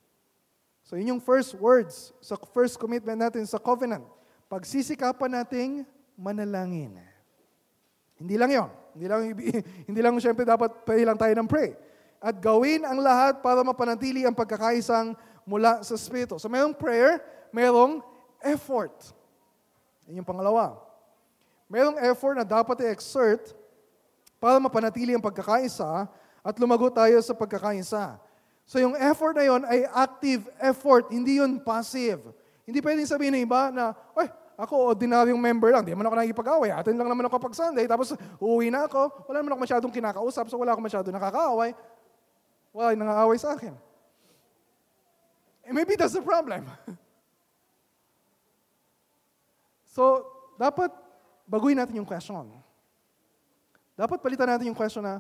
So 0.89 0.97
yun 0.97 1.13
yung 1.13 1.23
first 1.23 1.53
words 1.61 2.17
sa 2.25 2.41
first 2.57 2.81
commitment 2.81 3.21
natin 3.21 3.45
sa 3.45 3.61
covenant. 3.61 4.09
Pagsisikapan 4.49 5.45
nating 5.45 5.85
manalangin. 6.17 6.97
Hindi 8.17 8.41
lang 8.41 8.51
yon. 8.51 8.71
Hindi 8.97 9.07
lang, 9.07 9.21
hindi 9.93 10.01
lang 10.01 10.17
siyempre 10.17 10.49
dapat 10.49 10.89
pray 10.89 11.05
lang 11.05 11.21
tayo 11.21 11.37
ng 11.37 11.45
pray. 11.45 11.77
At 12.19 12.41
gawin 12.41 12.83
ang 12.89 12.99
lahat 12.99 13.45
para 13.45 13.61
mapanatili 13.61 14.25
ang 14.25 14.33
pagkakaisang 14.33 15.13
mula 15.45 15.85
sa 15.85 15.95
Espiritu. 15.95 16.41
So 16.41 16.49
mayroong 16.49 16.75
prayer, 16.75 17.21
mayroong 17.51 18.01
effort. 18.43 18.95
Yan 20.09 20.23
yung 20.23 20.29
pangalawa. 20.29 20.79
Mayroong 21.69 22.01
effort 22.09 22.35
na 22.41 22.47
dapat 22.49 22.81
i-exert 22.81 23.53
para 24.41 24.57
mapanatili 24.57 25.13
ang 25.13 25.23
pagkakaisa 25.23 26.09
at 26.41 26.55
lumago 26.57 26.89
tayo 26.89 27.19
sa 27.21 27.37
pagkakaisa. 27.37 28.17
So 28.69 28.81
yung 28.81 28.97
effort 28.97 29.37
na 29.37 29.45
yon 29.49 29.65
ay 29.65 29.85
active 29.93 30.49
effort, 30.61 31.09
hindi 31.13 31.41
yun 31.41 31.61
passive. 31.61 32.21
Hindi 32.69 32.85
pwedeng 32.85 33.09
sabihin 33.09 33.33
ng 33.37 33.45
iba 33.49 33.73
na, 33.73 33.97
Oy, 34.13 34.29
ako 34.61 34.93
ordinaryong 34.93 35.41
member 35.41 35.73
lang, 35.73 35.85
hindi 35.85 35.97
naman 35.97 36.09
ako 36.09 36.17
nakikipag-away. 36.21 36.71
Atin 36.73 36.97
lang 37.01 37.09
naman 37.09 37.25
ako 37.29 37.41
pag 37.41 37.57
Sunday, 37.57 37.89
tapos 37.89 38.13
uuwi 38.37 38.69
na 38.69 38.85
ako. 38.85 39.25
Wala 39.25 39.41
naman 39.41 39.57
ako 39.57 39.61
masyadong 39.65 39.93
kinakausap, 39.93 40.45
so 40.53 40.61
wala 40.61 40.77
ako 40.77 40.85
masyadong 40.85 41.15
nakakaaway. 41.17 41.73
Wala 42.77 42.93
yung 42.93 43.03
nangaaway 43.09 43.39
sa 43.41 43.57
akin. 43.57 43.73
And 45.65 45.73
maybe 45.73 45.97
that's 45.97 46.17
the 46.17 46.25
problem. 46.25 46.69
so, 49.99 50.23
dapat 50.55 50.95
baguhin 51.43 51.75
natin 51.75 51.99
yung 51.99 52.07
question. 52.07 52.47
Dapat 53.99 54.23
palitan 54.23 54.47
natin 54.47 54.71
yung 54.71 54.79
question 54.79 55.03
na, 55.03 55.19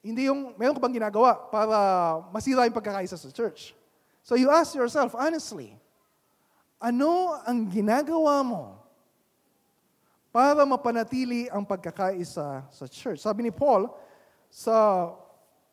hindi 0.00 0.32
yung, 0.32 0.56
meron 0.56 0.72
ka 0.72 0.80
bang 0.80 0.96
ginagawa 1.02 1.36
para 1.50 1.76
masira 2.32 2.64
yung 2.64 2.72
pagkakaisa 2.72 3.20
sa 3.20 3.28
church? 3.28 3.76
So 4.24 4.38
you 4.38 4.48
ask 4.48 4.72
yourself, 4.72 5.12
honestly, 5.12 5.76
ano 6.80 7.36
ang 7.42 7.66
ginagawa 7.68 8.40
mo 8.46 8.80
para 10.30 10.62
mapanatili 10.62 11.50
ang 11.50 11.66
pagkakaisa 11.66 12.64
sa 12.70 12.84
church? 12.86 13.20
Sabi 13.20 13.50
ni 13.50 13.52
Paul 13.52 13.90
sa 14.46 15.10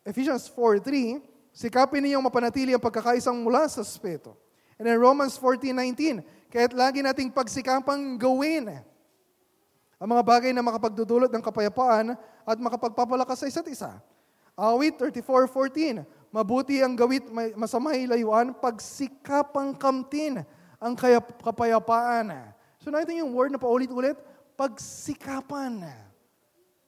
Ephesians 0.02 0.50
4.3, 0.50 1.22
sikapin 1.54 2.02
ninyong 2.02 2.26
mapanatili 2.26 2.74
ang 2.74 2.82
pagkakaisang 2.82 3.38
mula 3.38 3.70
sa 3.70 3.80
Espiritu. 3.80 4.34
And 4.76 4.90
in 4.90 4.98
Romans 4.98 5.38
14.19, 5.38 6.26
kaya't 6.54 6.70
lagi 6.70 7.02
nating 7.02 7.34
pagsikapang 7.34 8.14
gawin 8.14 8.78
ang 9.98 10.08
mga 10.14 10.22
bagay 10.22 10.50
na 10.54 10.62
makapagdudulot 10.62 11.26
ng 11.26 11.42
kapayapaan 11.42 12.14
at 12.46 12.58
makapagpapalakas 12.62 13.42
sa 13.42 13.50
isa't 13.50 13.66
isa. 13.66 13.98
Awit 14.54 14.94
34.14, 15.02 16.06
mabuti 16.30 16.78
ang 16.78 16.94
gawit 16.94 17.26
masamay 17.58 18.06
layuan, 18.06 18.54
pagsikapang 18.54 19.74
kamtin 19.74 20.46
ang 20.78 20.94
kapayapaan. 21.42 22.54
So 22.78 22.94
nakita 22.94 23.18
yung 23.18 23.34
word 23.34 23.50
na 23.50 23.58
paulit-ulit, 23.58 24.14
pagsikapan. 24.54 25.90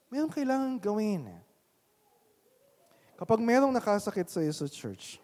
Mayroong 0.06 0.30
kailangan 0.30 0.78
gawin. 0.78 1.26
Kapag 3.18 3.42
merong 3.42 3.74
nakasakit 3.74 4.30
sa 4.30 4.44
iyo 4.44 4.54
sa 4.54 4.70
church, 4.70 5.18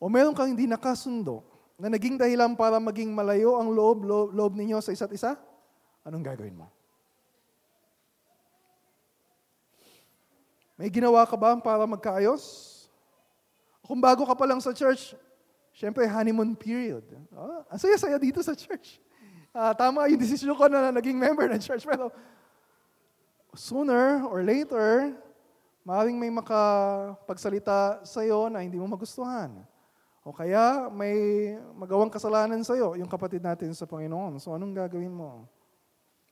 o 0.00 0.08
meron 0.08 0.32
kang 0.32 0.48
hindi 0.48 0.64
nakasundo, 0.64 1.44
na 1.76 1.92
naging 1.92 2.16
dahilan 2.16 2.56
para 2.56 2.80
maging 2.80 3.12
malayo 3.12 3.60
ang 3.60 3.68
loob, 3.68 4.04
loob, 4.04 4.32
loob 4.32 4.52
ninyo 4.56 4.80
sa 4.80 4.96
isa't 4.96 5.12
isa, 5.12 5.36
anong 6.04 6.24
gagawin 6.24 6.56
mo? 6.56 6.68
May 10.76 10.92
ginawa 10.92 11.24
ka 11.24 11.36
ba 11.36 11.56
para 11.56 11.84
magkaayos? 11.88 12.74
Kung 13.80 14.00
bago 14.00 14.28
ka 14.28 14.36
pa 14.36 14.44
lang 14.44 14.60
sa 14.60 14.76
church, 14.76 15.16
syempre 15.72 16.04
honeymoon 16.04 16.52
period. 16.56 17.04
Oh, 17.32 17.64
ang 17.68 17.80
saya-saya 17.80 18.20
dito 18.20 18.40
sa 18.44 18.52
church. 18.52 19.00
Uh, 19.56 19.72
tama 19.72 20.04
yung 20.12 20.20
decision 20.20 20.52
ko 20.52 20.68
na 20.68 20.92
naging 20.92 21.16
member 21.16 21.48
ng 21.48 21.60
church. 21.64 21.84
Pero 21.88 22.12
sooner 23.56 24.20
or 24.28 24.44
later, 24.44 25.16
maaaring 25.80 26.20
may 26.20 26.28
makapagsalita 26.28 28.04
sa 28.04 28.20
iyo 28.20 28.52
na 28.52 28.60
hindi 28.60 28.76
mo 28.76 28.84
magustuhan. 28.84 29.64
O 30.26 30.34
kaya 30.34 30.90
may 30.90 31.14
magawang 31.78 32.10
kasalanan 32.10 32.58
sa 32.66 32.74
iyo, 32.74 32.98
yung 32.98 33.06
kapatid 33.06 33.38
natin 33.38 33.70
sa 33.78 33.86
Panginoon. 33.86 34.42
So 34.42 34.50
anong 34.58 34.74
gagawin 34.74 35.14
mo? 35.14 35.46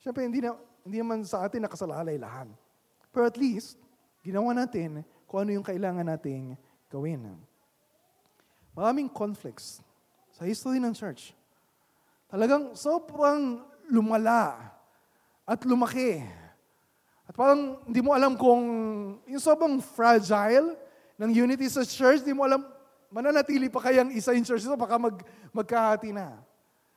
Siyempre, 0.03 0.27
hindi, 0.27 0.43
na, 0.43 0.51
hindi 0.83 0.99
naman 0.99 1.23
sa 1.23 1.47
atin 1.47 1.63
nakasalalay 1.63 2.19
lahat. 2.19 2.51
Pero 3.15 3.23
at 3.23 3.39
least, 3.39 3.79
ginawa 4.19 4.51
natin 4.51 4.99
kung 5.23 5.47
ano 5.47 5.55
yung 5.55 5.63
kailangan 5.63 6.11
nating 6.11 6.59
gawin. 6.91 7.39
Maraming 8.75 9.07
conflicts 9.07 9.79
sa 10.35 10.43
history 10.43 10.83
ng 10.83 10.91
church. 10.91 11.31
Talagang 12.27 12.75
sobrang 12.75 13.63
lumala 13.87 14.75
at 15.47 15.63
lumaki. 15.63 16.19
At 17.23 17.31
parang 17.31 17.79
hindi 17.87 18.03
mo 18.03 18.11
alam 18.11 18.35
kung 18.35 18.61
yung 19.23 19.39
sobrang 19.39 19.79
fragile 19.79 20.75
ng 21.15 21.31
unity 21.31 21.71
sa 21.71 21.87
church, 21.87 22.19
hindi 22.27 22.35
mo 22.35 22.43
alam, 22.43 22.74
mananatili 23.09 23.67
pa 23.69 23.81
kayang 23.83 24.11
isa 24.13 24.33
yung 24.33 24.45
church 24.45 24.65
ito, 24.65 24.77
baka 24.77 24.95
mag, 24.97 25.15
magkahati 25.51 26.13
na. 26.13 26.39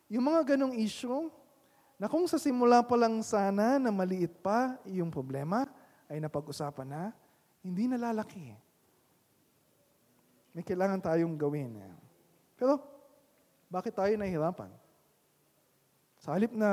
Yung 0.09 0.25
mga 0.25 0.55
ganong 0.55 0.77
issue, 0.77 1.29
na 1.99 2.07
kung 2.07 2.23
sa 2.31 2.39
simula 2.39 2.79
pa 2.87 2.95
lang 2.95 3.19
sana 3.27 3.77
na 3.83 3.91
maliit 3.91 4.39
pa 4.39 4.79
yung 4.87 5.11
problema, 5.11 5.67
ay 6.07 6.23
napag-usapan 6.23 6.87
na, 6.87 7.03
hindi 7.61 7.91
nalalaki. 7.91 8.55
May 10.55 10.63
kailangan 10.63 11.03
tayong 11.03 11.35
gawin. 11.35 11.75
Pero, 12.55 12.79
bakit 13.67 13.99
tayo 13.99 14.15
nahihirapan? 14.15 14.71
Sa 16.23 16.33
halip 16.35 16.55
na 16.55 16.71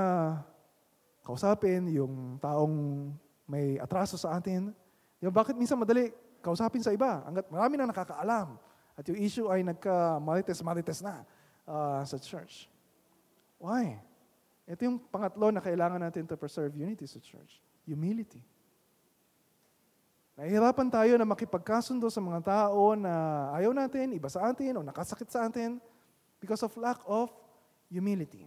kausapin 1.26 1.90
yung 1.90 2.38
taong 2.38 3.10
may 3.50 3.82
atraso 3.82 4.18
sa 4.18 4.38
atin, 4.38 4.74
yung 5.22 5.34
bakit 5.34 5.58
minsan 5.58 5.78
madali 5.78 6.14
kausapin 6.42 6.86
sa 6.86 6.94
iba? 6.94 7.26
Hanggat 7.26 7.50
marami 7.50 7.74
na 7.82 7.90
nakakaalam. 7.90 8.62
At 8.96 9.04
yung 9.12 9.20
issue 9.20 9.48
ay 9.52 9.62
nagka-marites-marites 9.68 11.04
na 11.04 11.28
uh, 11.68 12.02
sa 12.08 12.16
church. 12.16 12.72
Why? 13.60 14.00
Ito 14.66 14.82
yung 14.88 14.98
pangatlo 14.98 15.52
na 15.52 15.62
kailangan 15.62 16.00
natin 16.00 16.26
to 16.26 16.40
preserve 16.40 16.74
unity 16.74 17.06
sa 17.06 17.20
church. 17.20 17.60
Humility. 17.86 18.40
Nahihirapan 20.36 20.92
tayo 20.92 21.16
na 21.16 21.24
makipagkasundo 21.24 22.12
sa 22.12 22.20
mga 22.20 22.40
tao 22.44 22.96
na 22.96 23.48
ayaw 23.56 23.72
natin, 23.72 24.16
iba 24.16 24.28
sa 24.28 24.52
atin, 24.52 24.80
o 24.80 24.84
nakasakit 24.84 25.32
sa 25.32 25.48
atin 25.48 25.80
because 26.44 26.60
of 26.60 26.76
lack 26.76 27.00
of 27.08 27.32
humility. 27.88 28.44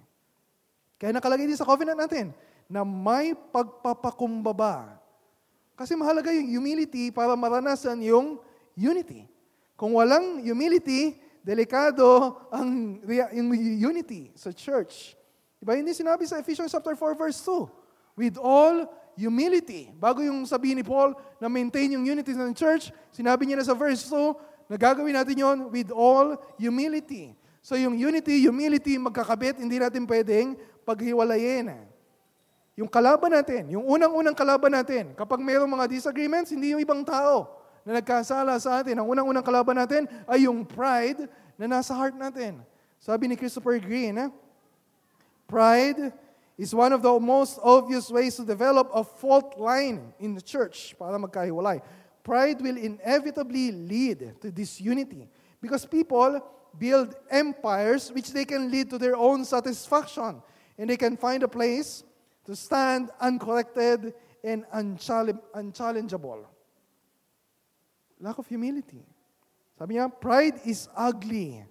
Kaya 1.00 1.14
nakalagay 1.16 1.48
din 1.48 1.56
sa 1.56 1.64
covenant 1.64 1.96
natin 1.96 2.34
na 2.68 2.84
may 2.84 3.32
pagpapakumbaba. 3.32 5.00
Kasi 5.78 5.96
mahalaga 5.96 6.34
yung 6.34 6.60
humility 6.60 7.08
para 7.08 7.32
maranasan 7.38 8.02
yung 8.02 8.36
unity. 8.76 9.24
Kung 9.78 9.94
walang 9.94 10.42
humility, 10.42 11.14
delikado 11.46 12.34
ang 12.50 12.98
yung 13.30 13.54
unity 13.78 14.34
sa 14.34 14.50
church. 14.50 15.14
Diba? 15.62 15.78
Hindi 15.78 15.94
sinabi 15.94 16.26
sa 16.26 16.42
Ephesians 16.42 16.74
chapter 16.74 16.98
4 16.98 17.14
verse 17.14 17.38
2. 17.46 18.18
With 18.18 18.34
all 18.42 18.90
humility. 19.14 19.94
Bago 19.94 20.18
yung 20.18 20.42
sabihin 20.50 20.82
ni 20.82 20.84
Paul 20.86 21.14
na 21.38 21.46
maintain 21.46 21.94
yung 21.94 22.02
unity 22.02 22.34
ng 22.34 22.50
church, 22.58 22.90
sinabi 23.14 23.46
niya 23.46 23.62
na 23.62 23.66
sa 23.66 23.78
verse 23.78 24.02
2, 24.10 24.66
na 24.66 24.74
gagawin 24.74 25.14
natin 25.14 25.38
yon 25.38 25.58
with 25.70 25.94
all 25.94 26.34
humility. 26.58 27.38
So 27.62 27.78
yung 27.78 27.94
unity, 27.94 28.42
humility, 28.42 28.98
magkakabit, 28.98 29.62
hindi 29.62 29.78
natin 29.78 30.10
pwedeng 30.10 30.58
paghiwalayin. 30.82 31.70
Yung 32.78 32.90
kalaban 32.90 33.30
natin, 33.30 33.70
yung 33.74 33.86
unang-unang 33.86 34.34
kalaban 34.34 34.74
natin, 34.74 35.14
kapag 35.14 35.42
mayroong 35.42 35.70
mga 35.70 35.86
disagreements, 35.86 36.50
hindi 36.50 36.74
yung 36.74 36.82
ibang 36.82 37.02
tao 37.02 37.57
na 37.88 38.04
nagkasala 38.04 38.60
sa 38.60 38.84
atin. 38.84 39.00
Ang 39.00 39.08
unang-unang 39.16 39.40
kalaban 39.40 39.80
natin 39.80 40.04
ay 40.28 40.44
yung 40.44 40.60
pride 40.60 41.24
na 41.56 41.64
nasa 41.64 41.96
heart 41.96 42.12
natin. 42.12 42.60
Sabi 43.00 43.32
ni 43.32 43.34
Christopher 43.34 43.80
Green, 43.80 44.28
eh, 44.28 44.28
pride 45.48 46.12
is 46.60 46.76
one 46.76 46.92
of 46.92 47.00
the 47.00 47.14
most 47.16 47.56
obvious 47.64 48.12
ways 48.12 48.36
to 48.36 48.44
develop 48.44 48.92
a 48.92 49.00
fault 49.00 49.56
line 49.56 50.12
in 50.20 50.36
the 50.36 50.44
church 50.44 50.92
para 51.00 51.16
magkahiwalay. 51.16 51.80
Pride 52.20 52.60
will 52.60 52.76
inevitably 52.76 53.72
lead 53.72 54.36
to 54.44 54.52
disunity 54.52 55.24
because 55.64 55.88
people 55.88 56.44
build 56.76 57.16
empires 57.32 58.12
which 58.12 58.36
they 58.36 58.44
can 58.44 58.68
lead 58.68 58.92
to 58.92 59.00
their 59.00 59.16
own 59.16 59.48
satisfaction 59.48 60.44
and 60.76 60.92
they 60.92 61.00
can 61.00 61.16
find 61.16 61.40
a 61.40 61.48
place 61.48 62.04
to 62.44 62.52
stand 62.52 63.08
uncorrected 63.16 64.12
and 64.44 64.68
unchallengeable. 64.76 66.44
Lack 68.18 68.38
of 68.38 68.46
humility. 68.46 69.02
Sabi 69.78 69.94
niya, 69.94 70.10
pride 70.10 70.58
is 70.66 70.90
ugly. 70.94 71.62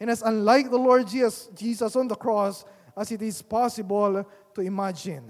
And 0.00 0.08
as 0.08 0.24
unlike 0.24 0.72
the 0.72 0.80
Lord 0.80 1.04
Jesus, 1.04 1.52
Jesus 1.52 1.92
on 1.92 2.08
the 2.08 2.16
cross, 2.16 2.64
as 2.96 3.12
it 3.12 3.20
is 3.20 3.44
possible 3.44 4.24
to 4.56 4.60
imagine. 4.64 5.28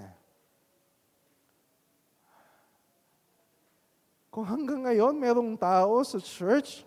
Kung 4.30 4.46
hanggang 4.46 4.86
ngayon 4.86 5.18
merong 5.18 5.58
tao 5.58 6.06
sa 6.06 6.22
church 6.22 6.86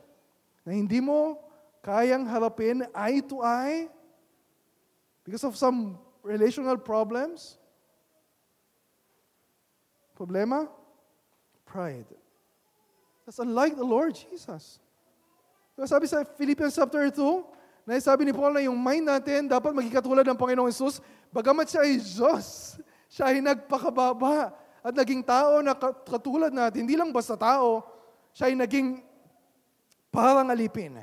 na 0.63 0.71
hindi 0.71 1.03
mo 1.03 1.35
kayang 1.83 2.23
harapin 2.23 2.87
eye 2.95 3.19
to 3.19 3.43
eye 3.43 3.91
because 5.27 5.43
of 5.43 5.59
some 5.59 5.99
relational 6.23 6.79
problems, 6.79 7.59
problema, 10.15 10.71
pride. 11.67 12.07
That's 13.23 13.39
unlike 13.39 13.79
the 13.79 13.87
Lord 13.87 14.15
Jesus. 14.15 14.83
Diba 15.73 15.87
sabi 15.87 16.05
sa 16.05 16.21
Philippians 16.27 16.75
chapter 16.75 17.07
2, 17.07 17.87
na 17.87 17.99
sabi 17.99 18.23
ni 18.23 18.31
Paul 18.31 18.55
na 18.55 18.63
yung 18.63 18.79
mind 18.79 19.03
natin 19.03 19.47
dapat 19.51 19.75
maging 19.75 19.91
katulad 19.91 20.23
ng 20.23 20.39
Panginoong 20.39 20.71
Isus, 20.71 21.03
bagamat 21.35 21.67
siya 21.67 21.83
ay 21.83 21.99
Diyos, 21.99 22.79
siya 23.11 23.25
ay 23.31 23.43
nagpakababa 23.43 24.55
at 24.83 24.93
naging 24.95 25.23
tao 25.23 25.59
na 25.59 25.75
katulad 26.07 26.51
natin. 26.51 26.87
Hindi 26.87 26.95
lang 26.95 27.11
basta 27.11 27.35
tao, 27.35 27.83
siya 28.31 28.51
ay 28.51 28.55
naging 28.55 29.03
parang 30.11 30.47
alipin. 30.47 30.99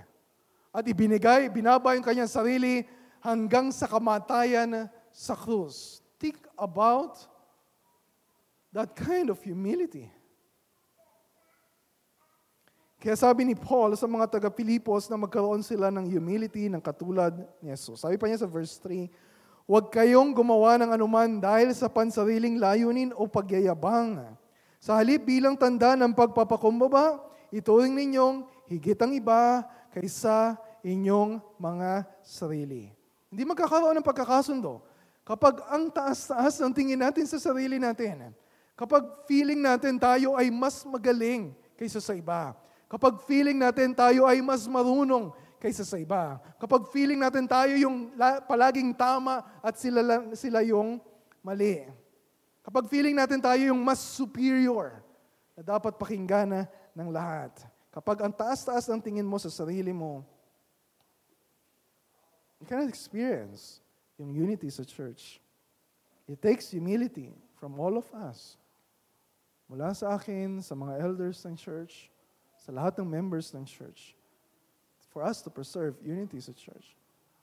At 0.71 0.85
ibinigay, 0.87 1.51
binaba 1.53 1.97
yung 1.97 2.05
kanyang 2.07 2.31
sarili 2.31 2.87
hanggang 3.21 3.73
sa 3.75 3.85
kamatayan 3.91 4.89
sa 5.13 5.37
krus. 5.37 6.01
Think 6.21 6.41
about 6.57 7.17
that 8.73 8.95
kind 8.95 9.29
of 9.29 9.41
humility. 9.43 10.09
Kaya 13.01 13.17
sabi 13.17 13.49
ni 13.49 13.57
Paul 13.57 13.97
sa 13.97 14.05
mga 14.05 14.29
taga-Pilipos 14.29 15.09
na 15.09 15.17
magkaroon 15.17 15.65
sila 15.65 15.89
ng 15.89 16.05
humility 16.05 16.69
ng 16.69 16.85
katulad 16.85 17.33
ni 17.65 17.73
Jesus. 17.73 18.05
Sabi 18.05 18.21
pa 18.21 18.29
niya 18.29 18.45
sa 18.45 18.49
verse 18.49 18.77
3, 18.77 19.09
Huwag 19.65 19.89
kayong 19.89 20.37
gumawa 20.37 20.77
ng 20.77 20.93
anuman 20.93 21.41
dahil 21.41 21.73
sa 21.73 21.89
pansariling 21.89 22.61
layunin 22.61 23.17
o 23.17 23.25
pagyayabang. 23.25 24.37
Sa 24.77 25.01
halip 25.01 25.25
bilang 25.25 25.57
tanda 25.57 25.97
ng 25.97 26.13
pagpapakumbaba, 26.13 27.25
ituring 27.49 27.97
ninyong 27.97 28.45
higit 28.69 29.01
ang 29.01 29.17
iba 29.17 29.65
kaysa 29.97 30.61
inyong 30.85 31.41
mga 31.57 32.05
sarili. 32.21 32.93
Hindi 33.33 33.49
magkakaroon 33.49 33.97
ng 33.97 34.05
pagkakasundo. 34.05 34.85
Kapag 35.25 35.65
ang 35.73 35.89
taas-taas 35.89 36.61
ng 36.61 36.73
tingin 36.77 37.01
natin 37.01 37.25
sa 37.25 37.41
sarili 37.41 37.81
natin, 37.81 38.37
kapag 38.77 39.09
feeling 39.25 39.65
natin 39.65 39.97
tayo 39.97 40.37
ay 40.37 40.53
mas 40.53 40.85
magaling 40.85 41.57
kaysa 41.81 42.03
sa 42.03 42.13
iba, 42.13 42.53
Kapag 42.91 43.23
feeling 43.23 43.55
natin 43.55 43.95
tayo 43.95 44.27
ay 44.27 44.43
mas 44.43 44.67
marunong 44.67 45.31
kaysa 45.63 45.87
sa 45.87 45.95
iba. 46.01 46.43
Kapag 46.59 46.91
feeling 46.91 47.23
natin 47.23 47.47
tayo 47.47 47.71
yung 47.79 48.11
palaging 48.51 48.91
tama 48.97 49.47
at 49.63 49.79
sila, 49.79 50.03
sila 50.35 50.65
yung 50.67 50.99
mali. 51.39 51.87
Kapag 52.67 52.91
feeling 52.91 53.15
natin 53.15 53.39
tayo 53.39 53.71
yung 53.71 53.79
mas 53.79 54.03
superior 54.03 55.05
na 55.55 55.63
dapat 55.63 55.95
pakinggan 55.95 56.67
ng 56.97 57.09
lahat. 57.15 57.55
Kapag 57.95 58.27
ang 58.27 58.35
taas-taas 58.35 58.91
ng 58.91 58.99
tingin 58.99 59.29
mo 59.29 59.39
sa 59.39 59.53
sarili 59.53 59.95
mo, 59.95 60.27
you 62.59 62.67
cannot 62.67 62.91
experience 62.91 63.79
yung 64.19 64.35
unity 64.35 64.67
sa 64.67 64.83
church. 64.83 65.39
It 66.27 66.43
takes 66.43 66.75
humility 66.75 67.31
from 67.55 67.79
all 67.79 67.95
of 67.95 68.07
us. 68.27 68.59
Mula 69.71 69.95
sa 69.95 70.19
akin, 70.19 70.59
sa 70.59 70.75
mga 70.75 70.99
elders 70.99 71.47
ng 71.47 71.55
church, 71.55 72.10
sa 72.61 72.71
lahat 72.71 73.01
ng 73.01 73.09
members 73.09 73.51
ng 73.57 73.65
church 73.65 74.13
for 75.09 75.25
us 75.25 75.41
to 75.41 75.49
preserve 75.49 75.97
unity 76.05 76.39
sa 76.39 76.53
church. 76.53 76.95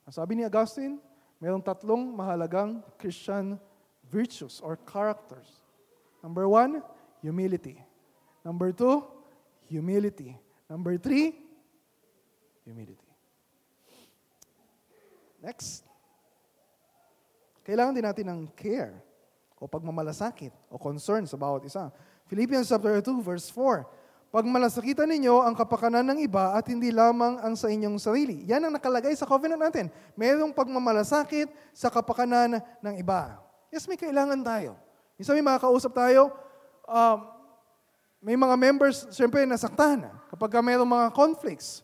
Ang 0.06 0.14
sabi 0.14 0.38
ni 0.38 0.42
Augustine, 0.46 1.02
mayroong 1.42 1.60
tatlong 1.60 2.14
mahalagang 2.14 2.80
Christian 2.96 3.58
virtues 4.08 4.62
or 4.62 4.78
characters. 4.88 5.60
Number 6.22 6.48
one, 6.48 6.80
humility. 7.20 7.76
Number 8.46 8.72
two, 8.72 9.04
humility. 9.68 10.38
Number 10.70 10.96
three, 10.96 11.36
humility. 12.64 13.10
Next. 15.42 15.84
Kailangan 17.68 17.92
din 17.92 18.06
natin 18.06 18.26
ng 18.32 18.40
care 18.56 18.96
o 19.60 19.68
pagmamalasakit 19.68 20.54
o 20.72 20.80
concern 20.80 21.28
sa 21.28 21.36
bawat 21.36 21.68
isa. 21.68 21.92
Philippians 22.30 22.70
chapter 22.70 22.96
2 23.04 23.20
verse 23.20 23.52
4. 23.52 23.84
Pag 24.28 24.44
malasakitan 24.44 25.08
ninyo 25.08 25.40
ang 25.40 25.56
kapakanan 25.56 26.04
ng 26.12 26.18
iba 26.20 26.52
at 26.52 26.68
hindi 26.68 26.92
lamang 26.92 27.40
ang 27.40 27.56
sa 27.56 27.72
inyong 27.72 27.96
sarili. 27.96 28.44
Yan 28.44 28.60
ang 28.60 28.76
nakalagay 28.76 29.16
sa 29.16 29.24
covenant 29.24 29.56
natin. 29.56 29.88
Mayroong 30.20 30.52
pagmamalasakit 30.52 31.48
sa 31.72 31.88
kapakanan 31.88 32.60
ng 32.84 32.94
iba. 33.00 33.40
Yes, 33.72 33.88
may 33.88 33.96
kailangan 33.96 34.44
tayo. 34.44 34.76
Minsan 35.16 35.32
may 35.32 35.46
mga 35.48 35.64
kausap 35.64 35.96
tayo, 35.96 36.28
um, 36.84 37.18
may 38.20 38.36
mga 38.36 38.54
members, 38.60 39.08
siyempre, 39.16 39.48
nasaktan 39.48 40.04
kapag 40.28 40.60
mayroong 40.60 40.92
mga 40.92 41.08
conflicts. 41.16 41.80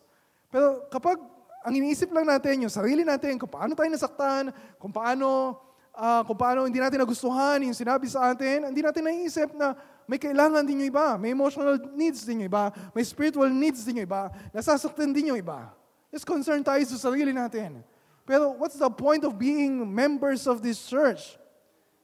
Pero 0.53 0.85
kapag 0.93 1.17
ang 1.65 1.73
iniisip 1.73 2.13
lang 2.13 2.29
natin, 2.29 2.61
yung 2.61 2.73
sarili 2.73 3.01
natin, 3.01 3.41
kung 3.41 3.49
paano 3.49 3.73
tayo 3.73 3.89
nasaktan, 3.89 4.53
kung 4.77 4.93
paano, 4.93 5.57
uh, 5.97 6.21
kung 6.29 6.37
paano 6.37 6.69
hindi 6.69 6.77
natin 6.77 7.01
nagustuhan 7.01 7.57
yung 7.65 7.73
sinabi 7.73 8.05
sa 8.05 8.29
atin, 8.29 8.69
hindi 8.69 8.85
natin 8.85 9.01
naiisip 9.01 9.49
na 9.57 9.73
may 10.05 10.21
kailangan 10.21 10.65
din 10.65 10.85
yung 10.85 10.89
iba, 10.93 11.17
may 11.17 11.33
emotional 11.33 11.77
needs 11.93 12.21
din 12.25 12.45
yung 12.45 12.49
iba, 12.49 12.69
may 12.93 13.01
spiritual 13.01 13.49
needs 13.49 13.81
din 13.81 14.01
yung 14.01 14.07
iba, 14.09 14.29
nasasaktan 14.53 15.09
din 15.13 15.33
yung 15.33 15.39
iba. 15.41 15.73
Just 16.13 16.25
concerned 16.25 16.63
tayo 16.63 16.81
sa 16.85 17.09
sarili 17.09 17.33
natin. 17.33 17.81
Pero 18.25 18.57
what's 18.57 18.77
the 18.77 18.89
point 18.89 19.21
of 19.25 19.37
being 19.37 19.85
members 19.85 20.49
of 20.49 20.61
this 20.61 20.81
church? 20.85 21.37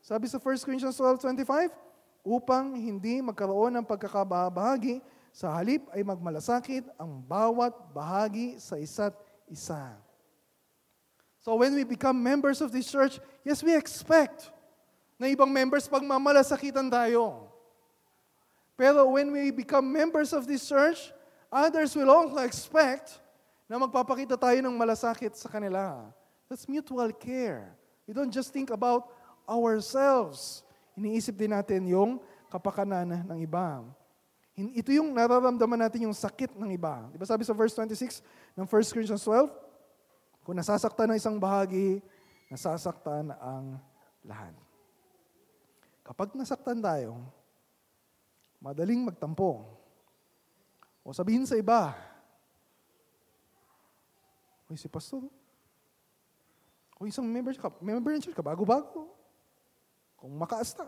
Sabi 0.01 0.25
sa 0.29 0.41
1 0.41 0.65
Corinthians 0.65 0.97
12.25, 0.97 1.73
upang 2.21 2.77
hindi 2.77 3.21
magkaroon 3.21 3.73
ng 3.81 3.85
pagkakabahagi, 3.85 5.01
sa 5.31 5.47
halip 5.55 5.87
ay 5.95 6.03
magmalasakit 6.03 6.91
ang 6.99 7.23
bawat 7.23 7.71
bahagi 7.95 8.59
sa 8.59 8.75
isa't 8.75 9.15
isa. 9.47 9.95
So 11.41 11.55
when 11.57 11.73
we 11.73 11.87
become 11.87 12.19
members 12.19 12.59
of 12.59 12.69
this 12.69 12.91
church, 12.91 13.17
yes, 13.41 13.63
we 13.63 13.73
expect 13.73 14.51
na 15.15 15.31
ibang 15.31 15.49
members 15.49 15.87
pagmamalasakitan 15.87 16.91
tayo. 16.91 17.50
Pero 18.81 19.05
when 19.13 19.29
we 19.29 19.53
become 19.53 19.85
members 19.93 20.33
of 20.33 20.49
this 20.49 20.65
church, 20.65 21.13
others 21.53 21.93
will 21.93 22.09
also 22.09 22.41
expect 22.41 23.21
na 23.69 23.77
magpapakita 23.77 24.33
tayo 24.33 24.57
ng 24.57 24.73
malasakit 24.73 25.37
sa 25.37 25.45
kanila. 25.53 26.09
That's 26.49 26.65
mutual 26.65 27.13
care. 27.13 27.77
We 28.09 28.17
don't 28.17 28.33
just 28.33 28.49
think 28.49 28.73
about 28.73 29.05
ourselves. 29.45 30.65
Iniisip 30.97 31.37
din 31.37 31.53
natin 31.53 31.85
yung 31.85 32.17
kapakanan 32.49 33.21
ng 33.29 33.37
iba. 33.45 33.85
Ito 34.57 34.89
yung 34.97 35.13
nararamdaman 35.13 35.85
natin 35.85 36.09
yung 36.09 36.17
sakit 36.17 36.57
ng 36.57 36.73
iba. 36.73 37.05
Di 37.13 37.21
ba 37.21 37.29
sabi 37.29 37.45
sa 37.45 37.53
verse 37.53 37.77
26 37.77 38.25
ng 38.57 38.65
1 38.65 38.93
Corinthians 38.97 39.21
12, 39.21 39.45
kung 40.41 40.57
nasasaktan 40.57 41.05
ng 41.13 41.21
isang 41.21 41.37
bahagi, 41.37 42.01
nasasaktan 42.49 43.29
ang 43.37 43.77
lahat. 44.25 44.57
Kapag 46.01 46.33
nasaktan 46.33 46.81
tayo, 46.81 47.29
madaling 48.61 49.01
magtampo. 49.03 49.65
O 51.01 51.11
sabihin 51.11 51.49
sa 51.49 51.57
iba, 51.57 51.97
Uy, 54.71 54.79
si 54.79 54.87
pastor, 54.87 55.27
o 56.95 57.03
isang 57.03 57.27
member, 57.27 57.51
ka, 57.59 57.67
member 57.83 58.15
ng 58.15 58.23
church 58.23 58.37
ka, 58.37 58.45
bago-bago. 58.45 59.11
Kung 60.15 60.31
makaasta. 60.37 60.87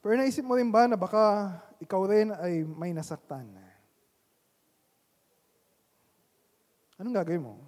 Pero 0.00 0.16
naisip 0.16 0.46
mo 0.46 0.56
rin 0.56 0.70
ba 0.70 0.88
na 0.88 0.96
baka 0.96 1.50
ikaw 1.82 2.08
rin 2.08 2.32
ay 2.40 2.64
may 2.64 2.94
nasaktan? 2.94 3.52
Anong 6.96 7.16
gagawin 7.20 7.44
mo? 7.44 7.60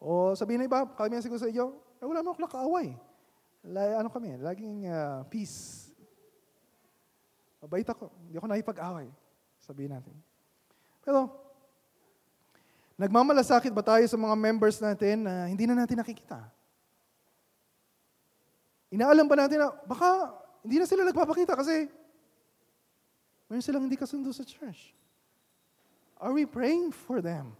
O 0.00 0.32
sabihin 0.32 0.64
na 0.64 0.70
iba, 0.70 0.88
kami 0.88 1.20
siguro 1.20 1.42
sa 1.42 1.52
iyo, 1.52 1.76
eh, 2.00 2.06
wala 2.08 2.24
naman 2.24 2.32
ako 2.32 2.40
nakaaway. 2.48 2.96
La, 3.64 4.04
ano 4.04 4.12
kami, 4.12 4.36
laging 4.36 4.84
uh, 4.92 5.24
peace. 5.32 5.88
Mabait 7.64 7.88
ako. 7.88 8.12
Hindi 8.28 8.36
ako 8.36 8.46
nakipag-away. 8.52 9.08
Sabihin 9.64 9.96
natin. 9.96 10.12
Pero, 11.00 11.32
nagmamalasakit 13.00 13.72
ba 13.72 13.80
tayo 13.80 14.04
sa 14.04 14.20
mga 14.20 14.36
members 14.36 14.76
natin 14.84 15.24
na 15.24 15.48
hindi 15.48 15.64
na 15.64 15.72
natin 15.72 15.96
nakikita? 15.96 16.44
Inaalam 18.92 19.24
ba 19.24 19.36
natin 19.40 19.64
na 19.64 19.72
baka 19.88 20.28
hindi 20.60 20.76
na 20.76 20.86
sila 20.86 21.08
nagpapakita 21.08 21.56
kasi 21.56 21.88
meron 23.48 23.64
silang 23.64 23.88
hindi 23.88 23.96
kasundo 23.96 24.28
sa 24.28 24.44
church. 24.44 24.92
Are 26.20 26.36
we 26.36 26.44
praying 26.44 26.92
for 26.92 27.24
them 27.24 27.56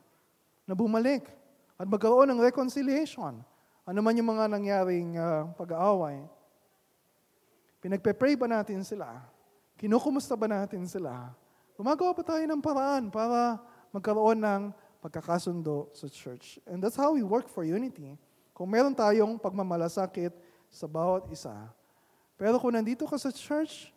na 0.68 0.76
bumalik 0.76 1.32
at 1.80 1.88
magkaroon 1.88 2.28
ng 2.28 2.44
reconciliation? 2.44 3.40
Ano 3.84 4.00
man 4.00 4.16
yung 4.16 4.32
mga 4.32 4.48
nangyaring 4.48 5.20
uh, 5.20 5.52
pag-aaway. 5.60 6.24
Pinagpe-pray 7.84 8.32
ba 8.32 8.48
natin 8.48 8.80
sila? 8.80 9.20
Kinukumusta 9.76 10.32
ba 10.32 10.48
natin 10.48 10.88
sila? 10.88 11.36
Gumagawa 11.76 12.16
pa 12.16 12.24
tayo 12.24 12.40
ng 12.48 12.64
paraan 12.64 13.12
para 13.12 13.60
magkaroon 13.92 14.40
ng 14.40 14.62
pagkakasundo 15.04 15.92
sa 15.92 16.08
church. 16.08 16.56
And 16.64 16.80
that's 16.80 16.96
how 16.96 17.12
we 17.12 17.20
work 17.20 17.44
for 17.52 17.60
unity. 17.60 18.16
Kung 18.56 18.72
meron 18.72 18.96
tayong 18.96 19.36
pagmamalasakit 19.36 20.32
sa 20.72 20.88
bawat 20.88 21.28
isa. 21.28 21.52
Pero 22.40 22.56
kung 22.56 22.72
nandito 22.72 23.04
ka 23.04 23.20
sa 23.20 23.28
church, 23.28 23.92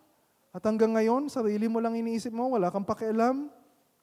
at 0.51 0.67
hanggang 0.67 0.99
ngayon, 0.99 1.31
sarili 1.31 1.71
mo 1.71 1.79
lang 1.79 1.95
iniisip 1.95 2.35
mo, 2.35 2.51
wala 2.51 2.67
kang 2.67 2.83
pakialam 2.83 3.47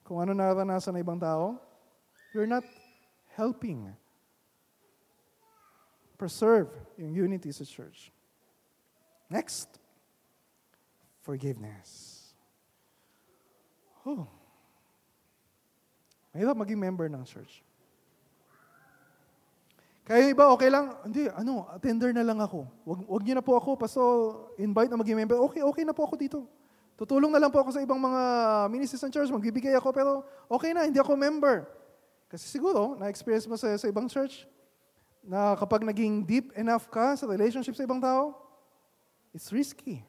kung 0.01 0.17
ano 0.17 0.33
naranasan 0.33 0.97
ng 0.97 1.05
ibang 1.05 1.21
tao, 1.21 1.61
you're 2.33 2.49
not 2.49 2.65
helping 3.37 3.93
preserve 6.25 6.73
yung 6.97 7.13
unity 7.13 7.53
sa 7.53 7.69
church. 7.69 8.09
Next, 9.29 9.69
forgiveness. 11.21 12.17
Oh. 14.09 14.25
Mahirap 16.33 16.57
maging 16.57 16.81
member 16.81 17.13
ng 17.13 17.21
church. 17.29 17.61
Kaya 20.05 20.33
iba, 20.33 20.49
okay 20.53 20.69
lang, 20.69 20.97
hindi, 21.05 21.29
ano, 21.33 21.69
attender 21.73 22.13
na 22.13 22.25
lang 22.25 22.41
ako. 22.41 22.69
Wag, 22.85 22.99
wag 23.09 23.23
niyo 23.25 23.35
na 23.41 23.45
po 23.45 23.57
ako, 23.57 23.77
paso, 23.77 24.03
invite 24.57 24.93
na 24.93 25.01
maging 25.01 25.25
member. 25.25 25.37
Okay, 25.49 25.61
okay 25.65 25.85
na 25.85 25.97
po 25.97 26.09
ako 26.09 26.17
dito. 26.17 26.45
Tutulong 26.97 27.33
na 27.33 27.41
lang 27.41 27.53
po 27.53 27.61
ako 27.61 27.73
sa 27.73 27.81
ibang 27.81 28.01
mga 28.01 28.23
ministries 28.69 29.01
ng 29.05 29.13
church, 29.13 29.33
magbibigay 29.33 29.73
ako, 29.77 29.89
pero 29.93 30.11
okay 30.49 30.77
na, 30.77 30.85
hindi 30.85 31.01
ako 31.01 31.17
member. 31.17 31.65
Kasi 32.29 32.49
siguro, 32.49 32.97
na-experience 33.01 33.49
mo 33.49 33.57
sa, 33.57 33.73
sa 33.81 33.89
ibang 33.89 34.05
church, 34.09 34.45
na 35.25 35.57
kapag 35.57 35.83
naging 35.83 36.25
deep 36.25 36.53
enough 36.55 36.89
ka 36.93 37.17
sa 37.17 37.25
relationship 37.25 37.73
sa 37.73 37.85
ibang 37.85 38.01
tao, 38.01 38.37
it's 39.33 39.49
risky. 39.51 40.05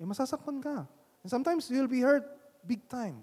Eh, 0.00 0.06
masasaktan 0.08 0.58
ka. 0.58 0.88
And 1.22 1.30
sometimes 1.30 1.68
you'll 1.68 1.90
be 1.90 2.02
hurt 2.02 2.24
big 2.64 2.82
time. 2.88 3.22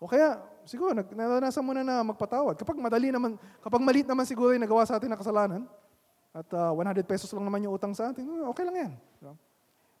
O 0.00 0.08
kaya, 0.08 0.40
siguro, 0.64 0.96
naranasan 0.96 1.60
mo 1.60 1.76
na 1.76 1.84
na 1.84 2.00
magpatawad. 2.00 2.56
Kapag 2.56 2.80
madali 2.80 3.12
naman, 3.12 3.36
kapag 3.60 3.84
malit 3.84 4.08
naman 4.08 4.24
siguro 4.24 4.56
yung 4.56 4.64
nagawa 4.64 4.88
sa 4.88 4.96
atin 4.96 5.12
na 5.12 5.20
kasalanan, 5.20 5.68
at 6.32 6.48
uh, 6.56 6.70
ah, 6.70 6.72
100 6.72 7.04
pesos 7.04 7.28
lang 7.36 7.44
naman 7.44 7.60
yung 7.66 7.76
utang 7.76 7.92
sa 7.92 8.08
atin, 8.08 8.24
hmm, 8.24 8.48
okay 8.48 8.64
lang 8.64 8.76
yan. 8.88 8.92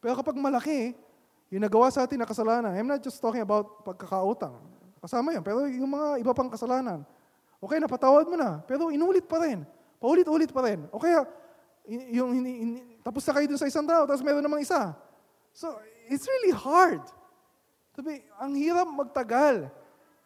Pero 0.00 0.16
kapag 0.16 0.38
malaki, 0.40 0.96
yung 1.52 1.60
nagawa 1.60 1.92
sa 1.92 2.08
atin 2.08 2.16
na 2.16 2.24
kasalanan, 2.24 2.72
I'm 2.72 2.88
not 2.88 3.04
just 3.04 3.20
talking 3.20 3.44
about 3.44 3.84
pagkakautang. 3.84 4.56
Kasama 5.04 5.36
yan. 5.36 5.44
Pero 5.44 5.68
yung 5.68 5.90
mga 5.90 6.22
iba 6.22 6.32
pang 6.32 6.48
kasalanan, 6.48 7.04
Okay, 7.60 7.76
napatawad 7.76 8.24
mo 8.24 8.36
na. 8.40 8.64
Pero 8.64 8.88
inulit 8.88 9.28
pa 9.28 9.36
rin. 9.44 9.68
Paulit-ulit 10.00 10.48
pa 10.48 10.64
rin. 10.64 10.88
O 10.88 10.96
kaya, 10.96 11.28
yung, 11.84 12.32
yung, 12.32 12.32
yung, 12.40 12.72
tapos 13.04 13.20
na 13.28 13.36
kayo 13.36 13.46
dun 13.52 13.60
sa 13.60 13.68
isang 13.68 13.84
tao, 13.84 14.08
tapos 14.08 14.24
meron 14.24 14.40
namang 14.40 14.64
isa. 14.64 14.96
So, 15.52 15.76
it's 16.08 16.24
really 16.24 16.56
hard. 16.56 17.04
Sabi, 17.92 18.24
ang 18.40 18.56
hirap 18.56 18.88
magtagal 18.88 19.68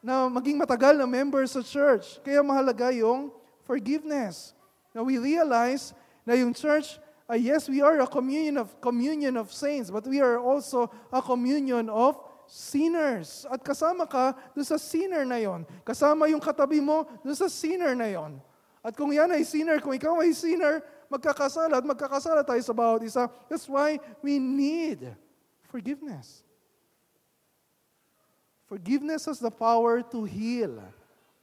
na 0.04 0.30
maging 0.30 0.60
matagal 0.60 0.94
na 0.94 1.08
member 1.10 1.42
sa 1.50 1.58
church. 1.64 2.22
Kaya 2.22 2.44
mahalaga 2.44 2.94
yung 2.94 3.34
forgiveness. 3.66 4.52
Now 4.94 5.02
we 5.02 5.18
realize 5.18 5.96
na 6.22 6.38
yung 6.38 6.52
church, 6.52 7.00
uh, 7.26 7.34
yes, 7.34 7.66
we 7.66 7.80
are 7.80 7.98
a 7.98 8.06
communion 8.06 8.60
of, 8.60 8.68
communion 8.78 9.34
of 9.40 9.50
saints, 9.50 9.90
but 9.90 10.06
we 10.06 10.20
are 10.20 10.38
also 10.38 10.92
a 11.10 11.24
communion 11.24 11.88
of 11.88 12.20
sinners. 12.48 13.44
At 13.48 13.60
kasama 13.64 14.08
ka 14.08 14.36
doon 14.52 14.66
sa 14.66 14.80
sinner 14.80 15.22
na 15.22 15.40
yon. 15.40 15.64
Kasama 15.86 16.28
yung 16.28 16.42
katabi 16.42 16.82
mo 16.82 17.08
doon 17.20 17.36
sa 17.36 17.48
sinner 17.48 17.92
na 17.92 18.10
yon. 18.10 18.40
At 18.84 18.92
kung 18.92 19.08
yan 19.08 19.32
ay 19.32 19.46
sinner, 19.48 19.80
kung 19.80 19.96
ikaw 19.96 20.20
ay 20.20 20.36
sinner, 20.36 20.84
magkakasala 21.08 21.80
at 21.80 21.86
magkakasala 21.86 22.44
tayo 22.44 22.60
sa 22.60 22.74
bawat 22.76 23.00
isa. 23.06 23.30
That's 23.48 23.64
why 23.64 23.96
we 24.20 24.36
need 24.36 25.08
forgiveness. 25.72 26.44
Forgiveness 28.68 29.24
has 29.30 29.38
the 29.38 29.52
power 29.52 30.02
to 30.12 30.24
heal 30.24 30.82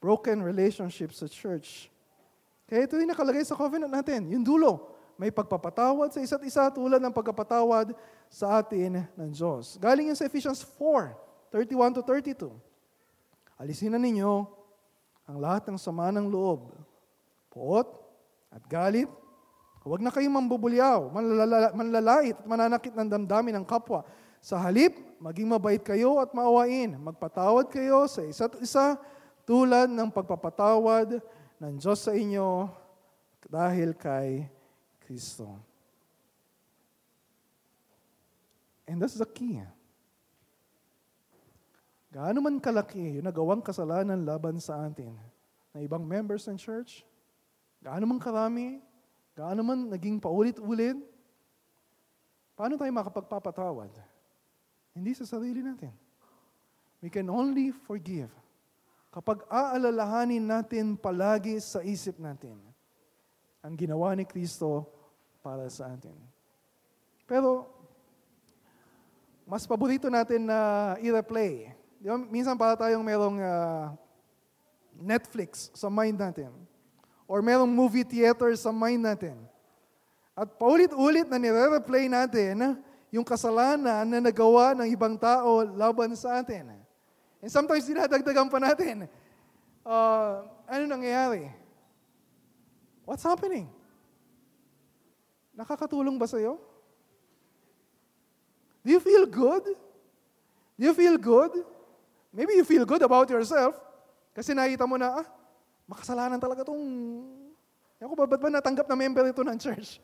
broken 0.02 0.42
relationships 0.42 1.22
sa 1.22 1.30
church. 1.30 1.88
Kaya 2.68 2.90
ito 2.90 2.98
yung 2.98 3.14
nakalagay 3.14 3.46
sa 3.46 3.56
covenant 3.56 3.94
natin, 3.94 4.28
yung 4.34 4.44
dulo. 4.44 4.91
May 5.22 5.30
pagpapatawad 5.30 6.10
sa 6.10 6.18
isa't 6.18 6.42
isa 6.42 6.66
tulad 6.74 6.98
ng 6.98 7.14
pagpapatawad 7.14 7.94
sa 8.26 8.58
atin 8.58 9.06
ng 9.14 9.30
Diyos. 9.30 9.78
Galing 9.78 10.10
yan 10.10 10.18
sa 10.18 10.26
Ephesians 10.26 10.66
4, 10.66 11.14
31 11.54 11.94
to 11.94 12.02
32. 12.02 12.50
Alisin 13.62 13.94
na 13.94 14.02
ninyo 14.02 14.50
ang 15.30 15.38
lahat 15.38 15.70
ng 15.70 15.78
sama 15.78 16.10
ng 16.10 16.26
loob, 16.26 16.74
puot 17.54 17.86
at 18.50 18.66
galit. 18.66 19.06
Huwag 19.86 20.02
na 20.02 20.10
kayong 20.10 20.42
mambubulyaw, 20.42 21.14
manlala, 21.14 21.70
manlalait 21.78 22.34
at 22.34 22.46
mananakit 22.50 22.94
ng 22.98 23.06
damdamin 23.06 23.62
ng 23.62 23.66
kapwa. 23.70 24.02
Sa 24.42 24.58
halip, 24.58 24.98
maging 25.22 25.46
mabait 25.46 25.86
kayo 25.86 26.18
at 26.18 26.34
maawain. 26.34 26.98
Magpatawad 26.98 27.70
kayo 27.70 28.10
sa 28.10 28.26
isa't 28.26 28.58
isa 28.58 28.98
tulad 29.46 29.86
ng 29.86 30.10
pagpapatawad 30.10 31.22
ng 31.62 31.74
Diyos 31.78 32.02
sa 32.02 32.18
inyo 32.18 32.74
dahil 33.46 33.94
kay 33.94 34.50
Kristo. 35.12 35.60
And 38.88 39.04
that's 39.04 39.20
the 39.20 39.28
key. 39.28 39.60
Gaano 42.16 42.40
man 42.40 42.64
kalaki 42.64 43.20
yung 43.20 43.28
nagawang 43.28 43.60
kasalanan 43.60 44.24
laban 44.24 44.56
sa 44.64 44.88
atin 44.88 45.12
na 45.76 45.84
ibang 45.84 46.04
members 46.08 46.48
ng 46.48 46.56
church, 46.56 47.04
gaano 47.84 48.08
man 48.08 48.20
karami, 48.24 48.80
gaano 49.36 49.64
man 49.64 49.92
naging 49.92 50.16
paulit-ulit, 50.20 50.96
paano 52.56 52.80
tayo 52.80 52.92
makapagpapatawad? 52.92 53.92
Hindi 54.96 55.12
sa 55.16 55.28
sarili 55.28 55.60
natin. 55.60 55.92
We 57.04 57.12
can 57.12 57.28
only 57.28 57.76
forgive 57.84 58.32
kapag 59.12 59.44
aalalahanin 59.52 60.44
natin 60.44 60.96
palagi 60.96 61.60
sa 61.60 61.84
isip 61.84 62.16
natin 62.16 62.56
ang 63.64 63.78
ginawa 63.78 64.12
ni 64.18 64.26
Kristo 64.26 65.01
para 65.42 65.68
sa 65.68 65.90
atin. 65.92 66.16
Pero, 67.26 67.68
mas 69.44 69.68
paborito 69.68 70.08
natin 70.08 70.48
na 70.48 70.96
i-replay 71.02 71.76
Di 72.02 72.10
ba, 72.10 72.18
minsan 72.18 72.58
para 72.58 72.74
tayong 72.74 73.06
merong 73.06 73.38
uh, 73.38 73.94
Netflix 74.98 75.70
sa 75.78 75.86
mind 75.86 76.18
natin. 76.18 76.50
Or 77.30 77.46
merong 77.46 77.70
movie 77.70 78.02
theater 78.02 78.50
sa 78.58 78.74
mind 78.74 79.06
natin. 79.06 79.38
At 80.34 80.50
paulit-ulit 80.58 81.30
na 81.30 81.38
nire-replay 81.38 82.10
natin 82.10 82.82
yung 83.14 83.22
kasalanan 83.22 84.02
na 84.02 84.18
nagawa 84.18 84.74
ng 84.74 84.90
ibang 84.90 85.14
tao 85.14 85.62
laban 85.62 86.18
sa 86.18 86.42
atin. 86.42 86.74
And 87.38 87.54
sometimes 87.54 87.86
dinadagdagan 87.86 88.50
pa 88.50 88.58
natin. 88.58 89.06
Uh, 89.86 90.50
ano 90.66 90.84
nangyayari? 90.90 91.54
What's 93.06 93.22
happening? 93.22 93.70
Nakakatulong 95.62 96.18
ba 96.18 96.26
sa'yo? 96.26 96.58
Do 98.82 98.90
you 98.90 98.98
feel 98.98 99.30
good? 99.30 99.78
Do 100.74 100.82
you 100.90 100.96
feel 100.98 101.22
good? 101.22 101.54
Maybe 102.34 102.58
you 102.58 102.66
feel 102.66 102.82
good 102.82 103.06
about 103.06 103.30
yourself 103.30 103.78
kasi 104.34 104.58
nakita 104.58 104.90
mo 104.90 104.98
na, 104.98 105.22
ah, 105.22 105.28
makasalanan 105.86 106.42
talaga 106.42 106.66
itong, 106.66 106.82
ako 108.02 108.14
ba, 108.18 108.26
ba't 108.26 108.42
ba 108.42 108.50
natanggap 108.50 108.90
na 108.90 108.98
member 108.98 109.22
ito 109.30 109.46
ng 109.46 109.58
church? 109.62 110.02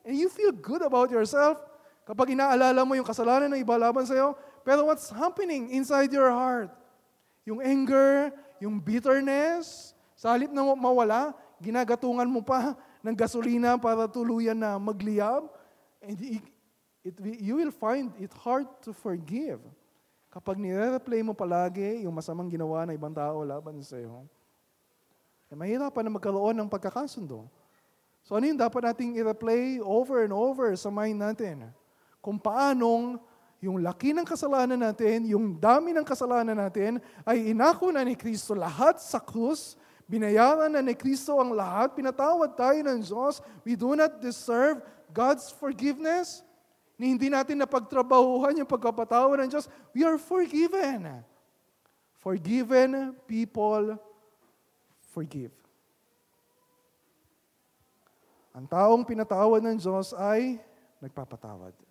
And 0.00 0.16
you 0.16 0.32
feel 0.32 0.56
good 0.56 0.80
about 0.80 1.12
yourself 1.12 1.60
kapag 2.08 2.32
inaalala 2.32 2.80
mo 2.88 2.96
yung 2.96 3.04
kasalanan 3.04 3.52
ng 3.52 3.60
iba 3.60 3.76
laban 3.76 4.08
sa'yo. 4.08 4.32
Pero 4.64 4.88
what's 4.88 5.12
happening 5.12 5.68
inside 5.76 6.08
your 6.08 6.32
heart? 6.32 6.72
Yung 7.44 7.60
anger, 7.60 8.32
yung 8.64 8.80
bitterness, 8.80 9.92
sa 10.16 10.32
halip 10.32 10.48
na 10.48 10.64
mawala, 10.72 11.36
ginagatungan 11.60 12.24
mo 12.24 12.40
pa 12.40 12.72
ng 13.02 13.14
gasolina 13.14 13.78
para 13.78 14.06
tuluyan 14.10 14.58
na 14.58 14.76
magliyab. 14.76 15.46
And 16.02 16.18
it, 16.18 16.44
it, 17.02 17.14
you 17.42 17.58
will 17.58 17.74
find 17.74 18.14
it 18.18 18.32
hard 18.38 18.66
to 18.86 18.94
forgive. 18.94 19.62
Kapag 20.28 20.60
nire-replay 20.60 21.24
mo 21.24 21.32
palagi 21.32 22.04
yung 22.04 22.12
masamang 22.12 22.52
ginawa 22.52 22.84
ng 22.84 22.94
ibang 22.94 23.14
tao 23.16 23.40
laban 23.42 23.80
sa 23.80 23.96
iyo, 23.96 24.28
eh, 25.48 25.56
mahirapan 25.56 26.04
na 26.04 26.12
magkaroon 26.12 26.56
ng 26.60 26.68
pagkakasundo. 26.68 27.48
So 28.20 28.36
ano 28.36 28.44
yung 28.44 28.60
dapat 28.60 28.92
nating 28.92 29.16
i-replay 29.16 29.80
over 29.80 30.20
and 30.28 30.36
over 30.36 30.76
sa 30.76 30.92
mind 30.92 31.16
natin? 31.16 31.72
Kung 32.20 32.36
paanong 32.36 33.16
yung 33.58 33.80
laki 33.80 34.12
ng 34.12 34.28
kasalanan 34.28 34.76
natin, 34.78 35.32
yung 35.32 35.56
dami 35.56 35.96
ng 35.96 36.04
kasalanan 36.04 36.54
natin, 36.54 37.00
ay 37.24 37.50
inako 37.50 37.90
na 37.90 38.04
ni 38.04 38.14
Kristo 38.14 38.52
lahat 38.52 39.00
sa 39.00 39.18
krus, 39.18 39.80
binayaran 40.08 40.72
na 40.72 40.80
ni 40.80 40.96
Kristo 40.96 41.36
ang 41.36 41.52
lahat, 41.52 41.92
pinatawad 41.92 42.56
tayo 42.56 42.80
ng 42.80 42.98
Diyos, 43.04 43.44
we 43.62 43.76
do 43.76 43.92
not 43.92 44.18
deserve 44.18 44.80
God's 45.12 45.52
forgiveness, 45.52 46.40
ni 46.98 47.14
hindi 47.14 47.30
natin 47.30 47.60
napagtrabahuhan 47.60 48.58
yung 48.58 48.66
pagkapatawa 48.66 49.38
ng 49.38 49.52
Diyos, 49.52 49.68
we 49.94 50.02
are 50.02 50.18
forgiven. 50.18 51.22
Forgiven 52.18 53.14
people 53.28 53.94
forgive. 55.14 55.54
Ang 58.50 58.66
taong 58.66 59.06
pinatawad 59.06 59.62
ng 59.62 59.78
Diyos 59.78 60.10
ay 60.18 60.58
nagpapatawad. 60.98 61.87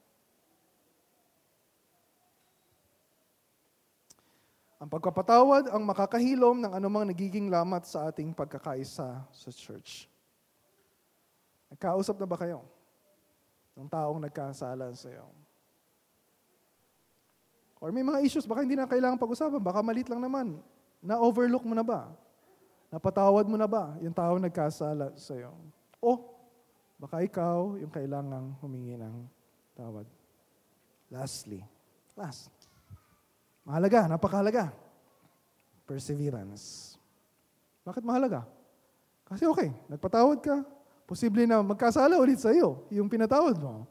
Ang 4.78 4.90
pagkapatawad 4.94 5.74
ang 5.74 5.84
makakahilom 5.84 6.62
ng 6.62 6.72
anumang 6.78 7.10
nagiging 7.10 7.50
lamat 7.50 7.90
sa 7.90 8.10
ating 8.10 8.30
pagkakaisa 8.34 9.26
sa 9.26 9.50
church. 9.50 10.06
Nagkausap 11.74 12.16
na 12.22 12.30
ba 12.30 12.38
kayo? 12.38 12.62
ng 13.78 13.86
taong 13.86 14.18
nagkasala 14.18 14.90
sa 14.98 15.08
iyo. 15.14 15.30
Or 17.78 17.94
may 17.94 18.02
mga 18.02 18.26
issues, 18.26 18.50
baka 18.50 18.66
hindi 18.66 18.74
na 18.74 18.90
kailangan 18.90 19.22
pag-usapan, 19.22 19.62
baka 19.62 19.86
malit 19.86 20.10
lang 20.10 20.18
naman. 20.18 20.58
Na-overlook 20.98 21.62
mo 21.62 21.78
na 21.78 21.86
ba? 21.86 22.10
Napatawad 22.90 23.46
mo 23.46 23.54
na 23.54 23.70
ba 23.70 23.94
yung 24.02 24.18
taong 24.18 24.42
nagkasala 24.42 25.14
sa 25.14 25.34
iyo? 25.38 25.54
O, 26.02 26.18
baka 26.98 27.22
ikaw 27.22 27.78
yung 27.78 27.94
kailangang 27.94 28.58
humingi 28.66 28.98
ng 28.98 29.30
tawad. 29.78 30.10
Lastly, 31.14 31.62
last. 32.18 32.57
Mahalaga, 33.68 34.08
napakahalaga. 34.08 34.72
Perseverance. 35.84 36.96
Bakit 37.84 38.00
mahalaga? 38.08 38.48
Kasi 39.28 39.44
okay, 39.44 39.76
nagpatawad 39.92 40.40
ka, 40.40 40.64
Posible 41.08 41.48
na 41.48 41.64
magkasala 41.64 42.20
ulit 42.20 42.36
sa 42.44 42.52
iyo, 42.52 42.84
yung 42.92 43.08
pinatawad 43.08 43.56
mo. 43.56 43.88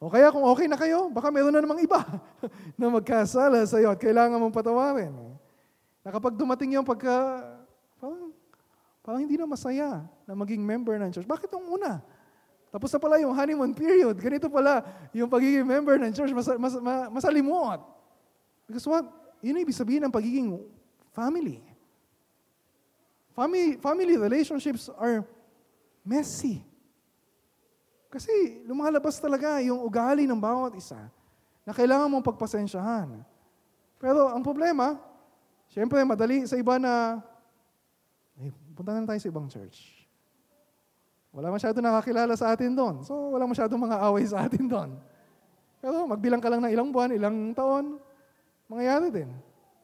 O 0.00 0.08
kaya 0.08 0.32
kung 0.32 0.48
okay 0.48 0.64
na 0.64 0.80
kayo, 0.80 1.12
baka 1.12 1.28
meron 1.28 1.52
na 1.52 1.60
namang 1.60 1.84
iba 1.84 2.00
na 2.80 2.88
magkasala 2.88 3.60
sa 3.68 3.76
iyo 3.76 3.92
at 3.92 4.00
kailangan 4.00 4.40
mong 4.40 4.56
patawarin. 4.56 5.12
Na 6.00 6.16
dumating 6.32 6.72
yung 6.72 6.88
pagka, 6.88 7.44
parang, 8.00 8.32
parang 9.04 9.20
hindi 9.20 9.36
na 9.36 9.44
masaya 9.44 10.08
na 10.24 10.32
maging 10.32 10.64
member 10.64 10.96
ng 11.04 11.12
church. 11.12 11.28
Bakit 11.28 11.52
yung 11.52 11.68
una? 11.68 12.00
Tapos 12.72 12.88
na 12.88 12.98
pala 12.98 13.20
yung 13.20 13.36
honeymoon 13.36 13.76
period. 13.76 14.16
Ganito 14.16 14.48
pala 14.48 14.80
yung 15.12 15.28
pagiging 15.28 15.68
member 15.68 16.00
ng 16.00 16.16
church, 16.16 16.32
mas, 16.32 16.48
mas, 16.56 16.74
mas, 16.80 17.02
masalimot. 17.12 17.93
Because 18.64 18.86
what? 18.88 19.04
Yun 19.44 19.60
ibig 19.60 19.76
sabihin 19.76 20.04
ng 20.08 20.12
pagiging 20.12 20.56
family. 21.12 21.60
Family, 23.34 23.76
family 23.82 24.14
relationships 24.16 24.88
are 24.94 25.26
messy. 26.06 26.62
Kasi 28.08 28.62
lumalabas 28.64 29.18
talaga 29.18 29.58
yung 29.58 29.82
ugali 29.82 30.22
ng 30.24 30.38
bawat 30.38 30.78
isa 30.78 31.10
na 31.66 31.74
kailangan 31.74 32.06
mong 32.06 32.22
pagpasensyahan. 32.30 33.10
Pero 33.98 34.30
ang 34.30 34.44
problema, 34.44 35.00
siyempre 35.66 35.98
madali 36.06 36.46
sa 36.46 36.54
iba 36.54 36.78
na, 36.78 37.18
eh, 38.38 38.54
punta 38.76 38.94
na 38.94 39.02
tayo 39.02 39.18
sa 39.18 39.30
ibang 39.32 39.50
church. 39.50 40.06
Wala 41.34 41.50
masyado 41.50 41.82
nakakilala 41.82 42.38
sa 42.38 42.54
atin 42.54 42.70
doon. 42.70 43.02
So, 43.02 43.34
wala 43.34 43.50
masyado 43.50 43.74
mga 43.74 43.98
away 44.06 44.22
sa 44.30 44.46
atin 44.46 44.70
doon. 44.70 44.94
Pero 45.82 46.06
magbilang 46.06 46.38
ka 46.38 46.46
lang 46.46 46.62
ng 46.62 46.70
ilang 46.70 46.94
buwan, 46.94 47.10
ilang 47.10 47.50
taon, 47.50 47.98
mangyayari 48.74 49.08
din 49.14 49.30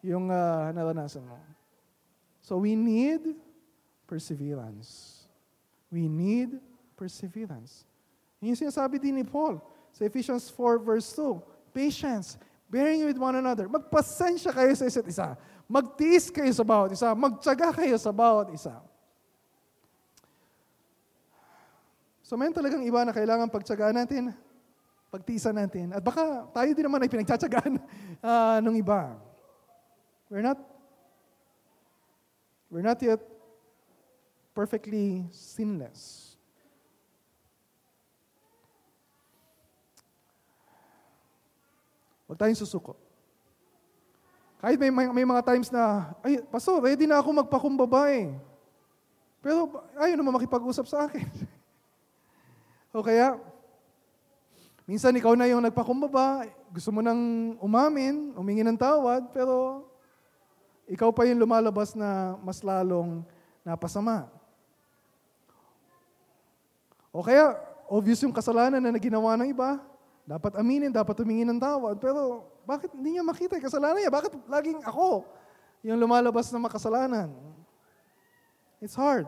yung 0.02 0.26
uh, 0.26 0.74
naranasan 0.74 1.22
mo. 1.22 1.38
So, 2.42 2.58
we 2.58 2.74
need 2.74 3.38
perseverance. 4.10 5.22
We 5.86 6.10
need 6.10 6.58
perseverance. 6.98 7.86
Yung 8.42 8.58
sinasabi 8.58 8.98
din 8.98 9.20
ni 9.20 9.24
Paul 9.24 9.62
sa 9.94 10.02
Ephesians 10.02 10.50
4 10.50 10.82
verse 10.82 11.12
2, 11.14 11.38
patience, 11.70 12.40
bearing 12.66 13.06
with 13.06 13.20
one 13.20 13.36
another. 13.38 13.70
Magpasensya 13.70 14.50
kayo 14.50 14.72
sa 14.74 14.86
isa't 14.88 15.06
isa. 15.06 15.38
Magtiis 15.70 16.32
kayo 16.32 16.50
sa 16.50 16.66
bawat 16.66 16.90
isa. 16.96 17.14
Magtsaga 17.14 17.70
kayo 17.74 17.94
sa 17.94 18.10
bawat 18.10 18.50
isa. 18.50 18.74
So 22.26 22.38
mayroon 22.38 22.54
talagang 22.54 22.86
iba 22.86 23.02
na 23.02 23.10
kailangan 23.10 23.50
pagtsagaan 23.50 23.94
natin, 23.94 24.30
pagtiisan 25.10 25.58
natin. 25.58 25.90
At 25.90 26.00
baka 26.00 26.46
tayo 26.54 26.70
din 26.70 26.86
naman 26.86 27.02
ay 27.02 27.10
pinagtsatsagaan 27.10 27.76
uh, 28.22 28.58
ng 28.62 28.78
iba. 28.78 29.18
We're 30.30 30.46
not, 30.46 30.58
we're 32.70 32.86
not 32.86 33.02
yet 33.02 33.18
perfectly 34.54 35.26
sinless. 35.34 36.30
Huwag 42.30 42.38
tayong 42.38 42.62
susuko. 42.62 42.94
Kahit 44.62 44.78
may, 44.78 44.92
may, 44.94 45.10
may 45.10 45.26
mga 45.26 45.42
times 45.42 45.66
na, 45.74 46.14
ay, 46.22 46.38
Pastor, 46.46 46.78
ready 46.78 47.10
na 47.10 47.18
ako 47.18 47.42
magpakumbaba 47.42 48.06
eh. 48.14 48.30
Pero 49.42 49.82
ayaw 49.98 50.14
naman 50.14 50.38
makipag-usap 50.38 50.86
sa 50.86 51.10
akin. 51.10 51.26
o 52.94 53.02
kaya, 53.02 53.34
minsan 54.90 55.14
ikaw 55.14 55.38
na 55.38 55.46
yung 55.46 55.62
nagpakumbaba, 55.62 56.50
gusto 56.74 56.90
mo 56.90 56.98
nang 56.98 57.54
umamin, 57.62 58.34
umingi 58.34 58.66
ng 58.66 58.74
tawad, 58.74 59.30
pero 59.30 59.86
ikaw 60.90 61.14
pa 61.14 61.22
yung 61.30 61.38
lumalabas 61.38 61.94
na 61.94 62.34
mas 62.42 62.58
lalong 62.58 63.22
napasama. 63.62 64.26
O 67.14 67.22
kaya, 67.22 67.54
obvious 67.86 68.18
yung 68.26 68.34
kasalanan 68.34 68.82
na 68.82 68.90
naginawa 68.90 69.38
ng 69.38 69.54
iba. 69.54 69.78
Dapat 70.26 70.58
aminin, 70.58 70.90
dapat 70.90 71.14
tumingin 71.18 71.46
ng 71.54 71.62
tawad. 71.62 71.98
Pero 71.98 72.46
bakit 72.66 72.90
hindi 72.94 73.18
niya 73.18 73.26
makita 73.26 73.58
yung 73.58 73.66
kasalanan 73.66 73.98
niya? 73.98 74.14
Bakit 74.14 74.32
laging 74.46 74.82
ako 74.86 75.26
yung 75.86 75.98
lumalabas 75.98 76.50
na 76.50 76.62
makasalanan? 76.62 77.34
It's 78.78 78.94
hard. 78.94 79.26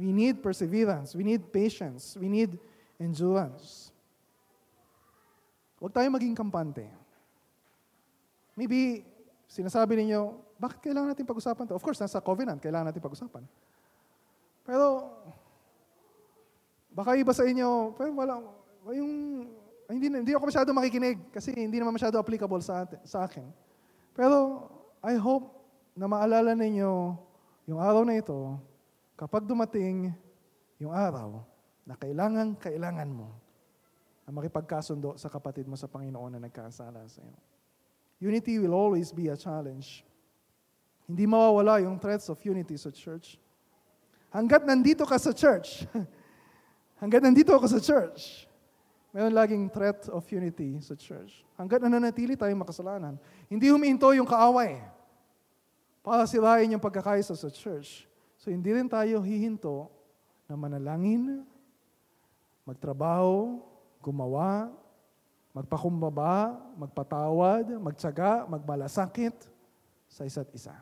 We 0.00 0.12
need 0.12 0.40
perseverance. 0.40 1.12
We 1.12 1.24
need 1.24 1.48
patience. 1.52 2.16
We 2.16 2.32
need 2.32 2.56
endurance. 2.96 3.91
Huwag 5.82 5.90
tayo 5.90 6.06
maging 6.14 6.38
kampante. 6.38 6.86
Maybe, 8.54 9.02
sinasabi 9.50 9.98
ninyo, 9.98 10.38
bakit 10.54 10.78
kailangan 10.78 11.10
natin 11.10 11.26
pag-usapan 11.26 11.66
to? 11.66 11.74
Of 11.74 11.82
course, 11.82 11.98
nasa 11.98 12.22
covenant, 12.22 12.62
kailangan 12.62 12.94
natin 12.94 13.02
pag-usapan. 13.02 13.42
Pero, 14.62 15.10
baka 16.94 17.18
iba 17.18 17.34
sa 17.34 17.42
inyo, 17.42 17.98
pero 17.98 18.14
wala, 18.14 18.38
yung, 18.94 19.10
hindi, 19.90 20.06
hindi 20.06 20.30
ako 20.38 20.54
masyado 20.54 20.70
makikinig 20.70 21.18
kasi 21.34 21.50
hindi 21.50 21.82
naman 21.82 21.98
masyado 21.98 22.14
applicable 22.14 22.62
sa, 22.62 22.86
atin, 22.86 23.02
sa 23.02 23.26
akin. 23.26 23.42
Pero, 24.14 24.70
I 25.02 25.18
hope 25.18 25.50
na 25.98 26.06
maalala 26.06 26.54
ninyo 26.54 27.18
yung 27.66 27.82
araw 27.82 28.06
na 28.06 28.22
ito, 28.22 28.54
kapag 29.18 29.50
dumating 29.50 30.14
yung 30.78 30.94
araw 30.94 31.42
na 31.82 31.98
kailangan, 31.98 32.54
kailangan 32.54 33.10
mo 33.10 33.41
na 34.22 34.30
makipagkasundo 34.30 35.18
sa 35.18 35.26
kapatid 35.26 35.66
mo 35.66 35.74
sa 35.74 35.90
Panginoon 35.90 36.38
na 36.38 36.40
nagkasala 36.46 37.02
sa 37.10 37.20
iyo. 37.22 37.38
Unity 38.22 38.62
will 38.62 38.74
always 38.74 39.10
be 39.10 39.26
a 39.26 39.36
challenge. 39.36 40.06
Hindi 41.10 41.26
mawawala 41.26 41.82
yung 41.82 41.98
threats 41.98 42.30
of 42.30 42.38
unity 42.46 42.78
sa 42.78 42.94
church. 42.94 43.34
Hanggat 44.30 44.62
nandito 44.62 45.02
ka 45.02 45.18
sa 45.18 45.34
church, 45.34 45.84
hanggat 47.02 47.20
nandito 47.20 47.52
ako 47.52 47.66
sa 47.66 47.82
church, 47.82 48.46
mayroon 49.12 49.34
laging 49.34 49.66
threat 49.68 50.06
of 50.08 50.24
unity 50.30 50.78
sa 50.80 50.94
church. 50.94 51.42
Hanggat 51.58 51.82
nananatili 51.82 52.38
tayong 52.38 52.62
makasalanan. 52.62 53.18
Hindi 53.50 53.68
humihinto 53.68 54.08
yung 54.16 54.24
kaaway 54.24 54.80
para 56.00 56.24
sirain 56.30 56.70
yung 56.70 56.80
pagkakaisa 56.80 57.34
sa 57.34 57.50
church. 57.50 58.06
So 58.38 58.48
hindi 58.48 58.72
rin 58.72 58.86
tayo 58.86 59.20
hihinto 59.20 59.90
na 60.46 60.54
manalangin, 60.56 61.42
magtrabaho, 62.64 63.60
gumawa, 64.02 64.74
magpakumbaba, 65.54 66.58
magpatawad, 66.74 67.78
magtsaga, 67.78 68.50
magmalasakit 68.50 69.46
sa 70.10 70.26
isa't 70.26 70.50
isa. 70.50 70.74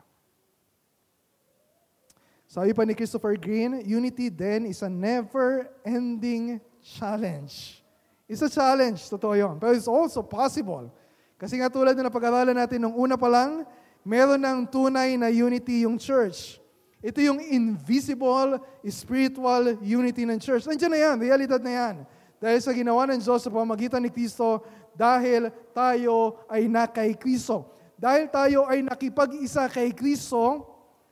Sabi 2.49 2.75
pa 2.75 2.83
ni 2.83 2.91
Christopher 2.91 3.39
Green, 3.39 3.79
unity 3.85 4.27
then 4.27 4.67
is 4.67 4.83
a 4.83 4.91
never-ending 4.91 6.59
challenge. 6.83 7.79
It's 8.27 8.43
a 8.43 8.51
challenge, 8.51 9.07
totoo 9.07 9.39
yun. 9.39 9.55
Pero 9.55 9.71
it's 9.71 9.87
also 9.87 10.19
possible. 10.19 10.91
Kasi 11.39 11.59
nga 11.61 11.71
tulad 11.71 11.95
na 11.95 12.11
napag-aralan 12.11 12.57
natin 12.57 12.83
nung 12.83 12.95
una 12.95 13.15
pa 13.15 13.31
lang, 13.31 13.63
meron 14.03 14.41
ng 14.41 14.67
tunay 14.67 15.15
na 15.15 15.31
unity 15.31 15.87
yung 15.87 15.95
church. 15.95 16.59
Ito 16.99 17.17
yung 17.23 17.39
invisible, 17.39 18.59
spiritual 18.87 19.79
unity 19.79 20.27
ng 20.27 20.37
church. 20.37 20.67
Nandiyan 20.67 20.91
na 20.91 20.99
yan, 20.99 21.15
realidad 21.23 21.61
na 21.63 21.71
yan. 21.71 21.95
Dahil 22.41 22.57
sa 22.57 22.73
ginawa 22.73 23.05
ng 23.05 23.21
Diyos 23.21 23.45
sa 23.45 23.53
pamagitan 23.53 24.01
ni 24.01 24.09
Kristo, 24.09 24.65
dahil 24.97 25.53
tayo 25.77 26.41
ay 26.49 26.65
na 26.65 26.89
kay 26.89 27.13
Kristo. 27.13 27.69
Dahil 28.01 28.33
tayo 28.33 28.65
ay 28.65 28.81
nakipag-isa 28.81 29.69
kay 29.69 29.93
Kristo, 29.93 30.65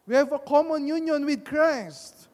we 0.09 0.17
have 0.17 0.33
a 0.33 0.41
common 0.41 0.89
union 0.89 1.21
with 1.21 1.45
Christ. 1.45 2.25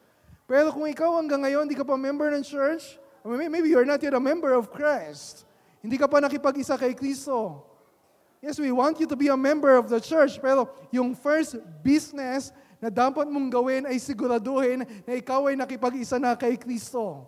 Pero 0.48 0.72
kung 0.72 0.88
ikaw 0.88 1.20
hanggang 1.20 1.44
ngayon, 1.44 1.68
hindi 1.68 1.76
ka 1.76 1.84
pa 1.84 2.00
member 2.00 2.32
ng 2.32 2.46
church, 2.48 2.96
maybe 3.28 3.68
you're 3.68 3.84
not 3.84 4.00
yet 4.00 4.16
a 4.16 4.22
member 4.24 4.56
of 4.56 4.72
Christ. 4.72 5.44
Hindi 5.84 6.00
ka 6.00 6.08
pa 6.08 6.24
nakipag-isa 6.24 6.80
kay 6.80 6.96
Kristo. 6.96 7.68
Yes, 8.40 8.56
we 8.64 8.72
want 8.72 8.96
you 9.04 9.10
to 9.12 9.18
be 9.20 9.28
a 9.28 9.36
member 9.36 9.76
of 9.76 9.92
the 9.92 10.00
church, 10.00 10.40
pero 10.40 10.72
yung 10.88 11.12
first 11.20 11.60
business 11.84 12.56
na 12.80 12.88
dapat 12.88 13.28
mong 13.28 13.52
gawin 13.52 13.84
ay 13.92 14.00
siguraduhin 14.00 14.88
na 15.04 15.20
ikaw 15.20 15.52
ay 15.52 15.60
nakipag-isa 15.60 16.16
na 16.16 16.32
kay 16.40 16.56
Kristo. 16.56 17.28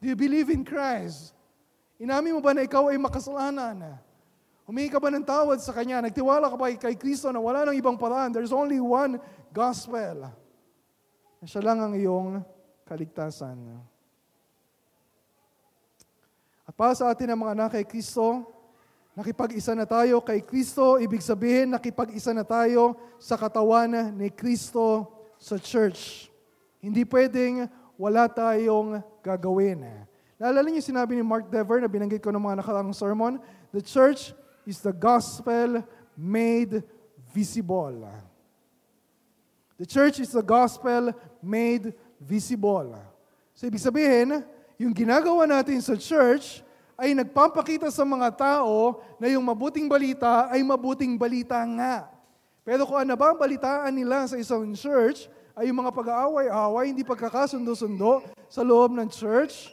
Do 0.00 0.08
you 0.08 0.16
believe 0.16 0.52
in 0.52 0.62
Christ? 0.62 1.32
Inamin 1.96 2.36
mo 2.36 2.40
ba 2.44 2.52
na 2.52 2.64
ikaw 2.64 2.92
ay 2.92 3.00
makasalanan? 3.00 3.96
Humingi 4.66 4.90
ka 4.90 5.00
ba 5.00 5.08
ng 5.08 5.22
tawad 5.24 5.62
sa 5.62 5.72
Kanya? 5.72 6.02
Nagtiwala 6.04 6.50
ka 6.50 6.56
ba 6.58 6.68
kay 6.74 6.98
Kristo 6.98 7.30
na 7.30 7.38
wala 7.38 7.64
nang 7.64 7.78
ibang 7.78 7.94
paraan? 7.94 8.34
There's 8.34 8.52
only 8.52 8.82
one 8.82 9.16
gospel. 9.54 10.28
Siya 11.46 11.62
lang 11.62 11.78
ang 11.78 11.94
iyong 11.94 12.42
kaligtasan. 12.82 13.56
At 16.66 16.74
para 16.74 16.98
sa 16.98 17.14
atin 17.14 17.30
ang 17.30 17.46
mga 17.46 17.54
anak 17.54 17.70
kay 17.78 17.86
Kristo, 17.86 18.42
nakipag-isa 19.14 19.72
na 19.78 19.86
tayo 19.86 20.18
kay 20.18 20.42
Kristo, 20.42 20.98
ibig 20.98 21.22
sabihin 21.22 21.70
nakipag-isa 21.70 22.34
na 22.34 22.42
tayo 22.42 22.98
sa 23.22 23.38
katawan 23.38 24.12
ni 24.18 24.28
Kristo 24.34 25.06
sa 25.38 25.56
church. 25.62 26.26
Hindi 26.82 27.06
pwedeng 27.06 27.70
wala 27.94 28.26
tayong 28.26 29.00
gagawin. 29.26 29.82
Naalala 30.38 30.70
niyo 30.70 30.84
sinabi 30.84 31.18
ni 31.18 31.24
Mark 31.26 31.50
Dever 31.50 31.82
na 31.82 31.90
binanggit 31.90 32.22
ko 32.22 32.30
ng 32.30 32.38
mga 32.38 32.62
nakarang 32.62 32.94
sermon, 32.94 33.42
the 33.74 33.82
church 33.82 34.30
is 34.62 34.78
the 34.78 34.94
gospel 34.94 35.82
made 36.14 36.86
visible. 37.34 38.06
The 39.76 39.88
church 39.88 40.22
is 40.22 40.30
the 40.30 40.44
gospel 40.44 41.10
made 41.42 41.90
visible. 42.22 42.94
So 43.56 43.66
ibig 43.66 43.82
sabihin, 43.82 44.44
yung 44.76 44.92
ginagawa 44.92 45.48
natin 45.48 45.80
sa 45.80 45.96
church 45.96 46.64
ay 46.96 47.12
nagpapakita 47.12 47.92
sa 47.92 48.04
mga 48.04 48.28
tao 48.32 49.04
na 49.20 49.28
yung 49.28 49.44
mabuting 49.44 49.84
balita 49.84 50.48
ay 50.48 50.64
mabuting 50.64 51.16
balita 51.16 51.60
nga. 51.76 52.08
Pero 52.64 52.88
kung 52.88 52.98
ano 52.98 53.14
ba 53.14 53.32
ang 53.32 53.38
balitaan 53.38 53.92
nila 53.92 54.26
sa 54.26 54.36
isang 54.40 54.64
church, 54.72 55.28
ay 55.56 55.72
yung 55.72 55.80
mga 55.80 55.88
pag-aaway-away, 55.88 56.92
hindi 56.92 57.00
pagkakasundo-sundo 57.00 58.20
sa 58.44 58.60
loob 58.60 58.92
ng 58.92 59.08
church. 59.08 59.72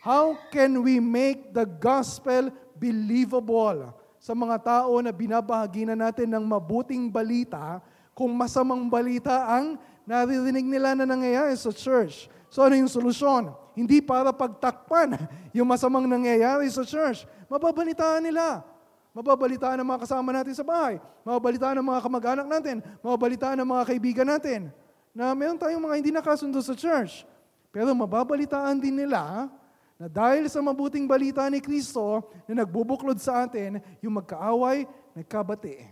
How 0.00 0.32
can 0.48 0.80
we 0.80 0.96
make 0.96 1.52
the 1.52 1.68
gospel 1.68 2.48
believable 2.72 3.92
sa 4.16 4.32
mga 4.32 4.56
tao 4.64 4.96
na 5.04 5.12
binabahagi 5.12 5.84
na 5.84 5.92
natin 5.92 6.32
ng 6.32 6.44
mabuting 6.48 7.12
balita 7.12 7.84
kung 8.16 8.32
masamang 8.32 8.88
balita 8.88 9.44
ang 9.44 9.76
naririnig 10.08 10.64
nila 10.64 10.96
na 10.96 11.04
nangyayari 11.04 11.52
sa 11.52 11.68
church? 11.68 12.32
So 12.48 12.64
ano 12.64 12.72
yung 12.72 12.88
solusyon? 12.88 13.52
Hindi 13.76 14.00
para 14.00 14.32
pagtakpan 14.32 15.20
yung 15.56 15.68
masamang 15.68 16.08
nangyayari 16.08 16.64
sa 16.72 16.80
church. 16.80 17.28
Mababalitaan 17.52 18.24
nila. 18.24 18.64
Mababalitaan 19.12 19.84
ng 19.84 19.88
mga 19.88 20.00
kasama 20.08 20.32
natin 20.32 20.56
sa 20.56 20.64
bahay. 20.64 20.96
Mababalitaan 21.28 21.76
ng 21.76 21.86
mga 21.92 22.00
kamag-anak 22.08 22.46
natin. 22.48 22.80
Mababalitaan 23.04 23.60
ng 23.60 23.68
mga 23.68 23.84
kaibigan 23.84 24.28
natin 24.32 24.72
na 25.14 25.30
meron 25.32 25.56
tayong 25.56 25.78
mga 25.78 25.96
hindi 26.02 26.10
nakasundo 26.10 26.58
sa 26.58 26.74
church. 26.74 27.22
Pero 27.70 27.94
mababalitaan 27.94 28.82
din 28.82 28.98
nila 28.98 29.46
na 29.94 30.10
dahil 30.10 30.50
sa 30.50 30.58
mabuting 30.58 31.06
balita 31.06 31.46
ni 31.46 31.62
Kristo 31.62 32.26
na 32.50 32.66
nagbubuklod 32.66 33.16
sa 33.22 33.46
atin, 33.46 33.78
yung 34.02 34.18
magkaaway, 34.18 34.90
nagkabati. 35.14 35.86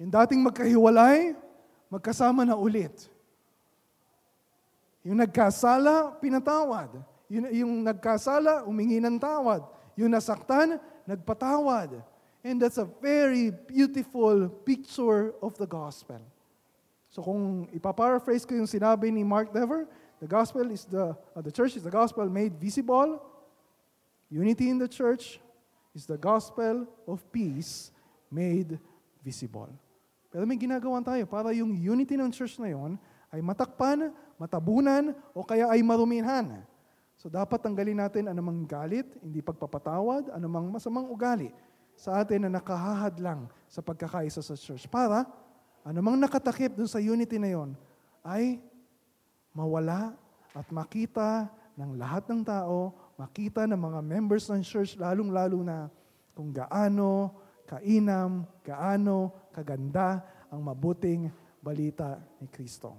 Yung 0.00 0.08
dating 0.08 0.40
magkahiwalay, 0.40 1.36
magkasama 1.92 2.48
na 2.48 2.56
ulit. 2.56 3.08
Yung 5.04 5.20
nagkasala, 5.20 6.16
pinatawad. 6.18 6.88
Yung, 7.28 7.46
yung 7.52 7.72
nagkasala, 7.84 8.64
umingi 8.64 8.96
ng 8.98 9.20
tawad. 9.20 9.62
Yung 9.94 10.10
nasaktan, 10.10 10.80
nagpatawad. 11.04 12.00
And 12.40 12.60
that's 12.60 12.80
a 12.80 12.88
very 13.00 13.52
beautiful 13.52 14.48
picture 14.64 15.36
of 15.44 15.56
the 15.60 15.68
gospel. 15.68 16.20
So 17.16 17.24
kung 17.24 17.64
ipaparaphrase 17.72 18.44
ko 18.44 18.52
yung 18.52 18.68
sinabi 18.68 19.08
ni 19.08 19.24
Mark 19.24 19.48
Dever, 19.48 19.88
the 20.20 20.28
gospel 20.28 20.68
is 20.68 20.84
the, 20.84 21.16
uh, 21.16 21.40
the 21.40 21.48
church 21.48 21.72
is 21.72 21.80
the 21.80 21.88
gospel 21.88 22.28
made 22.28 22.52
visible. 22.60 23.16
Unity 24.28 24.68
in 24.68 24.76
the 24.76 24.84
church 24.84 25.40
is 25.96 26.04
the 26.04 26.20
gospel 26.20 26.84
of 27.08 27.24
peace 27.32 27.88
made 28.28 28.76
visible. 29.24 29.72
Pero 30.28 30.44
may 30.44 30.60
ginagawa 30.60 31.00
tayo 31.00 31.24
para 31.24 31.56
yung 31.56 31.72
unity 31.72 32.20
ng 32.20 32.28
church 32.28 32.60
na 32.60 32.68
yon 32.68 33.00
ay 33.32 33.40
matakpan, 33.40 34.12
matabunan, 34.36 35.16
o 35.32 35.40
kaya 35.40 35.72
ay 35.72 35.80
marumihan. 35.80 36.68
So 37.16 37.32
dapat 37.32 37.64
tanggalin 37.64 37.96
natin 37.96 38.28
anumang 38.28 38.68
galit, 38.68 39.08
hindi 39.24 39.40
pagpapatawad, 39.40 40.36
anumang 40.36 40.68
masamang 40.68 41.08
ugali 41.08 41.48
sa 41.96 42.20
atin 42.20 42.44
na 42.44 42.60
nakahahad 42.60 43.16
lang 43.24 43.48
sa 43.72 43.80
pagkakaisa 43.80 44.44
sa 44.44 44.52
church 44.52 44.84
para 44.84 45.24
anumang 45.86 46.18
nakatakip 46.18 46.74
dun 46.74 46.90
sa 46.90 46.98
unity 46.98 47.38
na 47.38 47.54
yon 47.54 47.70
ay 48.26 48.58
mawala 49.54 50.18
at 50.50 50.66
makita 50.74 51.46
ng 51.78 51.94
lahat 51.94 52.26
ng 52.26 52.42
tao, 52.42 52.90
makita 53.14 53.70
ng 53.70 53.78
mga 53.78 54.00
members 54.02 54.50
ng 54.50 54.66
church, 54.66 54.98
lalong-lalo 54.98 55.62
na 55.62 55.86
kung 56.34 56.50
gaano 56.50 57.38
kainam, 57.68 58.42
gaano 58.66 59.30
kaganda 59.54 60.26
ang 60.50 60.66
mabuting 60.66 61.30
balita 61.62 62.18
ni 62.42 62.50
Kristo. 62.50 62.98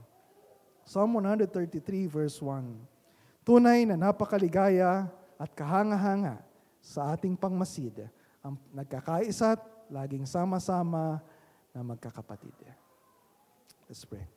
Psalm 0.88 1.19
133 1.19 2.07
verse 2.07 2.39
1. 2.39 3.43
Tunay 3.43 3.83
na 3.83 3.99
napakaligaya 3.99 5.11
at 5.35 5.51
kahanga-hanga 5.51 6.39
sa 6.79 7.11
ating 7.11 7.35
pangmasid 7.35 8.07
ang 8.39 8.55
nagkakaisa't 8.71 9.59
laging 9.91 10.23
sama-sama 10.23 11.19
na 11.78 11.86
magkakapatid. 11.86 12.57
Let's 13.86 14.01
pray. 14.09 14.36